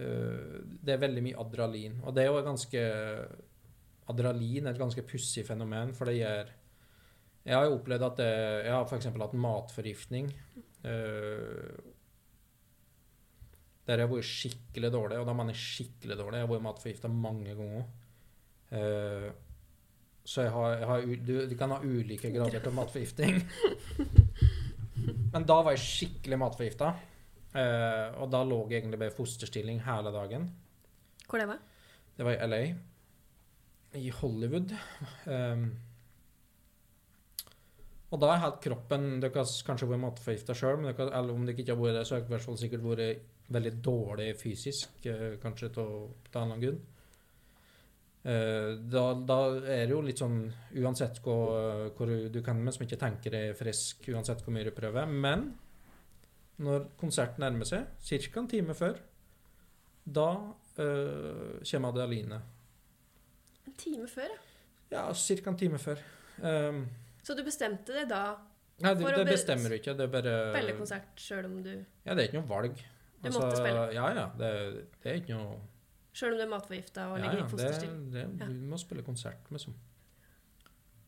Uh, 0.00 0.56
det 0.80 0.94
er 0.94 1.02
veldig 1.04 1.24
mye 1.26 1.40
adrenalin. 1.42 2.00
Og 2.06 2.16
det 2.16 2.24
er 2.24 2.30
jo 2.30 2.40
ganske 2.46 2.84
Adrenalin 4.10 4.66
er 4.66 4.74
et 4.74 4.80
ganske 4.80 5.04
pussig 5.06 5.44
fenomen, 5.46 5.92
for 5.94 6.08
det 6.08 6.16
gjør 6.20 6.48
Jeg 7.44 7.56
har 7.56 7.64
jo 7.68 7.76
opplevd 7.76 8.06
at 8.08 8.16
det, 8.18 8.32
Jeg 8.64 8.72
har 8.72 8.88
f.eks. 8.88 9.06
hatt 9.20 9.36
matforgiftning. 9.36 10.32
eh, 10.84 11.76
der 13.88 14.02
jeg 14.02 14.06
har 14.06 14.12
vært 14.12 14.28
skikkelig 14.28 14.90
dårlig, 14.94 15.20
og 15.20 15.28
da 15.28 15.34
mener 15.36 15.56
jeg 15.56 15.64
skikkelig 15.64 16.18
dårlig. 16.18 16.40
Jeg 16.40 16.46
har 16.46 16.52
vært 16.52 16.66
matforgifta 16.66 17.10
mange 17.12 17.54
ganger. 17.58 17.86
Uh, 18.70 19.30
så 20.30 20.44
jeg 20.44 20.52
har, 20.54 20.74
jeg 20.78 20.88
har 20.90 21.06
du, 21.26 21.32
du 21.50 21.54
kan 21.58 21.72
ha 21.74 21.80
ulike 21.82 22.30
grader 22.34 22.62
til 22.62 22.76
matforgifting. 22.76 23.40
Men 25.32 25.46
da 25.48 25.56
var 25.64 25.74
jeg 25.74 25.86
skikkelig 25.86 26.38
matforgifta. 26.42 26.92
Uh, 27.50 28.20
og 28.22 28.30
da 28.30 28.44
lå 28.46 28.60
jeg 28.68 28.82
egentlig 28.82 29.00
bare 29.00 29.10
i 29.10 29.16
fosterstilling 29.16 29.80
hele 29.86 30.12
dagen. 30.14 30.46
Hvor 31.26 31.40
det 31.40 31.48
var? 31.50 31.62
Det 32.16 32.26
var 32.26 32.36
i 32.36 32.50
LA. 32.50 32.62
I 33.98 34.10
Hollywood. 34.20 34.74
Um, 35.26 35.70
og 38.10 38.18
da 38.22 38.36
har 38.42 38.56
kroppen 38.62 39.20
Dere 39.22 39.42
har 39.42 39.50
kanskje 39.66 39.88
vært 39.90 40.02
matforgifta 40.02 40.54
sjøl, 40.58 40.86
eller 40.90 41.34
om 41.34 41.46
dere 41.46 41.62
ikke 41.62 41.74
har 41.74 41.80
vært 41.80 42.00
det, 42.00 42.06
så 42.06 42.16
har 42.18 42.26
dere 42.26 42.56
sikkert 42.58 42.86
vært 42.86 43.29
veldig 43.50 43.72
dårlig 43.82 44.30
fysisk, 44.40 45.00
eh, 45.10 45.36
kanskje 45.42 45.72
til 45.74 45.84
en 45.90 46.14
eller 46.30 46.42
annen 46.44 46.64
grunn. 46.64 46.80
Eh, 48.20 48.74
da, 48.92 49.04
da 49.24 49.38
er 49.64 49.86
det 49.88 49.94
jo 49.94 50.02
litt 50.04 50.20
sånn 50.20 50.42
Uansett 50.76 51.22
hvor, 51.24 51.86
hvor 51.96 52.10
du, 52.28 52.42
kan 52.44 52.58
med, 52.60 52.74
som 52.76 52.84
ikke 52.84 52.98
tenker 53.00 53.32
deg 53.32 53.54
frisk 53.56 54.10
uansett 54.12 54.42
hvor 54.44 54.52
mye 54.52 54.66
du 54.68 54.74
prøver. 54.76 55.08
Men 55.08 55.46
når 56.60 56.90
konserten 57.00 57.40
nærmer 57.40 57.64
seg, 57.68 57.86
ca. 58.04 58.40
en 58.42 58.50
time 58.50 58.76
før, 58.76 58.98
da 60.04 60.28
øh, 60.84 61.56
kommer 61.64 61.94
Adeline. 61.94 62.42
En 63.66 63.76
time 63.80 64.08
før, 64.10 64.28
ja. 64.90 65.08
Ja, 65.08 65.14
ca. 65.14 65.50
en 65.50 65.56
time 65.56 65.78
før. 65.80 66.00
Um, 66.42 66.84
Så 67.22 67.34
du 67.36 67.42
bestemte 67.44 67.92
det 67.94 68.06
da 68.10 68.22
nei, 68.80 68.94
det, 68.96 69.04
det 69.06 69.24
be- 69.24 69.32
bestemmer 69.32 69.72
du 69.72 69.76
ikke. 69.76 69.94
Det 69.96 70.06
er 70.06 70.12
bare 70.12 70.36
spille 70.54 70.76
konsert 70.78 71.20
sjøl 71.20 71.48
om 71.48 71.58
du 71.64 71.72
Ja, 71.72 72.14
det 72.14 72.18
er 72.18 72.28
ikke 72.28 72.40
noe 72.40 72.48
valg. 72.52 72.80
Altså, 73.22 73.38
Du 73.40 73.44
måtte 73.44 73.56
spille. 73.60 73.84
Ja, 73.94 74.06
ja. 74.16 74.26
Det, 74.38 74.50
det 75.02 75.10
er 75.12 75.20
ikke 75.20 75.36
noe 75.36 75.58
Sjøl 76.12 76.32
om 76.34 76.38
du 76.40 76.42
er 76.42 76.50
matforgifta 76.50 77.04
og 77.12 77.18
ja, 77.18 77.22
ligger 77.22 77.38
ja, 77.38 77.44
i 77.44 77.50
fosterstilling? 77.52 78.00
det. 78.12 78.24
Du 78.40 78.54
må 78.72 78.78
spille 78.80 79.04
konsert, 79.06 79.46
liksom. 79.54 79.76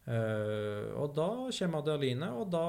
Uh, 0.02 0.90
og 0.98 1.12
da 1.14 1.26
kommer 1.54 1.78
Adeline, 1.82 2.28
og 2.34 2.48
da 2.50 2.62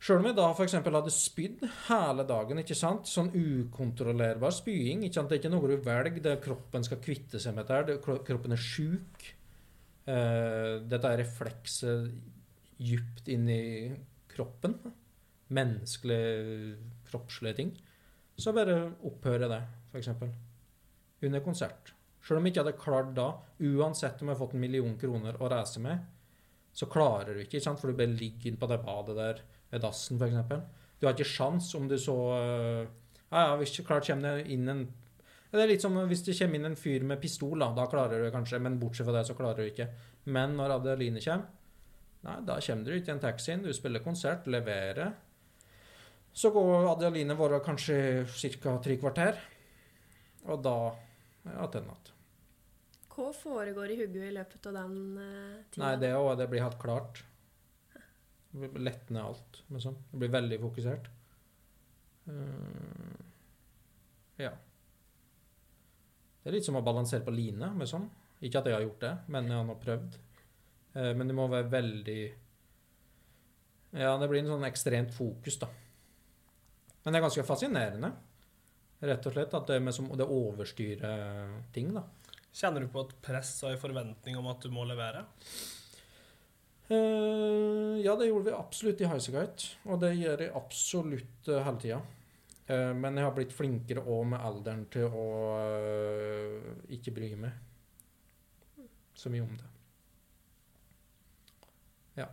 Sjøl 0.00 0.22
om 0.22 0.28
jeg 0.30 0.36
da 0.38 0.46
f.eks. 0.56 0.74
hadde 0.80 1.12
spydd 1.12 1.64
hele 1.90 2.24
dagen, 2.28 2.62
ikke 2.62 2.76
sant? 2.76 3.04
sånn 3.08 3.28
ukontrollerbar 3.36 4.54
spying 4.56 5.02
ikke 5.04 5.18
sant? 5.18 5.28
Det 5.28 5.36
er 5.36 5.42
ikke 5.42 5.52
noe 5.52 5.68
du 5.68 5.84
velger, 5.84 6.22
det 6.24 6.32
er 6.32 6.40
kroppen 6.40 6.86
skal 6.86 7.02
kvitte 7.04 7.40
seg 7.42 7.52
med 7.58 7.68
dette. 7.68 7.98
det- 7.98 8.24
Kroppen 8.24 8.56
er 8.56 8.62
sjuk. 8.64 9.26
Uh, 10.08 10.80
dette 10.88 11.04
er 11.10 11.20
reflekset 11.20 12.08
dypt 12.80 13.28
inn 13.28 13.44
i 13.52 13.62
kroppen. 14.32 14.78
Menneskelige, 15.52 16.78
kroppslige 17.10 17.58
ting. 17.58 17.72
Så 18.40 18.54
bare 18.56 18.76
opphører 19.06 19.50
det, 19.50 19.60
f.eks. 19.92 20.12
Under 21.26 21.42
konsert. 21.44 21.92
Selv 22.24 22.40
om 22.40 22.46
jeg 22.46 22.54
ikke 22.54 22.64
hadde 22.64 22.80
klart 22.80 23.12
da, 23.16 23.28
uansett 23.64 24.20
om 24.20 24.28
jeg 24.30 24.36
har 24.36 24.40
fått 24.40 24.56
en 24.56 24.62
million 24.62 24.96
kroner 25.00 25.36
å 25.40 25.48
reise 25.52 25.80
med, 25.82 26.04
så 26.72 26.86
klarer 26.90 27.34
du 27.34 27.42
ikke, 27.42 27.58
ikke 27.58 27.66
sant? 27.66 27.80
for 27.80 27.90
du 27.90 27.98
bare 27.98 28.12
ligger 28.12 28.56
på 28.60 28.68
det 28.70 28.80
badet 28.84 29.16
der 29.18 29.42
ved 29.72 29.84
dassen, 29.84 30.20
f.eks. 30.20 30.80
Du 31.00 31.08
har 31.08 31.16
ikke 31.16 31.28
sjans 31.28 31.70
om 31.78 31.86
du 31.88 31.96
så 31.98 32.16
øh, 32.36 32.82
Ja, 33.30 33.46
ja, 33.46 33.54
hvis 33.56 33.78
klart 33.86 34.08
kommer 34.08 34.36
det 34.36 34.50
inn 34.52 34.68
en 34.68 34.82
Det 35.50 35.62
er 35.62 35.70
litt 35.70 35.82
som 35.82 35.96
hvis 35.96 36.24
det 36.26 36.36
kommer 36.38 36.60
inn 36.60 36.68
en 36.68 36.78
fyr 36.78 37.06
med 37.06 37.22
pistol, 37.22 37.56
da, 37.58 37.70
da 37.74 37.86
klarer 37.90 38.20
du 38.20 38.26
det 38.26 38.34
kanskje, 38.34 38.60
men 38.62 38.78
bortsett 38.78 39.08
fra 39.08 39.16
det, 39.16 39.24
så 39.26 39.34
klarer 39.38 39.64
du 39.64 39.70
ikke. 39.72 39.88
Men 40.30 40.54
når 40.58 40.76
Adeline 40.76 41.22
kommer, 41.24 41.48
nei, 42.26 42.36
da 42.46 42.58
kommer 42.62 42.86
du 42.86 42.94
ikke 42.94 43.10
i 43.10 43.14
en 43.16 43.24
taxi, 43.24 43.56
du 43.64 43.72
spiller 43.74 44.04
konsert, 44.04 44.46
leverer. 44.46 45.10
Så 46.32 46.52
går 46.54 46.86
Adeline 46.92 47.34
våre 47.38 47.58
kanskje 47.64 48.26
ca. 48.62 48.76
tre 48.82 48.96
kvarter, 49.00 49.38
og 50.46 50.62
da 50.62 50.76
er 51.50 51.72
det 51.72 51.82
natt. 51.86 52.12
Hva 53.10 53.32
foregår 53.36 53.92
i 53.92 53.98
hodet 54.00 54.28
i 54.30 54.32
løpet 54.32 54.66
av 54.70 54.76
den 54.78 54.94
uh, 55.18 55.58
tida? 55.68 55.82
Nei, 55.82 55.96
det 56.00 56.12
også, 56.16 56.36
Det 56.40 56.46
blir 56.52 56.64
helt 56.64 56.78
klart. 56.80 57.24
Det 58.50 58.70
blir 58.70 58.86
Letner 58.86 59.26
alt. 59.28 59.60
Men 59.68 59.82
sånn. 59.84 59.98
Det 60.10 60.20
blir 60.22 60.32
veldig 60.32 60.58
fokusert. 60.62 61.10
Uh, 62.30 63.18
ja. 64.40 64.54
Det 66.40 66.48
er 66.48 66.56
litt 66.56 66.68
som 66.68 66.78
å 66.80 66.84
balansere 66.86 67.26
på 67.26 67.34
line. 67.34 67.72
Sånn. 67.90 68.08
Ikke 68.40 68.62
at 68.62 68.70
jeg 68.70 68.78
har 68.78 68.86
gjort 68.86 69.04
det, 69.04 69.12
men 69.34 69.50
jeg 69.52 69.68
har 69.68 69.82
prøvd. 69.84 70.18
Uh, 70.94 71.12
men 71.18 71.26
det 71.28 71.36
må 71.36 71.50
være 71.50 71.70
veldig 71.70 72.20
Ja, 74.00 74.14
det 74.22 74.30
blir 74.30 74.40
en 74.40 74.52
sånn 74.54 74.68
ekstremt 74.70 75.12
fokus, 75.12 75.60
da. 75.60 75.68
Men 77.02 77.12
det 77.12 77.20
er 77.20 77.24
ganske 77.24 77.46
fascinerende. 77.48 78.10
Rett 79.00 79.26
og 79.26 79.32
slett 79.32 79.54
at 79.56 79.68
det, 79.70 79.78
med 79.80 79.96
som, 79.96 80.10
det 80.12 80.28
overstyrer 80.28 81.54
ting, 81.72 81.94
da. 81.96 82.04
Kjenner 82.52 82.84
du 82.84 82.90
på 82.92 83.04
et 83.06 83.14
press 83.22 83.52
og 83.64 83.72
en 83.72 83.80
forventning 83.80 84.36
om 84.36 84.48
at 84.50 84.64
du 84.64 84.72
må 84.74 84.84
levere? 84.88 85.22
Uh, 86.90 88.00
ja, 88.02 88.16
det 88.18 88.26
gjorde 88.26 88.48
vi 88.48 88.56
absolutt 88.56 89.00
i 89.00 89.06
Highasakite, 89.06 89.76
og 89.86 90.00
det 90.02 90.10
gjør 90.18 90.42
jeg 90.42 90.54
absolutt 90.58 91.50
uh, 91.52 91.60
hele 91.62 91.82
tida. 91.84 92.00
Uh, 92.66 92.90
men 92.98 93.14
jeg 93.14 93.28
har 93.28 93.36
blitt 93.36 93.54
flinkere 93.54 94.02
òg 94.02 94.24
med 94.32 94.42
alderen 94.42 94.82
til 94.90 95.06
å 95.06 95.26
eh, 95.60 96.70
ikke 96.96 97.14
bry 97.14 97.28
meg 97.38 98.88
så 99.14 99.30
mye 99.30 99.44
om 99.44 99.54
det. 99.54 99.68
Ja. 102.18 102.26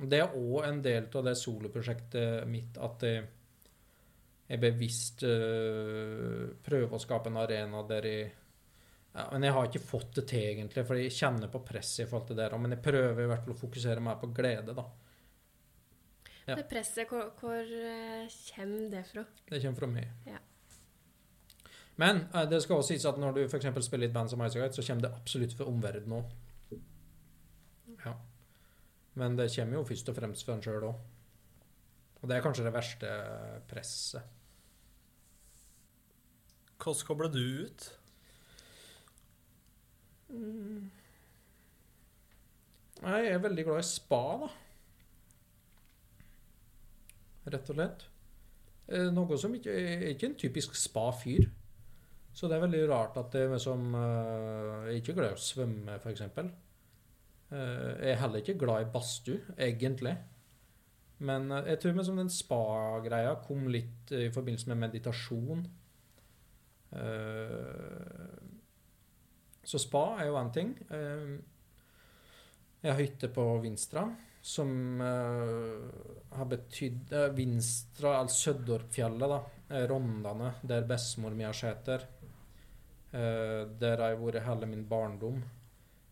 Det 0.00 0.20
er 0.22 0.36
òg 0.38 0.64
en 0.64 0.80
del 0.84 1.10
av 1.12 1.26
det 1.26 1.36
soloprosjektet 1.36 2.48
mitt 2.48 2.80
at 2.80 3.04
jeg, 3.04 3.26
jeg 4.50 4.58
bevisst 4.58 5.22
eh, 5.22 6.46
prøver 6.66 6.96
å 6.96 7.02
skape 7.02 7.30
en 7.30 7.38
arena 7.38 7.84
der 7.86 8.08
jeg 8.08 8.30
ja, 9.10 9.24
men 9.32 9.42
jeg 9.42 9.54
har 9.56 9.66
ikke 9.66 9.82
fått 9.82 10.20
det 10.20 10.22
til, 10.30 10.44
egentlig, 10.52 10.84
for 10.86 10.98
jeg 10.98 11.10
kjenner 11.10 11.50
på 11.50 11.64
presset 11.66 12.04
i 12.04 12.06
forhold 12.06 12.28
til 12.28 12.36
det. 12.38 12.46
Men 12.62 12.76
jeg 12.76 12.82
prøver 12.84 13.24
i 13.24 13.26
hvert 13.26 13.42
fall 13.42 13.56
å 13.56 13.58
fokusere 13.58 14.04
mer 14.06 14.20
på 14.20 14.28
glede, 14.34 14.74
da. 14.76 14.84
Ja. 16.44 16.54
Det 16.54 16.68
presset, 16.70 17.10
hvor, 17.10 17.32
hvor 17.40 17.58
eh, 17.58 18.30
kommer 18.54 18.86
det 18.92 19.02
fra? 19.10 19.24
Det 19.50 19.60
kommer 19.64 19.82
fra 19.82 19.90
meg. 19.90 20.14
Ja. 20.30 20.38
Men 21.98 22.22
eh, 22.30 22.46
det 22.50 22.62
skal 22.62 22.78
også 22.78 22.94
sies 22.94 23.06
at 23.10 23.18
når 23.18 23.36
du 23.36 23.42
eksempel 23.44 23.82
spiller 23.86 24.06
i 24.06 24.10
et 24.12 24.14
band 24.14 24.30
som 24.30 24.46
Ice 24.46 24.70
så 24.78 24.86
kommer 24.86 25.08
det 25.08 25.12
absolutt 25.18 25.58
for 25.58 25.70
omverdenen 25.70 26.20
òg. 26.20 26.78
Ja. 28.06 28.14
Men 29.18 29.34
det 29.38 29.50
kommer 29.56 29.80
jo 29.80 29.86
først 29.90 30.14
og 30.14 30.22
fremst 30.22 30.46
for 30.46 30.54
en 30.54 30.62
sjøl 30.64 30.86
òg. 30.92 31.06
Og 32.20 32.30
det 32.30 32.36
er 32.36 32.46
kanskje 32.46 32.66
det 32.66 32.76
verste 32.78 33.16
presset. 33.70 34.38
Hvordan 36.80 37.06
kobler 37.06 37.28
du 37.32 37.42
ut? 37.64 37.86
Nei, 43.00 43.16
Jeg 43.24 43.32
er 43.34 43.42
veldig 43.44 43.64
glad 43.66 43.82
i 43.82 43.86
spa, 43.88 44.22
da. 44.44 44.50
Rett 47.50 47.70
og 47.72 47.76
slett. 47.78 48.04
Eh, 48.90 49.08
Noe 49.14 49.38
som 49.40 49.54
ikke 49.56 49.74
er 49.74 50.08
ikke 50.12 50.30
en 50.30 50.38
typisk 50.38 50.76
spa-fyr. 50.78 51.48
Så 52.32 52.48
det 52.48 52.56
er 52.56 52.64
veldig 52.64 52.82
rart 52.90 53.16
at 53.18 53.32
det 53.34 53.46
er 53.48 53.62
som 53.62 53.94
eh, 53.94 54.88
Jeg 54.88 54.96
er 54.96 55.00
ikke 55.00 55.16
glad 55.18 55.32
i 55.32 55.38
å 55.38 55.44
svømme, 55.44 55.96
f.eks. 55.98 56.26
Jeg 57.50 58.12
er 58.12 58.20
heller 58.20 58.38
ikke 58.44 58.58
glad 58.60 58.84
i 58.84 58.92
badstue, 58.92 59.56
egentlig. 59.58 60.14
Men 61.20 61.50
eh, 61.52 61.66
jeg 61.72 61.80
tror 61.82 61.98
liksom 61.98 62.20
den 62.20 62.32
spa-greia 62.32 63.34
kom 63.44 63.68
litt 63.72 64.12
eh, 64.14 64.28
i 64.28 64.32
forbindelse 64.34 64.70
med 64.72 64.82
meditasjon. 64.86 65.66
Eh, 66.92 68.38
Så 69.62 69.78
spa 69.78 70.16
er 70.18 70.26
jo 70.26 70.38
én 70.40 70.52
ting. 70.52 70.74
Eh, 70.90 71.38
Jeg 72.82 72.92
har 72.92 73.00
hytte 73.00 73.28
på 73.28 73.42
Vinstra, 73.60 74.06
som 74.40 75.00
eh, 75.04 76.36
har 76.38 76.46
betydd 76.48 77.12
Vinstra, 77.36 78.14
altså 78.22 78.54
Søddorpfjellet, 78.54 79.28
da. 79.28 79.84
Rondane, 79.86 80.54
der 80.66 80.86
bestemor 80.88 81.36
mi 81.36 81.44
har 81.44 81.52
seter. 81.54 82.06
Der 83.12 84.00
har 84.00 84.08
jeg 84.08 84.18
vært 84.18 84.42
hele 84.46 84.66
min 84.66 84.84
barndom. 84.88 85.42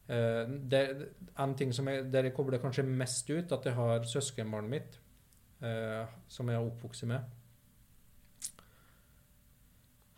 det 0.07 0.79
er 0.79 1.03
en 1.39 1.55
ting 1.55 1.73
som 1.73 1.89
jeg, 1.89 2.05
der 2.13 2.25
jeg 2.29 2.35
kobler 2.35 2.59
kanskje 2.59 2.85
mest 2.85 3.31
ut, 3.31 3.53
at 3.53 3.65
jeg 3.65 3.75
har 3.75 4.07
søskenbarnet 4.07 4.71
mitt, 4.71 5.01
som 6.29 6.49
jeg 6.49 6.59
har 6.59 6.67
oppvokst 6.71 7.07
med. 7.07 7.38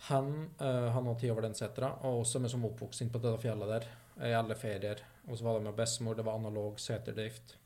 Han, 0.09 0.51
uh, 0.61 0.89
han 0.95 1.09
over 1.09 1.45
den 1.45 1.57
setra, 1.57 1.93
og 2.09 2.23
også 2.23 2.41
vi 2.41 2.49
som 2.49 2.65
oppvokst 2.65 3.05
på 3.13 3.21
dette 3.21 3.41
fjellet 3.43 3.73
der 3.75 3.89
i 4.31 4.35
alle 4.37 4.57
ferier. 4.57 5.03
Og 5.29 5.37
så 5.37 5.45
var 5.45 5.59
det 5.59 5.67
med 5.67 5.77
bestemor, 5.77 6.17
det 6.17 6.25
var 6.25 6.39
analog 6.41 6.79
seterdrift, 6.81 7.57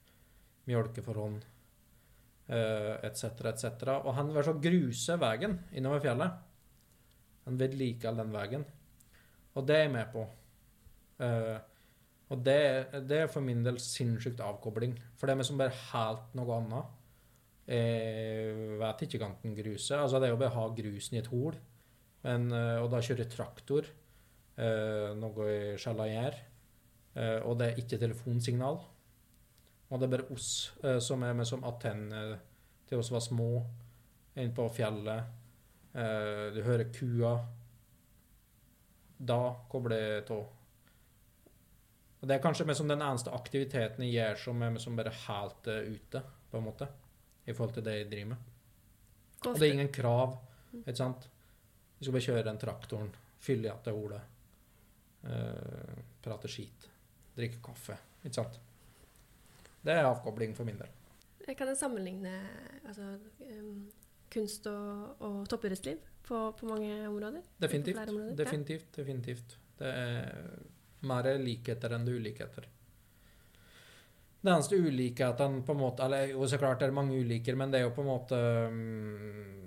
mjølke 0.67 1.05
uh, 1.07 2.57
eh, 2.57 2.95
etc., 3.07 3.25
etc. 3.53 3.69
Og 4.03 4.15
han 4.15 4.33
vil 4.35 4.45
så 4.45 4.57
gruse 4.59 5.19
veien 5.21 5.59
innover 5.73 6.03
fjellet. 6.05 6.41
Han 7.45 7.61
vedlikeholder 7.61 8.25
den 8.25 8.35
veien. 8.35 8.67
Og 9.55 9.67
det 9.69 9.77
er 9.77 9.87
jeg 9.87 9.95
med 9.95 10.11
på. 10.13 10.27
Uh, 11.21 11.57
og 12.33 12.41
det, 12.43 12.59
det 13.07 13.21
er 13.23 13.31
for 13.31 13.45
min 13.45 13.63
del 13.63 13.79
sinnssykt 13.83 14.41
avkobling. 14.43 14.97
For 15.15 15.29
det 15.29 15.35
er 15.35 15.41
vi 15.43 15.47
som 15.47 15.61
bare 15.61 15.83
helt 15.93 16.35
noe 16.35 16.59
annet. 16.59 17.01
Jeg 17.65 18.79
vet 18.81 19.05
ikke 19.07 19.21
kan 19.23 19.37
den 19.43 19.55
gruser. 19.57 20.01
Altså, 20.01 20.19
det 20.19 20.29
er 20.29 20.35
jo 20.35 20.41
bare 20.41 20.53
å 20.53 20.59
ha 20.59 20.67
grusen 20.77 21.17
i 21.17 21.21
et 21.23 21.31
hol. 21.33 21.55
Men, 22.25 22.49
eh, 22.53 22.81
og 22.81 22.91
da 22.93 23.03
kjøre 23.05 23.29
traktor, 23.31 23.87
eh, 24.57 25.13
noe 25.19 25.49
i 25.53 25.61
skjella 25.81 26.09
gjør. 26.09 26.41
Eh, 27.15 27.39
og 27.47 27.59
det 27.61 27.71
er 27.71 27.81
ikke 27.83 28.01
telefonsignal. 28.01 28.81
Og 29.91 30.01
det 30.01 30.07
er 30.07 30.15
bare 30.17 30.35
oss 30.35 30.51
eh, 30.83 30.99
som 31.05 31.23
er 31.23 31.37
med 31.37 31.47
som 31.47 31.65
antenne 31.67 32.25
til 32.89 33.01
oss 33.01 33.13
var 33.15 33.23
små, 33.25 33.51
inn 34.41 34.55
på 34.57 34.67
fjellet. 34.75 35.37
Eh, 35.95 36.47
du 36.57 36.61
hører 36.67 36.91
kua. 36.95 37.37
Da 39.15 39.41
kobler 39.71 40.01
jeg 40.01 40.25
av. 40.35 40.49
Og 42.21 42.29
det 42.29 42.39
er 42.39 42.43
kanskje 42.43 42.65
med 42.67 42.77
som 42.79 42.89
den 42.89 43.05
eneste 43.05 43.33
aktiviteten 43.37 44.07
jeg 44.07 44.17
gjør 44.17 44.41
som 44.47 44.63
er 44.65 44.73
med 44.75 44.83
som 44.83 44.97
bare 44.97 45.13
helt 45.27 45.69
ute, 45.69 46.25
på 46.51 46.59
en 46.59 46.67
måte. 46.67 46.89
I 47.45 47.53
forhold 47.53 47.77
til 47.77 47.85
det 47.85 47.99
jeg 47.99 48.11
driver 48.11 48.31
med. 48.33 48.51
Og 49.45 49.59
det 49.61 49.67
er 49.69 49.75
ingen 49.77 49.93
krav, 49.93 50.39
ikke 50.81 50.97
sant? 50.97 51.29
Vi 52.05 52.11
skal 52.11 52.19
bare 52.19 52.27
kjøre 52.27 52.49
den 52.51 52.59
traktoren, 52.61 53.13
fylle 53.41 53.71
i 53.71 53.83
til 53.85 53.95
hodet, 53.97 54.23
Uh, 55.25 56.01
prate 56.21 56.51
skit, 56.53 56.83
drikke 57.33 57.57
kaffe, 57.65 57.95
ikke 58.27 58.37
sant? 58.37 58.59
Det 59.81 59.95
er 59.95 60.05
avkobling 60.05 60.53
for 60.53 60.69
min 60.69 60.77
del. 60.77 60.91
kan 61.57 61.71
jeg 61.71 61.79
sammenligne 61.81 62.33
altså, 62.85 63.07
um, 63.41 63.87
kunst 64.29 64.69
og, 64.69 65.23
og 65.25 65.49
toppidrettsliv 65.49 66.03
på, 66.29 66.43
på 66.59 66.69
mange 66.69 67.09
områder? 67.09 67.41
Definitivt. 67.57 68.03
Områder, 68.05 68.29
ja. 68.35 68.37
Definitivt. 68.43 68.91
definitivt. 68.97 69.57
Det 69.79 69.95
er 69.95 71.09
mer 71.09 71.31
likheter 71.41 71.97
enn 71.97 72.05
det 72.05 72.13
er 72.13 72.21
ulikheter. 72.21 72.69
Det 74.45 74.53
eneste 74.53 74.77
ulikheten 74.77 75.63
på 75.65 75.73
en 75.73 75.81
måte 75.81 76.05
Eller 76.05 76.35
jo, 76.35 76.45
så 76.45 76.61
klart 76.61 76.85
det 76.85 76.91
er 76.91 76.99
mange 77.01 77.17
uliker, 77.17 77.57
men 77.57 77.73
det 77.73 77.81
er 77.81 77.89
jo 77.89 77.95
på 77.97 78.05
en 78.05 78.13
måte 78.13 78.41
mm, 78.77 79.65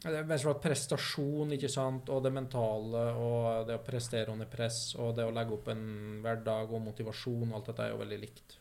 Det 0.00 0.16
er 0.16 0.60
prestasjon, 0.62 1.50
ikke 1.52 1.68
sant, 1.68 2.08
og 2.08 2.22
det 2.24 2.32
mentale, 2.32 3.02
og 3.20 3.66
det 3.68 3.76
å 3.76 3.84
prestere 3.84 4.32
under 4.32 4.48
press, 4.48 4.94
og 4.96 5.12
det 5.18 5.26
å 5.28 5.34
legge 5.34 5.52
opp 5.58 5.68
en 5.68 5.84
hverdag 6.24 6.72
og 6.72 6.80
motivasjon, 6.86 7.52
alt 7.52 7.68
dette 7.68 7.84
er 7.84 7.92
jo 7.92 8.00
veldig 8.00 8.20
likt. 8.22 8.56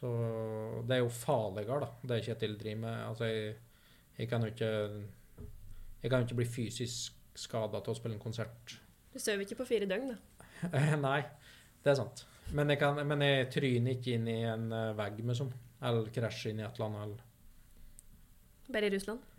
Så 0.00 0.10
det 0.88 0.96
er 0.96 1.02
jo 1.02 1.12
farligere, 1.12 1.84
da, 1.84 1.90
det 2.08 2.22
Kjetil 2.24 2.56
driver 2.56 2.80
med. 2.86 3.02
Altså, 3.10 3.28
jeg, 3.28 3.58
jeg 4.16 4.30
kan 4.30 4.44
jo 4.44 4.52
ikke 4.54 4.70
Jeg 6.00 6.10
kan 6.10 6.22
jo 6.22 6.26
ikke 6.26 6.38
bli 6.38 6.46
fysisk 6.48 7.18
skada 7.36 7.82
til 7.84 7.92
å 7.92 7.98
spille 7.98 8.16
en 8.16 8.22
konsert 8.22 8.78
Du 9.12 9.18
sover 9.20 9.44
ikke 9.44 9.58
på 9.58 9.66
fire 9.68 9.88
døgn, 9.90 10.14
da. 10.14 10.70
Nei, 11.04 11.20
det 11.84 11.92
er 11.92 11.98
sant. 12.00 12.24
Men 12.56 12.72
jeg, 12.72 12.80
kan, 12.80 12.96
men 13.06 13.24
jeg 13.24 13.50
tryner 13.52 13.98
ikke 13.98 14.16
inn 14.16 14.26
i 14.32 14.40
en 14.48 14.70
eh, 14.74 14.94
vegg, 14.96 15.20
liksom. 15.28 15.52
Eller 15.84 16.08
krasjer 16.14 16.54
inn 16.54 16.62
i 16.62 16.66
et 16.66 16.80
eller 16.80 16.88
annet. 16.88 17.04
Eller. 17.06 18.72
Bare 18.72 18.88
i 18.88 18.94
Russland. 18.96 19.29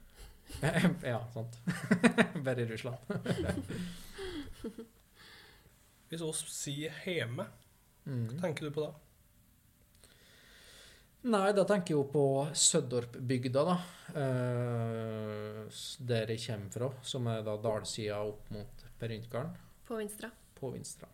ja, 1.11 1.19
sant. 1.33 1.57
Bare 2.45 2.61
i 2.61 2.67
Russland. 2.69 2.97
Hvis 6.11 6.21
oss 6.27 6.43
sier 6.51 6.91
hjemme, 7.07 7.47
Mm. 8.01 8.31
tenker 8.41 8.65
du 8.65 8.71
på 8.73 8.81
da? 8.81 8.91
Nei, 11.29 11.51
da 11.53 11.61
tenker 11.69 11.93
jeg 11.93 11.99
jo 11.99 12.05
på 12.09 12.23
Søddorpbygda, 12.57 13.61
da. 13.67 13.75
Eh, 14.17 15.67
der 16.09 16.31
jeg 16.33 16.41
kommer 16.47 16.73
fra, 16.73 16.87
som 17.05 17.27
er 17.29 17.43
da 17.45 17.53
dalsida 17.61 18.17
opp 18.25 18.49
mot 18.55 18.81
Perryntgarden. 18.97 19.53
På 19.85 19.99
Vinstra. 20.01 20.31
på 20.57 20.71
Vinstra. 20.73 21.07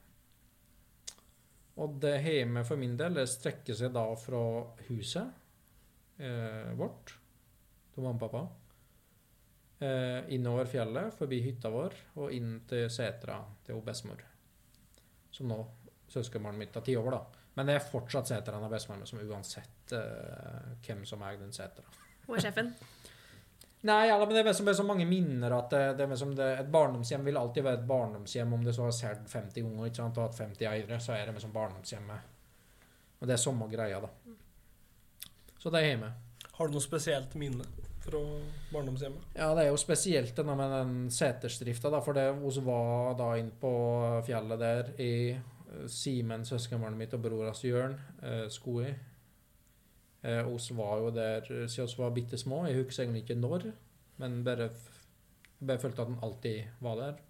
Og 1.84 2.00
det 2.02 2.16
hjemme 2.24 2.64
for 2.66 2.80
min 2.80 2.96
del 2.98 3.14
det 3.20 3.28
strekker 3.30 3.76
seg 3.78 3.92
da 3.94 4.06
fra 4.18 4.40
huset 4.88 5.28
eh, 6.24 6.72
vårt 6.80 7.12
til 7.94 8.04
mamma 8.08 8.16
og 8.16 8.24
pappa. 8.24 8.42
Eh, 9.80 10.34
innover 10.34 10.66
fjellet, 10.66 11.14
forbi 11.14 11.38
hytta 11.42 11.70
vår, 11.70 11.94
og 12.18 12.32
inn 12.34 12.64
til 12.70 12.88
setra 12.90 13.38
til 13.66 13.82
bestemor. 13.86 14.24
Som 15.32 15.52
nå 15.52 15.58
søskenbarnet 16.10 16.64
mitt 16.64 16.80
har 16.80 16.86
ti 16.86 16.96
år, 16.98 17.12
da. 17.14 17.44
Men 17.54 17.70
det 17.70 17.76
er 17.78 17.86
fortsatt 17.86 18.32
setra 18.32 18.58
av 18.58 18.74
bestemor 18.74 19.06
som 19.06 19.22
uansett 19.22 19.94
eh, 19.94 20.72
hvem 20.82 21.06
som 21.06 21.22
eier 21.22 21.38
den 21.38 21.54
setra. 21.54 21.86
Hun 22.26 22.40
er 22.40 22.48
sjefen. 22.48 22.74
Nei, 23.86 24.08
ja, 24.10 24.18
men 24.18 24.34
det 24.34 24.42
er 24.42 24.58
som, 24.58 24.66
det 24.66 24.74
er 24.74 24.80
så 24.80 24.86
mange 24.88 25.06
minner 25.06 25.54
at 25.54 25.70
det, 25.70 25.84
det 26.00 26.08
er 26.08 26.20
som 26.20 26.34
det, 26.36 26.48
et 26.64 26.72
barndomshjem 26.74 27.30
vil 27.30 27.38
alltid 27.38 27.68
være 27.68 27.78
et 27.84 27.90
barndomshjem. 27.92 28.56
Om 28.58 28.66
det 28.66 28.74
så 28.74 28.88
har 28.88 28.96
solgt 28.98 29.30
50 29.30 29.68
unger 29.70 29.92
ikke 29.92 30.02
sant, 30.02 30.18
og 30.18 30.26
hatt 30.26 30.42
50 30.42 30.72
eiere, 30.72 30.98
så 31.04 31.14
er 31.14 31.30
det 31.30 31.44
som 31.44 31.54
barndomshjemmet. 31.54 32.34
Og 33.22 33.30
det 33.30 33.38
er 33.38 33.46
samme 33.46 33.70
greia, 33.70 34.02
da. 34.02 34.10
Så 35.62 35.70
det 35.70 35.84
er 35.84 35.92
hjemme. 35.92 36.16
Har 36.58 36.66
du 36.66 36.74
noe 36.74 36.82
spesielt 36.82 37.38
minne 37.38 37.66
fra 38.08 38.22
barndomshjemmet? 38.72 39.28
Ja, 39.38 39.52
det 39.58 39.66
er 39.66 39.70
jo 39.72 39.82
spesielt 39.82 40.34
denne 40.38 40.56
med 40.60 40.74
den 40.74 40.96
setersdrifta, 41.14 41.92
da, 41.94 42.02
for 42.04 42.18
det 42.18 42.26
vi 42.40 42.64
var 42.66 43.14
da 43.20 43.30
inne 43.40 43.56
på 43.62 43.74
fjellet 44.28 44.64
der 44.64 44.92
i 45.04 45.14
eh, 45.36 45.86
Simen, 45.92 46.48
søskenbarnet 46.48 47.00
mitt, 47.00 47.16
og 47.18 47.24
bror 47.28 47.46
hans 47.50 47.64
Jørn 47.68 47.98
eh, 48.24 48.48
Skoi. 48.54 48.92
Eh, 50.28 50.52
var 50.80 51.04
jo 51.04 51.14
der 51.14 51.46
siden 51.70 51.94
vi 51.94 52.04
var 52.04 52.16
bitte 52.16 52.40
små. 52.40 52.66
Jeg 52.66 52.82
husker 52.82 53.04
egentlig 53.04 53.28
ikke 53.28 53.40
når, 53.40 53.70
men 54.18 54.44
bare, 54.44 54.72
bare 55.60 55.80
følte 55.80 56.02
at 56.02 56.12
den 56.12 56.22
alltid 56.24 56.64
var 56.82 57.02
der 57.04 57.24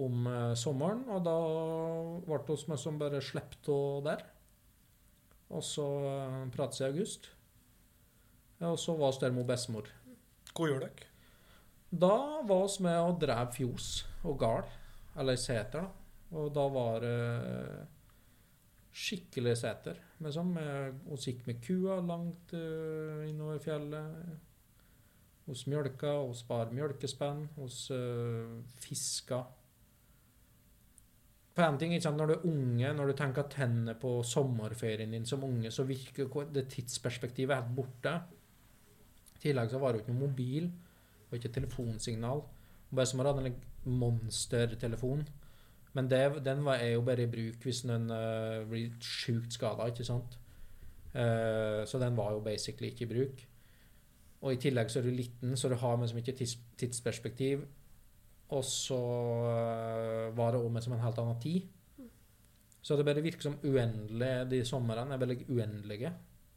om 0.00 0.26
eh, 0.26 0.54
sommeren. 0.58 1.04
Og 1.12 1.24
da 1.26 1.36
ble 2.26 2.40
vi 2.48 2.78
som 2.80 2.98
bare 3.00 3.22
sluppet 3.24 3.70
av 3.72 4.02
der. 4.06 4.24
Og 5.52 5.64
så 5.66 5.86
eh, 6.08 6.42
prates 6.54 6.80
i 6.82 6.88
august. 6.88 7.30
Og 8.68 8.78
så 8.78 8.94
var 8.98 9.14
vi 9.14 9.24
der 9.24 9.34
med 9.34 9.48
bestemor. 9.48 9.88
Hva 10.52 10.68
gjør 10.68 10.84
dere? 10.86 11.08
Da 11.92 12.14
var 12.48 12.68
vi 12.68 12.84
med 12.86 13.00
og 13.00 13.18
drev 13.20 13.50
fjos 13.56 13.88
og 14.24 14.38
gard, 14.40 14.70
eller 15.18 15.36
seter, 15.36 15.82
da. 15.82 15.88
Og 16.32 16.48
da 16.54 16.62
var 16.72 17.02
det 17.04 17.16
skikkelig 18.92 19.56
seter. 19.60 19.98
Liksom. 20.24 20.54
Vi 20.56 21.18
gikk 21.26 21.46
med 21.48 21.60
kua 21.64 21.98
langt 22.04 22.54
eh, 22.56 23.28
innover 23.28 23.60
fjellet. 23.60 24.38
Hos 25.48 25.66
mjølka, 25.66 26.12
hos 26.22 26.44
bar 26.46 26.70
mjølkespenn, 26.70 27.48
hos 27.56 27.88
uh, 27.90 28.60
fiska. 28.78 29.40
For 31.52 31.66
en 31.66 31.80
ting, 31.80 31.96
ikke 31.96 32.04
sant, 32.04 32.20
Når 32.20 32.30
du 32.30 32.34
er 32.36 32.46
unge, 32.46 32.92
når 32.94 33.10
du 33.10 33.14
tenker 33.18 33.48
tennene 33.50 33.96
på 33.98 34.20
sommerferien 34.22 35.10
din 35.10 35.26
som 35.26 35.42
unge, 35.42 35.72
så 35.74 35.82
virker 35.82 36.30
det 36.54 36.68
tidsperspektivet 36.70 37.58
helt 37.58 37.74
borte. 37.74 38.14
I 39.42 39.48
tillegg 39.48 39.72
så 39.72 39.78
var 39.82 39.92
det 39.92 39.98
jo 39.98 40.04
ikke 40.04 40.14
noe 40.14 40.28
mobil, 40.28 40.68
og 41.28 41.34
ikke 41.34 41.50
telefonsignal. 41.56 42.44
Bare 42.94 43.08
som 43.10 43.22
å 43.22 43.26
ha 43.26 43.32
en 43.40 43.56
monstertelefon. 43.98 45.24
Men 45.96 46.08
det, 46.08 46.20
den 46.46 46.62
var, 46.64 46.78
er 46.80 46.94
jo 46.94 47.02
bare 47.04 47.26
i 47.26 47.30
bruk 47.32 47.66
hvis 47.66 47.82
den 47.88 48.06
uh, 48.12 48.62
blir 48.68 48.94
sjukt 49.02 49.58
skada, 49.58 49.88
ikke 49.90 50.06
sant? 50.06 50.38
Uh, 51.12 51.82
så 51.88 51.98
den 52.00 52.16
var 52.16 52.36
jo 52.36 52.44
basically 52.44 52.92
ikke 52.92 53.08
i 53.08 53.10
bruk. 53.10 53.44
Og 54.42 54.54
i 54.54 54.60
tillegg 54.62 54.90
så 54.90 55.00
er 55.00 55.08
du 55.08 55.16
liten, 55.16 55.56
så 55.58 55.68
du 55.68 55.76
har 55.80 55.98
liksom 55.98 56.22
ikke 56.22 56.36
tids, 56.38 56.56
tidsperspektiv. 56.78 57.66
Og 58.54 58.64
så 58.64 59.00
uh, 59.02 60.30
var 60.38 60.54
det 60.54 60.62
òg 60.62 60.70
med 60.70 60.86
som 60.86 60.94
en 60.94 61.02
helt 61.02 61.18
annen 61.18 61.42
tid. 61.42 61.66
Så 62.82 62.96
det 62.96 63.06
bare 63.06 63.22
virker 63.22 63.44
som 63.46 63.60
uendelig 63.62 64.30
De 64.50 64.64
somrene 64.66 65.14
er 65.14 65.20
veldig 65.20 65.44
uendelige. 65.48 66.12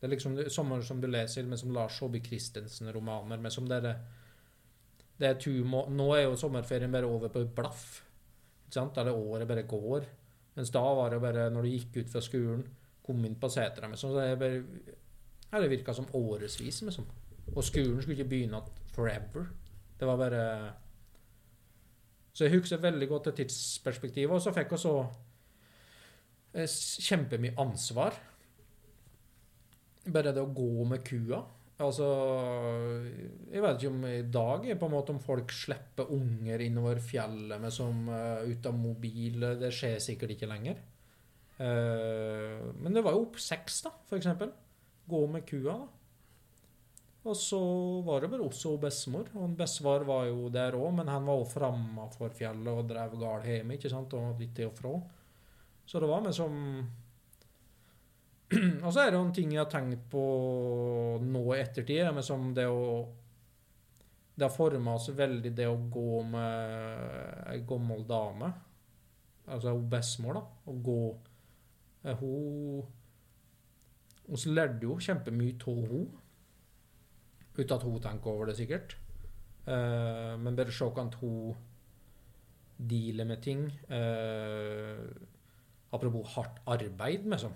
Det 0.05 0.11
er 0.11 0.13
liksom 0.19 0.35
sommer 0.53 0.83
som 0.85 0.99
du 1.01 1.07
leser 1.09 1.47
med 1.49 1.57
som 1.57 1.71
Lars 1.73 1.95
Saabye 1.97 2.21
Christensen-romaner. 2.21 3.39
med 3.41 3.53
som 3.53 3.65
dere 3.65 3.95
det 5.17 5.31
er 5.31 5.63
må 5.65 5.87
Nå 5.89 6.11
er 6.13 6.27
jo 6.27 6.35
sommerferien 6.37 6.91
bare 6.91 7.07
over 7.09 7.31
på 7.33 7.41
et 7.41 7.55
blaff. 7.55 8.03
Ikke 8.65 8.73
sant? 8.77 8.93
Der 8.95 9.05
det 9.05 9.13
året 9.13 9.47
bare 9.47 9.63
går. 9.63 10.05
Mens 10.55 10.69
da 10.69 10.83
var 10.93 11.09
det 11.09 11.21
bare 11.21 11.49
når 11.49 11.61
du 11.61 11.69
gikk 11.71 11.97
ut 11.97 12.11
fra 12.11 12.21
skolen, 12.21 12.61
kom 13.01 13.25
inn 13.25 13.39
på 13.39 13.49
setra 13.49 13.87
med 13.87 13.97
så 13.97 14.13
det 14.13 14.63
Det 15.51 15.69
virka 15.69 15.93
som 15.93 16.05
årevis. 16.13 16.81
Liksom. 16.81 17.05
Og 17.55 17.63
skolen 17.63 18.01
skulle 18.01 18.19
ikke 18.19 18.29
begynne 18.29 18.61
forever. 18.93 19.47
Det 19.99 20.07
var 20.07 20.17
bare 20.17 20.73
Så 22.33 22.45
jeg 22.45 22.59
husker 22.59 22.77
veldig 22.77 23.07
godt 23.07 23.25
det 23.25 23.35
tidsperspektivet. 23.35 24.35
Og 24.35 24.41
så 24.41 24.53
fikk 24.53 24.71
jeg 24.71 24.79
så 24.79 25.07
eh, 26.53 26.67
kjempemye 27.09 27.57
ansvar. 27.57 28.13
Bare 30.05 30.33
det 30.35 30.43
å 30.43 30.53
gå 30.53 30.85
med 30.87 31.05
kua. 31.05 31.41
Altså 31.83 32.05
Jeg 33.51 33.59
vet 33.59 33.81
ikke 33.81 33.89
om 33.91 34.03
i 34.07 34.21
dag 34.31 34.67
på 34.79 34.87
en 34.87 34.93
måte 34.93 35.11
om 35.11 35.19
folk 35.19 35.51
slipper 35.51 36.11
unger 36.15 36.61
innover 36.63 37.01
fjellet 37.03 37.59
med 37.59 37.73
som 37.73 38.05
uh, 38.07 38.45
ut 38.47 38.69
av 38.69 38.77
mobil. 38.79 39.43
Det 39.59 39.73
skjer 39.75 39.99
sikkert 40.03 40.35
ikke 40.37 40.49
lenger. 40.51 40.79
Uh, 41.59 42.71
men 42.79 42.95
det 42.95 43.03
var 43.03 43.15
jo 43.15 43.25
opp 43.27 43.41
seks, 43.43 43.81
da, 43.87 43.91
for 44.07 44.19
eksempel. 44.19 44.53
Gå 45.09 45.21
med 45.31 45.45
kua, 45.49 45.75
da. 45.83 45.91
Og 47.25 47.33
så 47.33 47.59
var 48.05 48.21
det 48.21 48.29
bare 48.29 48.45
også 48.45 48.75
bestemor. 48.81 49.29
Og 49.33 49.55
bestefar 49.57 50.05
var 50.05 50.27
jo 50.29 50.49
der 50.53 50.77
òg, 50.77 50.91
men 50.99 51.09
han 51.09 51.25
var 51.25 51.39
jo 51.41 51.47
framafor 51.49 52.35
fjellet 52.37 52.69
og 52.69 52.85
drev 52.91 53.15
gal 53.17 53.47
hjemme, 53.49 53.79
ikke 53.79 53.91
sant, 53.91 54.13
og 54.13 54.41
litt 54.41 54.53
til 54.57 54.69
og 54.69 54.77
fra. 54.77 54.93
Så 55.89 56.01
det 56.01 56.09
var 56.09 56.21
med 56.21 56.35
som 56.37 56.53
Og 58.85 58.91
så 58.93 59.01
er 59.01 59.09
det 59.09 59.17
jo 59.17 59.25
en 59.25 59.33
ting 59.33 59.53
jeg 59.53 59.63
har 59.63 59.71
tenkt 59.71 60.03
på 60.11 60.23
nå 61.21 61.43
i 61.55 61.61
ettertid, 61.61 62.05
men 62.13 62.25
som 62.25 62.51
det 62.55 62.67
å 62.69 62.81
Det 64.35 64.43
har 64.43 64.51
forma 64.51 64.97
oss 64.97 65.07
veldig, 65.15 65.53
det 65.55 65.67
å 65.71 65.77
gå 65.91 66.21
med 66.27 67.47
ei 67.53 67.61
gammel 67.67 68.03
dame. 68.07 68.49
Altså 69.47 69.71
hun 69.71 69.87
bestemor, 69.89 70.35
da. 70.35 70.43
Å 70.67 70.73
gå 70.83 70.99
eh, 72.03 72.19
Hun 72.19 72.83
Vi 74.27 74.51
lærte 74.51 74.83
jo 74.83 74.97
kjempemye 74.99 75.55
av 75.55 75.79
henne. 75.85 76.21
Uten 77.55 77.75
at 77.77 77.85
hun 77.87 78.01
tenker 78.03 78.33
over 78.33 78.49
det, 78.49 78.57
sikkert. 78.59 78.97
Eh, 79.65 80.33
men 80.41 80.57
bare 80.57 80.73
se 80.73 80.83
hvordan 80.83 81.13
hun 81.21 81.55
dealer 82.75 83.25
med 83.29 83.41
ting. 83.41 83.69
Eh, 83.87 85.05
apropos 85.95 86.35
hardt 86.35 86.59
arbeid, 86.67 87.23
liksom. 87.31 87.55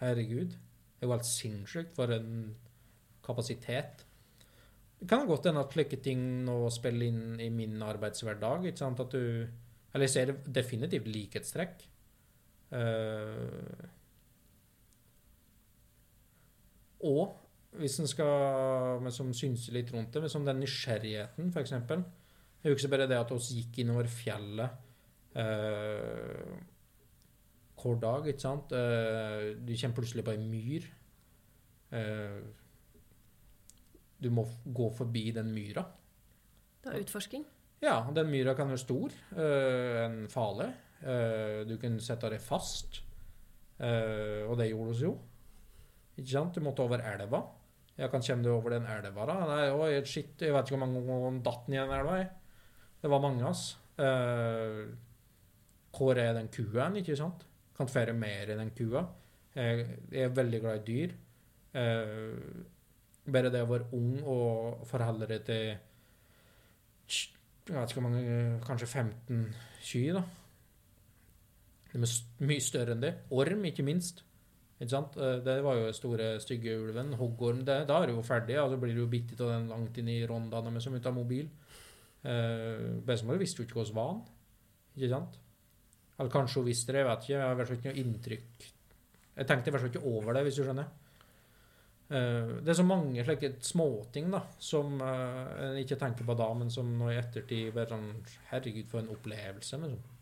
Herregud. 0.00 0.54
Det 0.54 1.04
er 1.04 1.08
jo 1.08 1.14
helt 1.14 1.28
sinnssykt 1.28 1.94
for 1.96 2.12
en 2.14 2.54
kapasitet. 3.24 4.04
Det 5.00 5.08
kan 5.08 5.26
godt 5.28 5.46
hende 5.48 5.62
at 5.64 5.72
slike 5.72 6.00
ting 6.04 6.22
nå 6.44 6.56
spiller 6.72 7.08
inn 7.08 7.40
i 7.40 7.48
min 7.52 7.80
arbeidshverdag. 7.82 8.66
ikke 8.68 8.82
sant? 8.82 9.00
At 9.00 9.12
du 9.12 9.46
Eller 9.92 10.06
jeg 10.06 10.10
ser 10.10 10.34
definitivt 10.46 11.08
likhetstrekk. 11.10 11.80
Uh, 12.70 13.88
og 17.02 17.32
hvis 17.80 17.98
en 17.98 18.06
skal 18.06 19.00
liksom, 19.04 19.32
synse 19.34 19.72
litt 19.74 19.90
rundt 19.94 20.14
det, 20.14 20.30
som 20.30 20.44
den 20.46 20.60
nysgjerrigheten, 20.62 21.50
f.eks. 21.50 21.72
Jeg 22.62 22.74
husker 22.74 22.92
bare 22.92 23.08
det 23.10 23.18
at 23.18 23.32
vi 23.32 23.60
gikk 23.60 23.80
innover 23.82 24.06
fjellet 24.10 24.70
eh, 25.38 26.56
hver 27.80 28.00
dag, 28.02 28.26
ikke 28.30 28.44
sant. 28.44 28.72
Eh, 28.76 29.52
du 29.56 29.72
kommer 29.74 29.96
plutselig 29.96 30.24
på 30.26 30.34
ei 30.34 30.42
myr. 30.42 30.88
Eh, 31.96 32.40
du 34.20 34.28
må 34.30 34.44
gå 34.66 34.90
forbi 34.96 35.30
den 35.32 35.52
myra. 35.54 35.86
Det 36.84 36.92
er 36.92 37.04
utforsking. 37.04 37.44
Ja, 37.80 38.02
den 38.14 38.28
myra 38.28 38.52
kan 38.56 38.68
være 38.68 38.82
stor 38.82 39.14
øh, 39.36 39.98
enn 40.04 40.26
farlig. 40.32 40.68
Eh, 41.00 41.62
du 41.68 41.78
kan 41.80 41.96
sette 42.04 42.28
deg 42.32 42.42
fast. 42.44 43.00
Eh, 43.80 44.44
og 44.44 44.58
det 44.60 44.68
gjorde 44.68 44.96
vi 44.98 45.06
jo. 45.06 45.14
Ikke 46.20 46.32
sant? 46.34 46.56
Du 46.56 46.64
måtte 46.64 46.84
over 46.84 47.00
elva. 47.00 47.40
Ja, 47.96 48.08
kan 48.08 48.24
komme 48.24 48.44
deg 48.44 48.52
over 48.52 48.74
den 48.74 48.88
elva, 48.88 49.26
da? 49.28 49.36
Nei, 49.48 49.62
oi, 49.72 49.92
shit, 50.08 50.36
jeg 50.40 50.52
vet 50.54 50.68
ikke 50.68 50.76
hvor 50.76 50.84
mange 50.86 51.00
ganger 51.04 51.26
han 51.26 51.40
datt 51.44 51.68
ned 51.68 51.80
i 51.80 51.84
den 51.84 51.96
elva. 51.98 52.18
jeg. 52.20 52.30
Det 53.00 53.10
var 53.12 53.24
mange, 53.24 53.48
ass. 53.48 53.64
Eh, 54.00 54.82
hvor 55.96 56.20
er 56.20 56.34
den 56.36 56.48
kua 56.52 56.86
hen, 56.86 57.00
ikke 57.00 57.16
sant? 57.18 57.46
Kan 57.80 57.88
føre 57.88 58.12
mer 58.16 58.52
i 58.52 58.58
den 58.58 58.70
kua. 58.76 59.06
Jeg, 59.56 59.86
jeg 60.12 60.28
er 60.28 60.34
veldig 60.36 60.60
glad 60.62 60.80
i 60.82 60.86
dyr. 60.92 61.14
Eh, 61.80 62.34
bare 63.30 63.50
det 63.52 63.62
å 63.64 63.70
være 63.70 63.88
ung 63.96 64.18
og 64.28 64.84
forholde 64.90 65.28
deg 65.30 65.46
til 65.48 65.70
jeg 67.70 67.76
vet 67.76 67.90
ikke 67.92 68.00
hvor 68.00 68.08
mange, 68.08 68.36
kanskje 68.66 68.86
15 68.88 69.42
kyr, 69.86 70.16
da. 70.16 70.22
De 71.92 71.98
er 72.00 72.46
mye 72.48 72.62
større 72.62 72.94
enn 72.96 73.02
det. 73.02 73.12
Orm, 73.34 73.62
ikke 73.68 73.84
minst. 73.86 74.24
Ikke 74.80 74.90
sant? 74.90 75.16
Eh, 75.20 75.38
Det 75.44 75.56
var 75.62 75.78
jo 75.78 75.84
den 75.86 75.94
store, 75.94 76.28
stygge 76.42 76.76
ulven. 76.80 77.12
Hoggorm, 77.18 77.62
det, 77.66 77.76
da 77.88 78.00
er 78.00 78.10
du 78.10 78.16
jo 78.16 78.24
ferdig. 78.26 78.56
Ja, 78.56 78.66
så 78.70 78.78
blir 78.80 78.94
du 78.96 79.04
jo 79.04 79.10
bitt 79.10 79.34
av 79.38 79.52
den 79.52 79.68
langt 79.70 79.98
inn 79.98 80.10
i 80.10 80.18
rondaene 80.26 80.72
med 80.74 80.82
som 80.82 80.94
ut 80.94 81.06
av 81.06 81.14
mobil. 81.14 81.50
Eh, 82.24 82.98
Bestemor 83.06 83.38
visste 83.38 83.62
jo 83.62 83.68
ikke 83.68 83.80
hvordan 83.80 83.98
var. 83.98 84.18
Ikke 84.96 85.12
sant? 85.14 85.38
Eller 86.20 86.32
kanskje 86.32 86.60
hun 86.60 86.68
visste 86.68 86.92
det, 86.92 87.00
jeg 87.00 87.08
vet 87.08 87.26
ikke. 87.26 87.36
Jeg 87.38 87.48
har 87.48 87.60
i 87.60 87.76
ikke 87.78 87.90
noe 87.90 88.02
inntrykk. 88.04 88.66
Jeg 89.40 89.48
tenkte 89.48 89.70
i 89.70 89.72
hvert 89.72 89.86
fall 89.86 89.92
ikke 89.94 90.08
over 90.10 90.36
det, 90.36 90.42
hvis 90.44 90.58
du 90.60 90.64
skjønner. 90.66 90.90
Eh, 92.10 92.54
Det 92.60 92.68
er 92.68 92.76
så 92.76 92.84
mange 92.86 93.24
slike 93.24 93.52
småting 93.64 94.30
da, 94.34 94.42
som 94.58 95.00
eh, 95.00 95.50
en 95.70 95.80
ikke 95.80 95.96
tenker 96.00 96.26
på 96.28 96.36
da, 96.36 96.48
men 96.54 96.70
som 96.70 96.90
nå 96.98 97.08
i 97.12 97.18
ettertid 97.20 97.72
bare 97.74 97.94
sånn 97.94 98.10
Herregud, 98.50 98.88
for 98.90 99.00
en 99.00 99.12
opplevelse. 99.14 99.78
Liksom. 99.80 100.16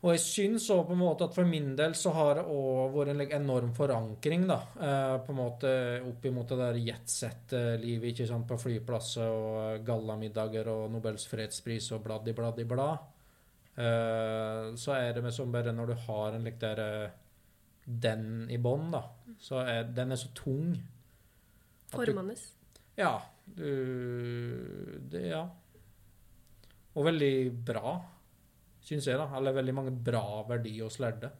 Og 0.00 0.14
jeg 0.14 0.20
syns 0.24 0.70
også 0.70 0.86
på 0.88 0.94
en 0.96 1.02
måte 1.02 1.26
at 1.28 1.34
for 1.36 1.44
min 1.44 1.74
del 1.76 1.92
så 1.98 2.14
har 2.16 2.38
det 2.38 2.46
òg 2.48 2.94
vært 2.94 3.12
en 3.12 3.24
enorm 3.42 3.74
forankring, 3.76 4.46
da. 4.48 4.62
eh, 4.80 5.16
På 5.26 5.34
en 5.34 5.42
måte 5.42 5.72
opp 6.08 6.24
imot 6.24 6.48
det 6.48 6.62
der 6.62 6.80
jetset-livet, 6.86 8.14
ikke 8.14 8.30
sant, 8.30 8.48
på 8.48 8.56
flyplasser 8.56 9.28
og 9.28 9.84
gallamiddager 9.84 10.72
og 10.72 10.88
Nobels 10.94 11.26
fredspris 11.28 11.92
og 11.92 12.06
blad 12.06 12.32
Eh, 13.76 14.74
Så 14.76 14.94
er 14.96 15.12
det 15.14 15.22
med 15.22 15.34
som 15.34 15.52
bare 15.52 15.72
når 15.72 15.92
du 15.92 15.94
har 16.06 16.34
en 16.34 16.44
like 16.44 16.60
der 16.60 16.80
eh, 16.84 17.10
den 17.86 18.48
i 18.50 18.58
bånn, 18.58 18.90
da, 18.92 19.02
så 19.40 19.62
er 19.64 19.84
den 19.84 20.12
er 20.12 20.16
så 20.20 20.28
tung. 20.34 20.74
Formende. 21.90 22.36
Ja. 22.98 23.18
Du 23.46 24.98
Det, 25.10 25.22
ja. 25.26 25.48
Og 26.94 27.06
veldig 27.06 27.64
bra, 27.66 27.94
syns 28.82 29.06
jeg, 29.06 29.18
da. 29.18 29.26
Eller 29.38 29.56
veldig 29.56 29.74
mange 29.74 29.94
bra 29.94 30.42
verdier 30.46 30.84
hos 30.84 30.98
lærde. 31.02 31.30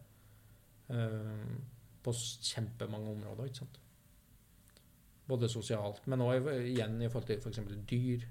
Uh, 0.91 1.55
på 2.03 2.11
kjempemange 2.11 3.13
områder, 3.13 3.47
ikke 3.47 3.61
sant. 3.61 3.79
Både 5.27 5.47
sosialt, 5.51 6.01
men 6.11 6.23
òg 6.25 6.49
igjen 6.65 6.97
i 6.99 7.07
forhold 7.07 7.29
til 7.29 7.39
f.eks. 7.39 7.59
dyr. 7.87 8.25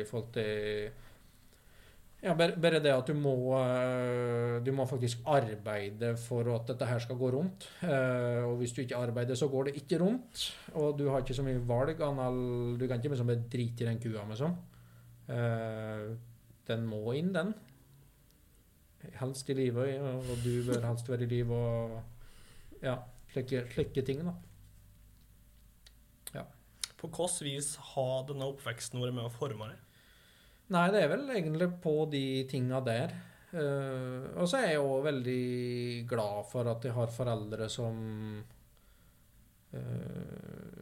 I 0.00 0.02
forhold 0.08 0.32
til 0.34 0.90
ja, 2.22 2.34
bare, 2.36 2.80
det 2.80 2.92
at 2.92 3.08
du 3.08 3.14
må 3.16 3.34
eh, 3.56 4.58
Du 4.64 4.72
må 4.76 4.84
faktisk 4.88 5.22
arbeide 5.30 6.12
for 6.20 6.48
at 6.54 6.66
dette 6.68 6.88
her 6.88 7.00
skal 7.02 7.18
gå 7.20 7.30
rundt. 7.34 7.68
Eh, 7.82 8.42
og 8.44 8.58
hvis 8.60 8.74
du 8.76 8.82
ikke 8.82 9.00
arbeider, 9.00 9.38
så 9.38 9.48
går 9.48 9.70
det 9.70 9.76
ikke 9.80 10.02
rundt. 10.02 10.44
Og 10.74 10.98
du 10.98 11.08
har 11.08 11.24
ikke 11.24 11.38
så 11.38 11.46
mye 11.46 11.62
valg. 11.68 11.96
Du 11.96 12.86
kan 12.86 12.98
ikke 12.98 13.14
liksom 13.14 13.32
bare 13.32 13.48
drite 13.52 13.84
i 13.84 13.88
den 13.88 14.02
kua, 14.02 14.26
liksom. 14.28 14.56
Eh, 15.30 16.06
den 16.68 16.86
må 16.86 17.02
inn, 17.16 17.32
den. 17.34 17.54
Helst 19.16 19.48
i 19.48 19.56
live, 19.56 19.88
og 20.20 20.44
du 20.44 20.52
bør 20.66 20.84
helst 20.90 21.08
være 21.08 21.24
i 21.24 21.30
live, 21.30 21.56
og 21.56 22.82
ja, 22.84 22.98
slike, 23.32 24.02
ting, 24.04 24.20
da. 24.26 24.36
På 27.00 27.08
hvilket 27.08 27.44
vis 27.46 27.68
har 27.94 28.26
denne 28.28 28.48
oppveksten 28.50 29.00
vært 29.00 29.16
med 29.16 29.24
å 29.24 29.32
forme 29.32 29.70
deg? 29.70 29.89
Nei, 30.70 30.86
det 30.94 31.00
er 31.02 31.08
vel 31.10 31.26
egentlig 31.34 31.66
på 31.82 31.94
de 32.12 32.24
tinga 32.50 32.78
der. 32.86 33.14
Uh, 33.50 34.30
og 34.38 34.46
så 34.46 34.60
er 34.60 34.76
jeg 34.76 34.82
òg 34.84 35.00
veldig 35.08 36.04
glad 36.10 36.44
for 36.46 36.68
at 36.70 36.84
jeg 36.86 36.94
har 36.94 37.10
foreldre 37.10 37.66
som 37.72 37.96
uh, 39.74 40.76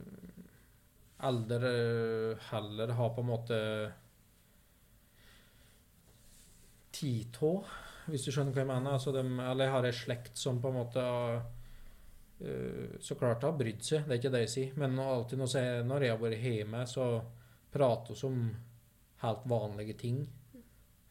Eldre 1.29 1.71
heller 2.51 2.93
har 2.95 3.09
på 3.17 3.25
en 3.25 3.31
måte 3.31 3.57
titå, 6.95 7.55
hvis 8.13 8.29
du 8.29 8.31
skjønner 8.31 8.53
hva 8.53 8.63
jeg 8.67 8.71
mener. 8.75 8.93
Altså 8.93 9.17
de, 9.17 9.25
eller 9.25 9.65
jeg 9.65 9.77
har 9.79 9.89
ei 9.89 9.97
slekt 9.97 10.39
som 10.39 10.61
på 10.61 10.69
en 10.69 10.81
måte 10.83 11.09
uh, 12.45 12.95
så 13.01 13.17
klart 13.17 13.49
har 13.49 13.57
brydd 13.57 13.81
seg, 13.81 14.05
det 14.05 14.19
er 14.19 14.21
ikke 14.21 14.37
det 14.37 14.45
jeg 14.45 14.57
sier. 14.59 14.79
Men 14.85 15.01
alltid 15.01 15.41
når 15.41 15.57
jeg, 15.57 15.85
når 15.89 16.05
jeg 16.05 16.19
har 16.19 16.25
vært 16.29 16.49
hjemme, 16.53 16.87
så 16.93 17.13
prater 17.73 18.13
vi 18.13 18.29
om 18.29 18.43
helt 19.23 19.49
vanlige 19.51 19.97
ting. 19.99 20.21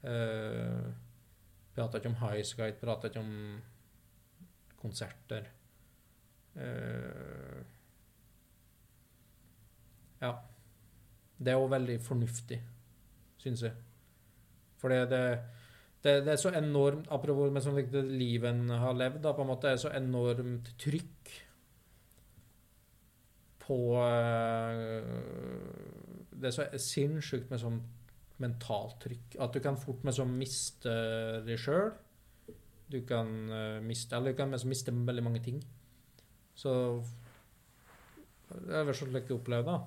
Uh, 0.04 0.94
prater 1.76 2.00
ikke 2.00 2.14
om 2.14 2.20
highskite, 2.22 2.80
prater 2.82 3.12
ikke 3.12 3.24
om 3.24 3.34
konserter. 4.82 5.50
Uh, 6.56 7.66
ja. 10.22 10.32
Det 11.38 11.54
er 11.54 11.60
òg 11.62 11.70
veldig 11.70 12.00
fornuftig, 12.02 12.58
syns 13.38 13.62
jeg. 13.68 13.76
For 14.82 14.90
det, 14.90 15.10
det, 15.12 16.24
det, 16.26 16.32
er 16.32 16.40
så 16.42 16.52
enormt 16.54 17.10
Apropos 17.14 17.52
med 17.54 17.64
sånn 17.66 17.78
det 17.94 18.04
livet 18.10 18.50
en 18.50 18.74
har 18.82 18.98
levd, 18.98 19.22
da, 19.26 19.34
på 19.34 19.44
en 19.44 19.52
måte, 19.52 19.68
det 19.68 19.78
er 19.78 19.84
så 19.84 19.94
enormt 19.98 20.72
trykk 20.82 21.34
på 23.68 23.78
uh, 24.00 25.02
Det 26.32 26.50
er 26.50 26.56
så 26.56 26.68
sinnssykt 26.82 27.52
med 27.52 27.62
sånn 27.62 27.82
mentalt 28.44 29.00
trykk 29.04 29.38
at 29.44 29.56
du 29.56 29.62
kan 29.64 29.80
fort 29.80 30.04
sånn 30.16 30.36
miste 30.38 30.94
deg 31.48 31.62
sjøl. 31.62 31.92
Du 32.88 33.02
kan 33.08 33.28
uh, 33.52 33.80
miste 33.84 34.16
Eller 34.16 34.32
du 34.32 34.40
kan 34.40 34.54
miste 34.54 34.94
veldig 34.96 35.24
mange 35.26 35.44
ting. 35.44 35.60
Så 36.58 36.72
det 38.48 38.78
er 38.80 38.86
vel 38.88 38.96
sånn 38.96 39.16
jeg 39.18 39.36
opplever 39.36 39.68
det. 39.68 39.80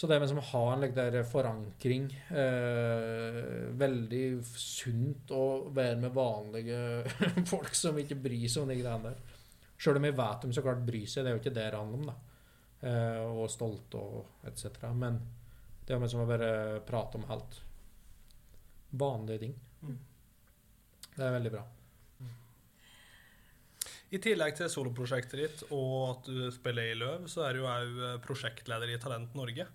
Så 0.00 0.08
det 0.08 0.16
med 0.22 0.38
å 0.38 0.46
ha 0.52 0.62
en 0.72 0.80
like, 0.84 1.24
forankring 1.28 2.06
eh, 2.30 3.66
Veldig 3.76 4.22
sunt 4.48 5.32
å 5.34 5.42
være 5.74 5.98
med 6.06 6.14
vanlige 6.14 6.78
folk 7.50 7.74
som 7.76 7.98
ikke 8.00 8.16
bryr 8.16 8.46
seg 8.48 8.62
om 8.62 8.70
de 8.70 8.78
greiene 8.78 9.10
der. 9.10 9.36
Sjøl 9.80 9.98
om 9.98 10.06
jeg 10.08 10.16
vet 10.16 10.46
de 10.46 10.56
så 10.56 10.64
klart 10.64 10.86
bryr 10.86 11.10
seg, 11.10 11.26
det 11.26 11.32
er 11.32 11.36
jo 11.36 11.42
ikke 11.42 11.52
det 11.52 11.66
det 11.66 11.80
handler 11.80 12.00
om. 12.00 12.08
da. 12.12 12.16
Eh, 12.80 13.20
og 13.28 13.50
stolte 13.52 14.00
og 14.00 14.48
etc. 14.48 14.86
Men 14.96 15.20
det 15.90 15.96
er 15.96 16.02
med 16.02 16.10
som 16.12 16.22
å 16.22 16.28
bare 16.28 16.78
prate 16.86 17.18
om 17.18 17.24
helt 17.26 17.56
vanlige 18.94 19.42
ting. 19.42 19.54
Mm. 19.82 19.96
Det 21.16 21.24
er 21.26 21.32
veldig 21.34 21.50
bra. 21.56 21.62
I 24.14 24.18
tillegg 24.22 24.54
til 24.58 24.70
soloprosjektet 24.70 25.38
ditt 25.38 25.64
og 25.74 25.96
at 26.04 26.30
du 26.30 26.46
spiller 26.54 26.92
i 26.92 26.98
Løv, 26.98 27.26
så 27.30 27.42
er 27.46 27.58
du 27.58 27.66
òg 27.66 27.98
prosjektleder 28.22 28.90
i 28.94 28.98
Talent 29.02 29.34
Norge. 29.38 29.66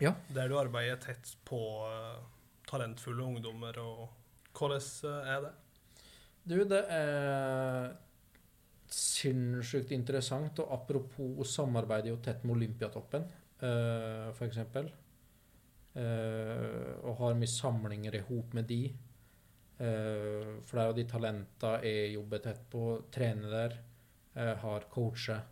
Ja. 0.00 0.14
Der 0.32 0.48
du 0.48 0.56
arbeider 0.60 1.00
tett 1.04 1.34
på 1.48 1.60
uh, 1.84 2.16
talentfulle 2.68 3.28
ungdommer. 3.28 3.76
og 3.80 4.08
Hvordan 4.56 4.88
uh, 5.04 5.34
er 5.36 5.44
det? 5.44 5.52
Du, 6.48 6.56
det 6.68 6.80
er 6.96 7.92
sinnssykt 8.92 9.92
interessant. 9.92 10.64
Og 10.64 10.72
apropos 10.80 11.56
samarbeider 11.56 12.14
jo 12.14 12.20
tett 12.24 12.44
med 12.44 12.56
Olympiatoppen, 12.56 13.28
uh, 13.62 13.68
eh, 13.68 14.28
f.eks. 14.32 14.64
Uh, 15.92 17.04
og 17.04 17.18
har 17.18 17.34
mye 17.36 17.50
samlinger 17.52 18.14
i 18.16 18.22
hop 18.24 18.54
med 18.56 18.64
de. 18.70 18.82
Uh, 19.82 20.60
flere 20.68 20.88
av 20.88 20.96
de 20.96 21.04
talentene 21.08 21.82
jeg 21.84 22.14
jobber 22.14 22.40
tett 22.44 22.62
på, 22.72 22.84
trener 23.12 23.50
der, 23.52 23.76
uh, 24.38 24.54
har 24.62 24.88
coacher. 24.92 25.42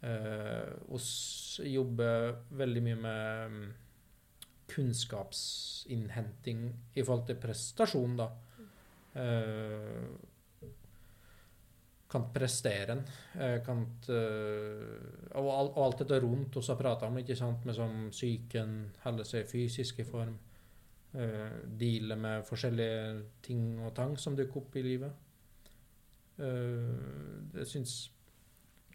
Uh, 0.00 0.96
jobber 1.68 2.38
veldig 2.56 2.82
mye 2.86 3.00
med 3.02 3.46
um, 3.52 3.74
kunnskapsinnhenting 4.70 6.62
i 6.94 7.02
forhold 7.02 7.26
til 7.28 7.40
prestasjon, 7.42 8.16
da. 8.16 8.28
Uh, 9.12 10.08
kan 12.10 12.28
prestere 12.34 12.96
en. 12.96 13.02
Uh, 13.36 13.56
kan 13.66 13.82
uh, 14.10 15.40
og, 15.40 15.50
alt 15.84 16.02
dette 16.02 16.20
rundt 16.24 16.60
oss 16.60 16.70
har 16.72 16.78
prata 16.80 17.08
om, 17.08 17.18
ikke 17.22 17.38
sant, 17.38 17.66
med 17.68 17.78
sånn 17.78 18.08
psyken, 18.12 18.78
holde 19.04 19.26
seg 19.28 19.50
fysisk 19.50 20.02
i 20.02 20.08
form. 20.08 20.36
Uh, 21.10 21.58
deale 21.80 22.14
med 22.18 22.46
forskjellige 22.46 23.18
ting 23.42 23.80
og 23.82 23.94
tang 23.96 24.16
som 24.20 24.38
dukker 24.38 24.62
opp 24.62 24.78
i 24.78 24.86
livet. 24.86 25.26
Det 26.40 27.66
syns 27.68 27.94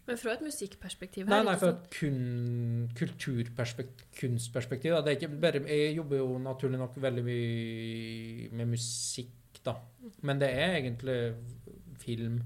men 0.06 0.18
fra 0.18 0.36
et 0.36 0.42
musikkperspektiv? 0.42 1.26
Nei, 1.26 1.40
nei, 1.46 1.54
fra 1.58 1.72
et 1.72 1.86
kun, 1.90 2.86
kunstperspektiv. 2.94 4.92
Da. 4.94 5.00
Det 5.02 5.12
er 5.12 5.16
ikke 5.18 5.38
bare, 5.42 5.62
jeg 5.66 5.96
jobber 5.96 6.20
jo 6.20 6.28
naturlig 6.42 6.78
nok 6.78 6.98
veldig 7.02 7.24
mye 7.26 8.50
med 8.54 8.70
musikk, 8.70 9.58
da. 9.66 9.74
Men 10.22 10.42
det 10.42 10.52
er 10.54 10.76
egentlig 10.78 11.18
film, 12.02 12.38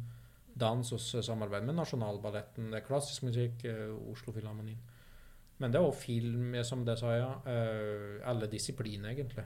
dans 0.55 0.92
og 0.92 1.01
samarbeid 1.24 1.66
med 1.66 1.78
Nasjonalballetten. 1.78 2.70
Det 2.72 2.80
er 2.80 2.86
klassisk 2.86 3.28
musikk, 3.28 3.64
uh, 3.66 3.94
Oslo-filharmonien. 4.12 4.80
Men 5.61 5.72
det 5.72 5.80
er 5.80 5.86
òg 5.86 5.96
film, 6.01 6.55
som 6.64 6.84
det 6.86 6.98
sa 7.01 7.14
jeg. 7.14 7.32
Uh, 7.46 8.20
alle 8.28 8.48
disipliner, 8.51 9.12
egentlig. 9.12 9.44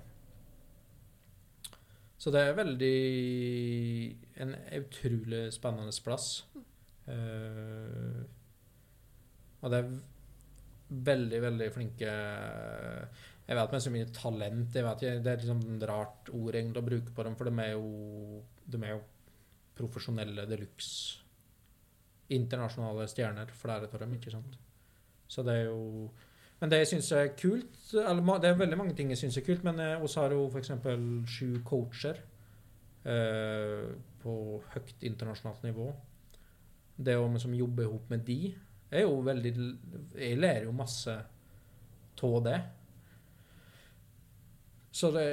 Så 2.18 2.30
det 2.32 2.40
er 2.40 2.56
veldig 2.56 2.96
En 4.40 4.54
utrolig 4.78 5.52
spennende 5.52 5.92
plass. 6.04 6.46
Uh, 7.08 8.22
og 9.60 9.72
det 9.72 9.80
er 9.80 9.90
veldig, 11.08 11.40
veldig 11.42 11.66
flinke 11.72 12.12
Jeg 13.48 13.58
vet 13.58 13.74
med 13.74 13.82
så 13.84 13.92
mye 13.92 14.08
talent 14.16 14.78
jeg 14.78 14.86
vet 14.86 15.04
Det 15.24 15.32
er 15.32 15.42
liksom 15.42 15.60
et 15.74 15.84
rart 15.88 16.30
ord 16.32 16.56
egentlig 16.56 16.80
å 16.80 16.86
bruke 16.86 17.12
på 17.16 17.26
dem, 17.26 17.36
for 17.36 17.50
de 17.50 17.64
er 17.64 17.74
jo, 17.74 18.40
de 18.64 18.80
er 18.80 18.94
jo 18.94 19.02
profesjonelle 19.78 20.46
de 20.48 20.60
luxe. 20.60 21.20
Internasjonale 22.34 23.08
stjerner, 23.10 23.50
flere 23.58 23.90
av 23.90 23.98
dem, 24.00 24.14
ikke 24.16 24.32
sant. 24.32 24.56
Så 25.28 25.44
det 25.44 25.58
er 25.60 25.68
jo 25.68 26.10
Men 26.60 26.70
det 26.70 26.78
jeg 26.78 26.88
syns 26.94 27.10
er 27.12 27.32
kult 27.36 27.90
eller, 27.92 28.38
Det 28.40 28.48
er 28.48 28.56
veldig 28.56 28.76
mange 28.78 28.94
ting 28.94 29.10
jeg 29.10 29.18
syns 29.18 29.36
er 29.36 29.44
kult, 29.44 29.64
men 29.64 29.76
vi 29.76 29.88
eh, 30.06 30.16
har 30.16 30.32
jo 30.32 30.46
f.eks. 30.48 30.70
sju 31.28 31.60
coacher 31.66 32.20
eh, 33.04 33.90
på 34.22 34.34
høyt 34.72 35.02
internasjonalt 35.02 35.64
nivå 35.66 35.88
det 36.96 37.16
å 37.18 37.26
liksom 37.26 37.54
jobbe 37.58 37.84
ihop 37.84 38.10
med 38.12 38.24
de, 38.26 38.54
er 38.94 39.02
jo 39.02 39.18
veldig 39.26 39.52
Jeg 40.14 40.38
lærer 40.38 40.68
jo 40.68 40.74
masse 40.76 41.14
av 42.24 42.36
det. 42.44 42.58
Så 44.94 45.10
det, 45.12 45.24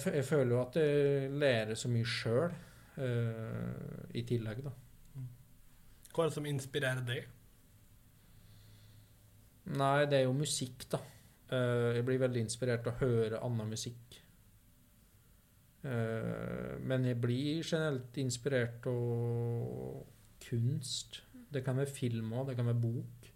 jeg 0.00 0.24
føler 0.24 0.54
jo 0.54 0.60
at 0.62 0.78
jeg 0.80 1.28
lærer 1.36 1.76
så 1.78 1.90
mye 1.92 2.08
sjøl 2.08 2.54
uh, 2.98 4.02
i 4.14 4.24
tillegg, 4.28 4.62
da. 4.64 4.72
Hva 6.12 6.24
er 6.24 6.28
det 6.28 6.36
som 6.36 6.48
inspirerer 6.48 7.04
deg? 7.06 7.28
Nei, 9.72 10.04
det 10.10 10.18
er 10.18 10.26
jo 10.26 10.36
musikk, 10.36 10.86
da. 10.92 11.00
Uh, 11.52 11.92
jeg 11.96 12.06
blir 12.08 12.20
veldig 12.22 12.44
inspirert 12.44 12.88
av 12.88 12.96
å 12.96 13.04
høre 13.04 13.40
annen 13.44 13.72
musikk. 13.72 14.18
Uh, 15.82 16.78
men 16.84 17.08
jeg 17.08 17.20
blir 17.22 17.62
generelt 17.64 18.18
inspirert 18.22 18.86
av 18.90 20.04
kunst. 20.42 21.22
Det 21.52 21.64
kan 21.64 21.78
være 21.78 21.92
film 21.92 22.32
òg, 22.34 22.50
det 22.50 22.58
kan 22.58 22.68
være 22.68 22.82
bok. 22.82 23.28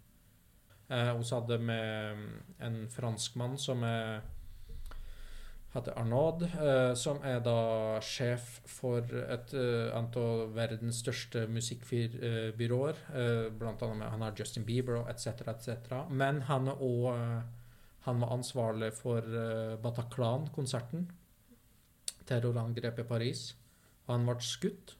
Vi 0.87 0.95
hadde 0.95 1.57
med 1.59 2.19
en 2.63 2.77
franskmann 2.87 3.57
som 3.59 3.81
er 3.83 4.21
heter 5.77 5.97
Arnaud, 5.99 6.43
eh, 6.43 6.93
som 6.99 7.19
er 7.25 7.39
da 7.45 7.97
sjef 8.03 8.59
for 8.67 9.05
et 9.23 9.53
uh, 9.55 9.93
av 9.97 10.55
verdens 10.55 11.01
største 11.03 11.45
musikkbyråer. 11.51 13.03
Uh, 13.13 13.47
blant 13.53 13.81
annet 13.85 14.01
med, 14.01 14.09
han 14.13 14.25
har 14.25 14.35
Justin 14.37 14.65
Bieber 14.67 15.01
og 15.01 15.11
etc., 15.11 15.45
etc. 15.53 15.93
Men 16.09 16.43
han 16.49 16.67
er 16.73 16.83
uh, 16.83 17.41
Han 18.07 18.21
var 18.23 18.29
ansvarlig 18.31 18.93
for 18.95 19.19
Bataclan-konserten. 19.83 21.09
Terrorangrepet 22.25 23.03
i 23.03 23.07
Paris. 23.07 23.41
Han 24.07 24.23
ble 24.23 24.39
skutt 24.39 24.93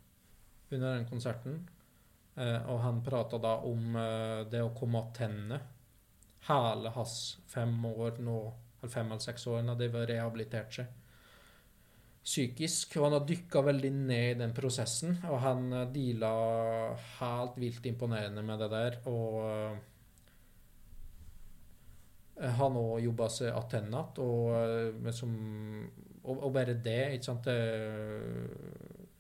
under 0.72 0.98
den 0.98 1.08
konserten. 1.08 1.62
Eh, 2.38 2.60
og 2.70 2.84
han 2.84 3.02
prata 3.06 3.40
da 3.42 3.56
om 3.66 3.96
eh, 3.98 4.44
det 4.52 4.62
å 4.62 4.74
komme 4.78 5.02
tilbake. 5.18 5.58
Hele 6.48 6.92
hans 6.96 7.16
fem 7.50 7.74
år 7.90 8.22
nå, 8.24 8.38
fem 8.92 9.12
eller 9.12 9.24
seks 9.24 9.48
år, 9.52 9.62
de 9.78 9.90
har 9.94 10.10
rehabilitert 10.10 10.80
seg 10.80 10.88
psykisk. 12.28 12.98
Og 13.00 13.08
han 13.08 13.18
har 13.18 13.28
dykka 13.28 13.64
veldig 13.64 13.92
ned 13.96 14.32
i 14.32 14.40
den 14.42 14.56
prosessen, 14.56 15.18
og 15.30 15.40
han 15.44 15.70
eh, 15.74 15.92
deala 15.94 16.32
helt 17.20 17.60
vilt 17.62 17.86
imponerende 17.88 18.44
med 18.44 18.64
det 18.64 18.72
der. 18.74 19.00
Og 19.12 19.32
han 22.38 22.76
òg 22.78 23.00
jobba 23.02 23.30
seg 23.34 23.56
attennat, 23.56 24.20
og, 24.22 24.52
eh, 24.58 25.24
og, 26.24 26.36
og 26.36 26.52
bare 26.54 26.76
det, 26.84 27.02
ikke 27.16 27.30
sant 27.32 27.48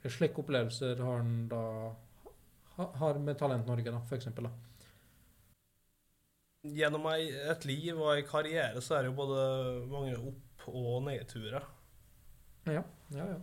Slike 0.07 0.39
opplevelser 0.39 1.01
har 1.03 1.18
han 1.20 1.32
da 1.51 1.63
har 2.78 3.20
med 3.20 3.38
Talent 3.38 3.68
Norge, 3.68 3.91
da, 3.91 3.99
for 4.05 4.15
eksempel. 4.18 4.47
Da. 4.47 4.77
Gjennom 6.76 7.05
et 7.13 7.65
liv 7.70 7.93
og 7.95 8.15
ei 8.15 8.24
karriere 8.28 8.82
så 8.84 8.97
er 8.97 9.05
det 9.05 9.11
jo 9.11 9.20
både 9.20 9.43
mange 9.91 10.18
opp- 10.18 10.68
og 10.68 11.03
nedturer. 11.05 11.63
Ja, 12.68 12.82
ja, 13.15 13.28
ja. 13.32 13.38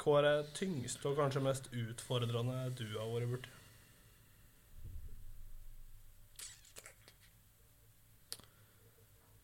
Hva 0.00 0.20
er 0.20 0.26
det 0.26 0.52
tyngste 0.56 1.10
og 1.10 1.18
kanskje 1.18 1.42
mest 1.44 1.66
utfordrende 1.74 2.68
du 2.78 2.86
har 2.94 3.10
vært 3.10 3.32
borti? 3.34 3.56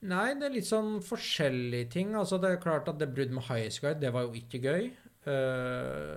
Nei, 0.06 0.28
det 0.38 0.46
er 0.46 0.54
litt 0.54 0.68
sånn 0.68 1.00
forskjellige 1.02 1.90
ting. 1.96 2.14
Altså, 2.14 2.38
det 2.38 2.52
er 2.52 2.62
klart 2.62 2.88
at 2.90 3.00
det 3.00 3.10
brudd 3.14 3.32
med 3.34 3.46
high 3.48 3.66
sky 3.74 3.94
det 3.98 4.12
var 4.14 4.28
jo 4.28 4.38
ikke 4.38 4.60
gøy. 4.62 4.90
Eh, 5.26 6.16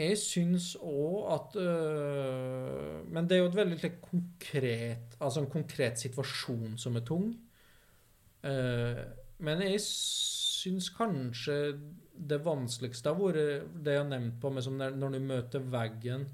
jeg 0.00 0.18
syns 0.20 0.72
òg 0.80 1.28
at 1.34 1.56
øh, 1.60 3.00
Men 3.12 3.28
det 3.28 3.36
er 3.36 3.42
jo 3.42 3.48
et 3.50 3.58
veldig 3.58 3.92
konkret 4.02 5.16
Altså 5.20 5.42
en 5.42 5.50
konkret 5.52 6.00
situasjon 6.00 6.78
som 6.80 6.96
er 6.96 7.04
tung. 7.06 7.30
Uh, 8.40 9.02
men 9.44 9.60
jeg 9.66 9.82
syns 9.84 10.86
kanskje 10.96 11.56
det 12.16 12.38
vanskeligste 12.40 13.12
har 13.12 13.18
vært 13.18 13.66
det 13.84 13.98
jeg 13.98 14.00
har 14.00 14.08
nevnt 14.08 14.38
på, 14.40 14.48
med 14.48 14.64
som 14.64 14.78
når 14.80 15.12
du 15.12 15.18
møter 15.20 15.66
veggen, 15.72 16.24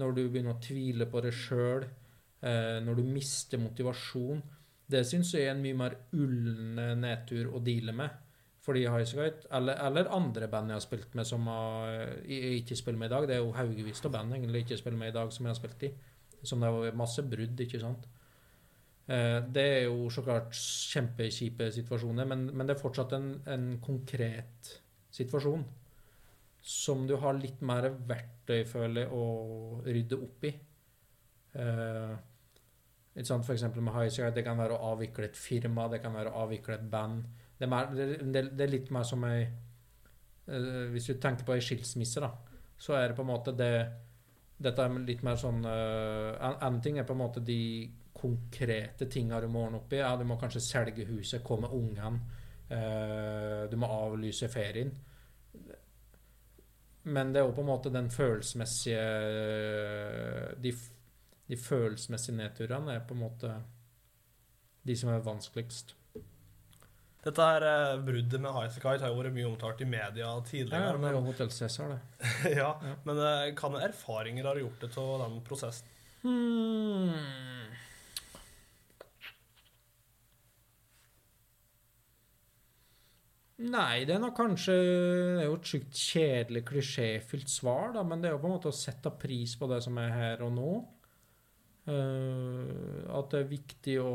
når 0.00 0.16
du 0.16 0.22
begynner 0.22 0.54
å 0.54 0.62
tvile 0.64 1.04
på 1.12 1.20
deg 1.26 1.36
sjøl, 1.36 1.84
uh, 1.84 2.78
når 2.86 2.96
du 2.96 3.04
mister 3.12 3.60
motivasjon. 3.60 4.40
Det 4.88 5.04
syns 5.08 5.34
jeg 5.36 5.50
er 5.50 5.52
en 5.52 5.62
mye 5.64 5.80
mer 5.82 5.98
ulne 6.16 6.90
nedtur 7.00 7.52
å 7.52 7.60
deale 7.64 7.92
med. 7.96 8.23
Fordi 8.64 8.86
Highasakite, 8.88 9.48
eller, 9.52 9.76
eller 9.86 10.08
andre 10.16 10.48
band 10.48 10.72
jeg 10.72 10.78
har 10.78 10.84
spilt 10.84 11.14
med 11.18 11.28
som 11.28 11.44
har, 11.52 11.90
jeg 12.24 12.62
ikke 12.62 12.78
spiller 12.80 12.98
med 13.02 13.10
i 13.10 13.12
dag 13.12 13.26
Det 13.28 13.34
er 13.36 13.42
jo 13.42 13.52
haugevis 13.52 14.00
av 14.08 14.14
band 14.14 14.32
egentlig 14.32 14.64
ikke 14.64 14.78
spiller 14.80 15.00
med 15.02 15.12
i 15.12 15.16
dag 15.16 15.32
som 15.32 15.44
jeg 15.44 15.52
har 15.52 15.58
spilt 15.58 15.84
i. 15.84 15.90
Som 16.44 16.64
det 16.64 16.70
var 16.72 16.96
masse 16.96 17.24
brudd, 17.28 17.60
ikke 17.60 17.80
sant. 17.80 18.08
Eh, 19.04 19.38
det 19.52 19.64
er 19.68 19.82
jo 19.84 20.08
så 20.12 20.24
klart 20.24 20.56
kjempekjipe 20.56 21.68
situasjoner, 21.76 22.28
men, 22.28 22.46
men 22.56 22.68
det 22.68 22.76
er 22.76 22.80
fortsatt 22.80 23.12
en, 23.16 23.30
en 23.52 23.66
konkret 23.84 24.72
situasjon. 25.12 25.64
Som 26.64 27.04
du 27.08 27.18
har 27.20 27.36
litt 27.36 27.60
mer 27.60 27.90
verktøy, 28.08 28.62
føler 28.68 29.04
jeg, 29.04 29.12
å 29.12 29.82
rydde 29.84 30.20
opp 30.24 30.48
i. 30.48 30.54
Eh, 31.60 32.14
ikke 33.14 33.28
sant? 33.28 33.44
For 33.44 33.56
eksempel 33.56 33.84
med 33.84 33.92
Highasakite, 33.96 34.38
det 34.40 34.48
kan 34.48 34.60
være 34.60 34.76
å 34.76 34.92
avvikle 34.94 35.28
et 35.28 35.36
firma, 35.36 35.90
det 35.92 36.00
kan 36.04 36.16
være 36.16 36.32
å 36.32 36.46
avvikle 36.46 36.80
et 36.80 36.88
band. 36.90 37.43
Det 37.66 38.40
er, 38.40 38.70
litt 38.70 38.90
mer 38.94 39.04
som 39.08 39.24
ei 39.28 39.42
eh, 39.42 40.86
Hvis 40.92 41.10
du 41.10 41.14
tenker 41.20 41.46
på 41.46 41.54
ei 41.56 41.62
skilsmisse, 41.64 42.22
da, 42.22 42.30
så 42.78 42.96
er 42.98 43.08
det 43.08 43.18
på 43.18 43.24
en 43.24 43.32
måte 43.32 43.54
det 43.56 43.74
Dette 44.64 44.84
er 44.84 44.98
litt 45.02 45.24
mer 45.26 45.36
sånn 45.40 45.64
uh, 45.66 46.62
En 46.62 46.80
ting 46.82 46.98
er 46.98 47.06
på 47.08 47.16
en 47.16 47.22
måte 47.24 47.42
de 47.44 47.60
konkrete 48.14 49.08
tinga 49.10 49.40
du 49.42 49.48
må 49.50 49.64
ordne 49.66 49.80
opp 49.82 49.92
i. 49.92 49.98
Ja, 49.98 50.14
du 50.16 50.24
må 50.24 50.38
kanskje 50.40 50.62
selge 50.62 51.04
huset, 51.04 51.42
komme 51.44 51.68
ungene. 51.68 52.20
eh, 52.70 53.64
du 53.68 53.76
må 53.76 53.90
avlyse 53.90 54.48
ferien. 54.48 54.92
Men 57.02 57.32
det 57.34 57.42
er 57.42 57.44
jo 57.44 57.52
på 57.52 57.60
en 57.60 57.68
måte 57.68 57.92
den 57.92 58.08
følelsesmessige 58.10 59.02
De, 60.62 60.72
de 61.48 61.56
følelsesmessige 61.56 62.36
nedturene 62.38 62.94
er 62.94 63.04
på 63.04 63.14
en 63.14 63.20
måte 63.20 63.52
de 64.86 64.96
som 64.96 65.10
er 65.10 65.24
vanskeligst. 65.24 65.94
Dette 67.24 67.40
her 67.48 67.64
eh, 67.64 68.00
bruddet 68.04 68.40
med 68.40 68.52
Highasakite 68.52 69.00
har 69.06 69.12
jo 69.14 69.16
vært 69.22 69.32
mye 69.36 69.46
omtalt 69.48 69.80
i 69.80 69.86
media 69.88 70.26
Ja, 70.26 70.34
tidligere. 70.44 70.98
er 71.08 71.16
jo 71.16 71.22
Hotell 71.24 71.48
Cæsar, 71.54 71.94
det. 71.94 72.00
men, 72.20 72.56
ja, 72.60 72.70
Ja. 72.84 72.94
men 73.08 73.22
eh, 73.24 73.54
hva 73.56 73.80
erfaringer 73.86 74.50
har 74.50 74.60
gjort 74.60 74.84
det 74.84 74.92
av 75.00 75.24
den 75.24 75.40
prosessen? 75.46 75.88
Hmm. 76.24 77.14
Nei, 83.64 84.02
det 84.04 84.16
er 84.16 84.22
nok 84.22 84.34
kanskje 84.36 84.74
Det 84.74 85.42
er 85.44 85.46
jo 85.46 85.56
et 85.60 85.68
sjukt 85.70 85.94
kjedelig, 86.00 86.64
klisjéfylt 86.68 87.52
svar, 87.52 87.92
da, 87.94 88.02
men 88.02 88.20
det 88.20 88.28
er 88.30 88.34
jo 88.34 88.40
på 88.42 88.48
en 88.50 88.56
måte 88.56 88.72
å 88.72 88.74
sette 88.74 89.12
pris 89.22 89.54
på 89.60 89.68
det 89.70 89.78
som 89.84 90.00
er 90.02 90.10
her 90.12 90.42
og 90.44 90.50
nå. 90.56 90.72
Uh, 91.86 93.04
at 93.14 93.30
det 93.30 93.42
er 93.44 93.50
viktig 93.52 93.94
å 94.02 94.12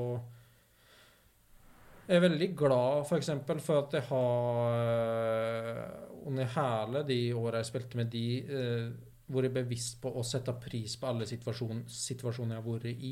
Jeg 2.09 2.17
er 2.17 2.23
veldig 2.23 2.47
glad 2.57 3.03
for 3.05 3.19
eksempel 3.19 3.59
for 3.61 3.83
at 3.83 3.91
jeg 3.93 4.01
har 4.07 4.77
eh, 4.81 5.81
under 6.25 6.47
hele 6.55 7.03
de 7.05 7.17
åra 7.37 7.59
jeg 7.61 7.67
spilte 7.69 7.99
med 7.99 8.07
de, 8.09 8.23
eh, 8.49 8.87
vært 9.29 9.53
bevisst 9.53 9.99
på 10.01 10.09
å 10.17 10.23
sette 10.25 10.55
pris 10.57 10.95
på 10.97 11.05
alle 11.05 11.27
situasjon, 11.29 11.83
situasjoner 11.85 12.55
jeg 12.55 12.63
har 12.63 12.65
vært 12.65 13.03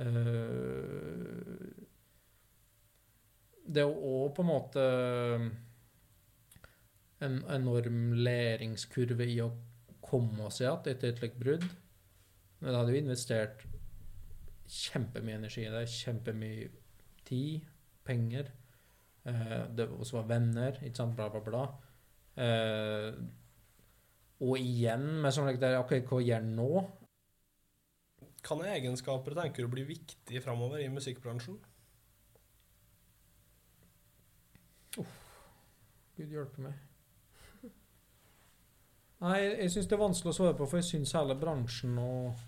Eh, 0.00 0.06
det 3.68 3.82
er 3.82 3.90
jo 3.90 4.14
òg 4.14 4.32
på 4.38 4.46
en 4.46 4.48
måte 4.48 4.86
en 7.28 7.36
enorm 7.58 8.00
læringskurve 8.16 9.28
i 9.28 9.36
å 9.44 9.50
komme 10.00 10.48
oss 10.48 10.62
igjen 10.62 10.88
etter 10.88 11.12
et 11.12 11.20
slikt 11.20 11.36
brudd. 11.44 11.68
Men 12.62 12.72
da 12.72 12.80
hadde 12.80 12.96
vi 12.96 13.04
investert 13.04 13.68
kjempemye 14.72 15.36
energi 15.42 15.68
i 15.68 15.76
det. 15.76 15.84
Kjempemye 15.98 16.72
tid, 17.28 17.73
penger. 18.06 18.52
Eh, 19.24 19.64
det 19.76 19.88
også 19.88 20.20
var 20.20 20.28
venner, 20.34 20.78
ikke 20.82 21.00
sant, 21.00 21.16
bla, 21.16 21.30
bla, 21.32 21.42
bla. 21.44 21.64
Eh, 22.44 23.10
og 24.44 24.58
igjen 24.58 25.06
med 25.22 25.32
sånn 25.32 25.48
like, 25.48 25.70
OK, 25.80 25.96
hva 26.10 26.20
gjør 26.24 26.48
nå? 26.48 26.70
Kan 28.44 28.60
egenskaper 28.68 29.36
tenker 29.38 29.64
du 29.64 29.72
blir 29.72 29.86
viktig 29.88 30.42
framover 30.44 30.82
i 30.84 30.90
musikkbransjen? 30.92 31.56
Gud 36.14 36.30
hjelpe 36.30 36.62
meg. 36.62 36.74
Nei, 39.24 39.38
jeg, 39.40 39.54
jeg 39.64 39.72
syns 39.72 39.88
det 39.88 39.96
er 39.96 40.02
vanskelig 40.02 40.30
å 40.30 40.36
svare 40.36 40.56
på, 40.58 40.66
for 40.68 40.78
jeg 40.78 40.86
syns 40.90 41.14
hele 41.16 41.36
bransjen 41.38 41.96
og 42.02 42.42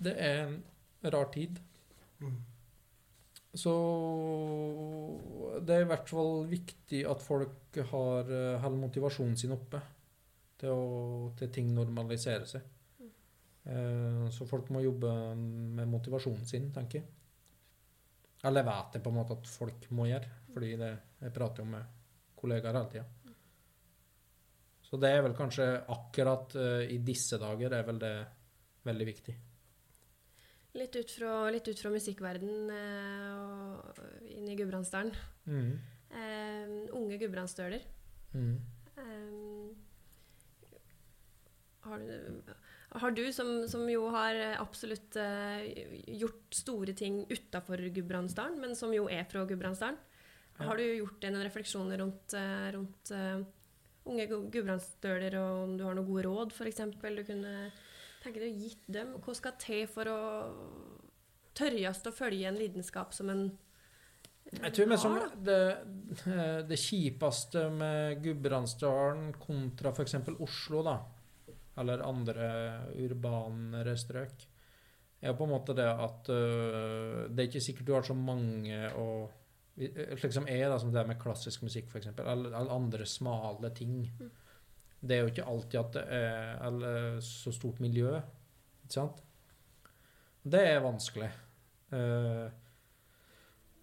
Det 0.00 0.14
er 0.16 0.38
en 0.46 0.54
rar 1.12 1.28
tid. 1.32 1.60
Så 3.50 3.72
det 5.66 5.74
er 5.74 5.82
i 5.82 5.88
hvert 5.90 6.10
fall 6.10 6.44
viktig 6.50 7.00
at 7.10 7.22
folk 7.24 7.80
har 7.90 8.28
hele 8.62 8.76
motivasjonen 8.78 9.36
sin 9.38 9.54
oppe 9.56 9.80
til, 10.60 10.70
å, 10.70 11.32
til 11.38 11.50
ting 11.54 11.72
normaliserer 11.74 12.46
seg. 12.46 12.68
Eh, 13.64 14.28
Så 14.30 14.46
folk 14.48 14.70
må 14.70 14.82
jobbe 14.84 15.10
med 15.36 15.88
motivasjonen 15.90 16.46
sin, 16.46 16.70
tenker 16.74 17.00
jeg. 17.00 17.08
Eller 18.44 18.62
jeg 18.62 18.70
vet 18.70 18.94
det 18.94 19.02
på 19.04 19.10
en 19.12 19.18
måte 19.18 19.36
at 19.36 19.50
folk 19.52 19.88
må 19.96 20.06
gjøre, 20.08 20.30
fordi 20.54 20.70
det, 20.80 20.92
jeg 21.20 21.34
prater 21.36 21.64
jo 21.64 21.72
med 21.74 21.98
kollegaer 22.40 22.78
hele 22.78 22.92
tida. 22.94 23.06
Så 24.90 24.98
det 24.98 25.10
er 25.12 25.20
vel 25.22 25.36
kanskje 25.38 25.66
akkurat 25.92 26.56
eh, 26.58 26.86
i 26.96 26.98
disse 27.04 27.38
dager 27.38 27.76
er 27.76 27.86
vel 27.86 28.00
det 28.02 28.14
veldig 28.88 29.06
viktig. 29.06 29.34
Litt 30.78 30.94
ut 30.96 31.10
fra, 31.10 31.50
litt 31.50 31.66
ut 31.66 31.80
fra 31.82 31.90
musikkverden 31.90 32.70
eh, 32.70 33.30
og 33.34 34.28
inn 34.30 34.46
i 34.52 34.54
Gudbrandsdalen. 34.58 35.10
Mm. 35.50 35.72
Eh, 36.10 36.74
unge 36.94 37.16
gudbrandsdøler. 37.18 37.82
Mm. 38.34 38.54
Eh, 38.98 39.70
har, 41.86 41.98
du, 41.98 42.42
har 43.02 43.10
du, 43.16 43.22
som, 43.32 43.50
som 43.70 43.86
jo 43.90 44.04
har 44.14 44.38
absolutt 44.60 45.16
eh, 45.18 45.66
gjort 46.20 46.54
store 46.54 46.94
ting 46.98 47.22
utafor 47.30 47.82
Gudbrandsdalen, 47.94 48.58
men 48.62 48.76
som 48.78 48.92
jo 48.94 49.08
er 49.10 49.24
fra 49.30 49.46
Gudbrandsdalen, 49.48 49.98
Ja. 50.60 50.66
har 50.68 50.76
du 50.76 50.82
gjort 50.84 51.22
deg 51.22 51.32
noen 51.32 51.46
refleksjoner 51.46 51.96
rundt, 52.02 52.34
rundt 52.74 53.10
uh, 53.16 53.38
unge 54.04 54.26
gu- 54.28 54.50
gudbrandsdøler, 54.52 55.32
og 55.40 55.62
om 55.64 55.70
du 55.78 55.84
har 55.86 55.94
noen 55.96 56.04
gode 56.10 56.24
råd, 56.26 56.52
f.eks. 56.52 56.82
du 57.00 57.22
kunne 57.24 57.54
tenke 58.22 58.42
du 58.42 58.48
gitt 58.48 58.86
dem? 58.92 59.16
Hva 59.24 59.34
skal 59.36 59.56
til 59.60 59.86
for 59.90 60.10
å 60.10 60.20
tørres 61.56 62.04
å 62.06 62.14
følge 62.14 62.48
en 62.50 62.58
lidenskap 62.58 63.14
som 63.16 63.30
en 63.32 63.46
eh, 63.48 64.60
Jeg 64.66 64.74
tror 64.76 64.92
liksom 64.92 65.16
det, 65.46 65.62
eh, 66.26 66.60
det 66.68 66.78
kjipeste 66.80 67.66
med 67.74 68.20
Gudbrandsdalen 68.24 69.32
kontra 69.40 69.94
f.eks. 69.94 70.20
Oslo, 70.38 70.84
da, 70.86 70.96
eller 71.80 72.06
andre 72.06 72.46
urbanere 73.00 73.96
strøk, 73.98 74.46
er 75.20 75.36
på 75.36 75.44
en 75.44 75.52
måte 75.52 75.76
det 75.76 75.84
at 75.84 76.30
uh, 76.32 77.26
det 77.28 77.42
er 77.42 77.48
ikke 77.50 77.60
sikkert 77.60 77.88
du 77.88 77.92
har 77.92 78.06
så 78.06 78.16
mange 78.16 78.86
å 78.96 79.10
Slik 79.80 80.34
som 80.34 80.48
jeg, 80.50 80.66
da, 80.68 80.76
som 80.82 80.90
det 80.92 81.06
med 81.08 81.16
klassisk 81.22 81.62
musikk, 81.64 81.86
f.eks., 81.88 82.10
eller, 82.18 82.50
eller 82.50 82.72
andre 82.74 83.06
smale 83.08 83.70
ting. 83.72 83.94
Det 85.00 85.16
er 85.16 85.22
jo 85.24 85.32
ikke 85.32 85.48
alltid 85.48 85.80
at 85.80 85.94
det 85.96 86.04
er 86.20 87.20
så 87.24 87.52
stort 87.56 87.80
miljø, 87.80 88.18
ikke 88.84 88.96
sant? 88.98 89.22
Det 90.40 90.60
er 90.60 90.82
vanskelig. 90.84 91.30
Eh, 91.96 92.46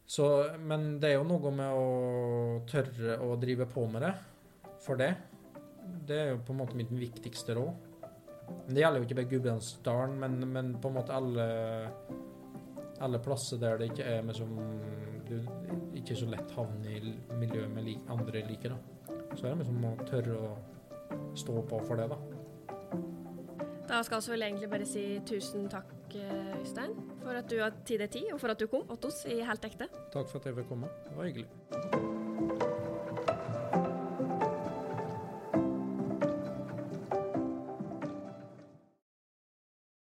så, 0.07 0.28
men 0.63 0.99
det 1.01 1.09
er 1.09 1.18
jo 1.18 1.26
noe 1.28 1.51
med 1.53 1.74
å 1.78 1.88
tørre 2.70 3.18
å 3.26 3.34
drive 3.41 3.68
på 3.70 3.84
med 3.91 4.05
det. 4.05 4.13
For 4.86 4.99
det. 4.99 5.11
Det 6.07 6.22
er 6.22 6.32
jo 6.32 6.43
på 6.45 6.53
en 6.53 6.61
måte 6.61 6.78
mitt 6.80 6.93
viktigste 6.93 7.57
råd. 7.57 7.84
Det 8.70 8.80
gjelder 8.80 9.01
jo 9.01 9.07
ikke 9.07 9.20
bare 9.20 9.32
Gudbrandsdalen, 9.34 10.15
men, 10.22 10.39
men 10.53 10.72
på 10.82 10.89
en 10.91 10.97
måte 11.01 11.18
alle 11.18 11.47
alle 12.99 13.20
plasser 13.22 13.59
der 13.61 13.78
det 13.78 13.91
ikke 13.91 14.05
er 14.09 14.24
med 14.26 14.38
som 14.38 14.53
du 15.28 15.36
ikke 15.97 16.15
så 16.18 16.30
lett 16.32 16.53
havner 16.55 16.95
i 16.97 17.13
miljøet 17.38 17.70
med 17.74 18.09
andre 18.09 18.41
liker. 18.47 18.74
da. 18.74 19.15
Så 19.36 19.45
er 19.45 19.53
det 19.53 19.65
liksom 19.65 19.86
å 19.86 19.93
tørre 20.07 20.38
å 20.39 20.51
stå 21.38 21.61
på 21.70 21.80
for 21.88 21.99
det, 21.99 22.09
da. 22.11 22.20
Da 23.88 24.01
skal 24.03 24.22
vi 24.22 24.34
vel 24.36 24.47
egentlig 24.49 24.70
bare 24.70 24.86
si 24.86 25.05
tusen 25.26 25.70
takk, 25.72 25.93
eh, 26.15 26.59
Øystein, 26.59 26.95
for 27.24 27.39
at 27.39 27.49
du 27.49 27.59
har 27.61 27.72
tid 27.86 28.03
til 28.03 28.09
tid, 28.20 28.32
og 28.34 28.39
for 28.43 28.51
at 28.51 28.59
du 28.59 28.68
kom 28.68 28.84
Ottos, 28.89 29.24
oss 29.24 29.26
i 29.32 29.41
Helt 29.41 29.65
ekte. 29.65 29.88
Takk 30.11 30.28
for 30.28 30.39
at 30.39 30.45
jeg 30.51 30.59
fikk 30.59 30.74
komme. 30.76 30.91
Det 31.07 31.15
var 31.18 31.30
hyggelig. 31.32 32.26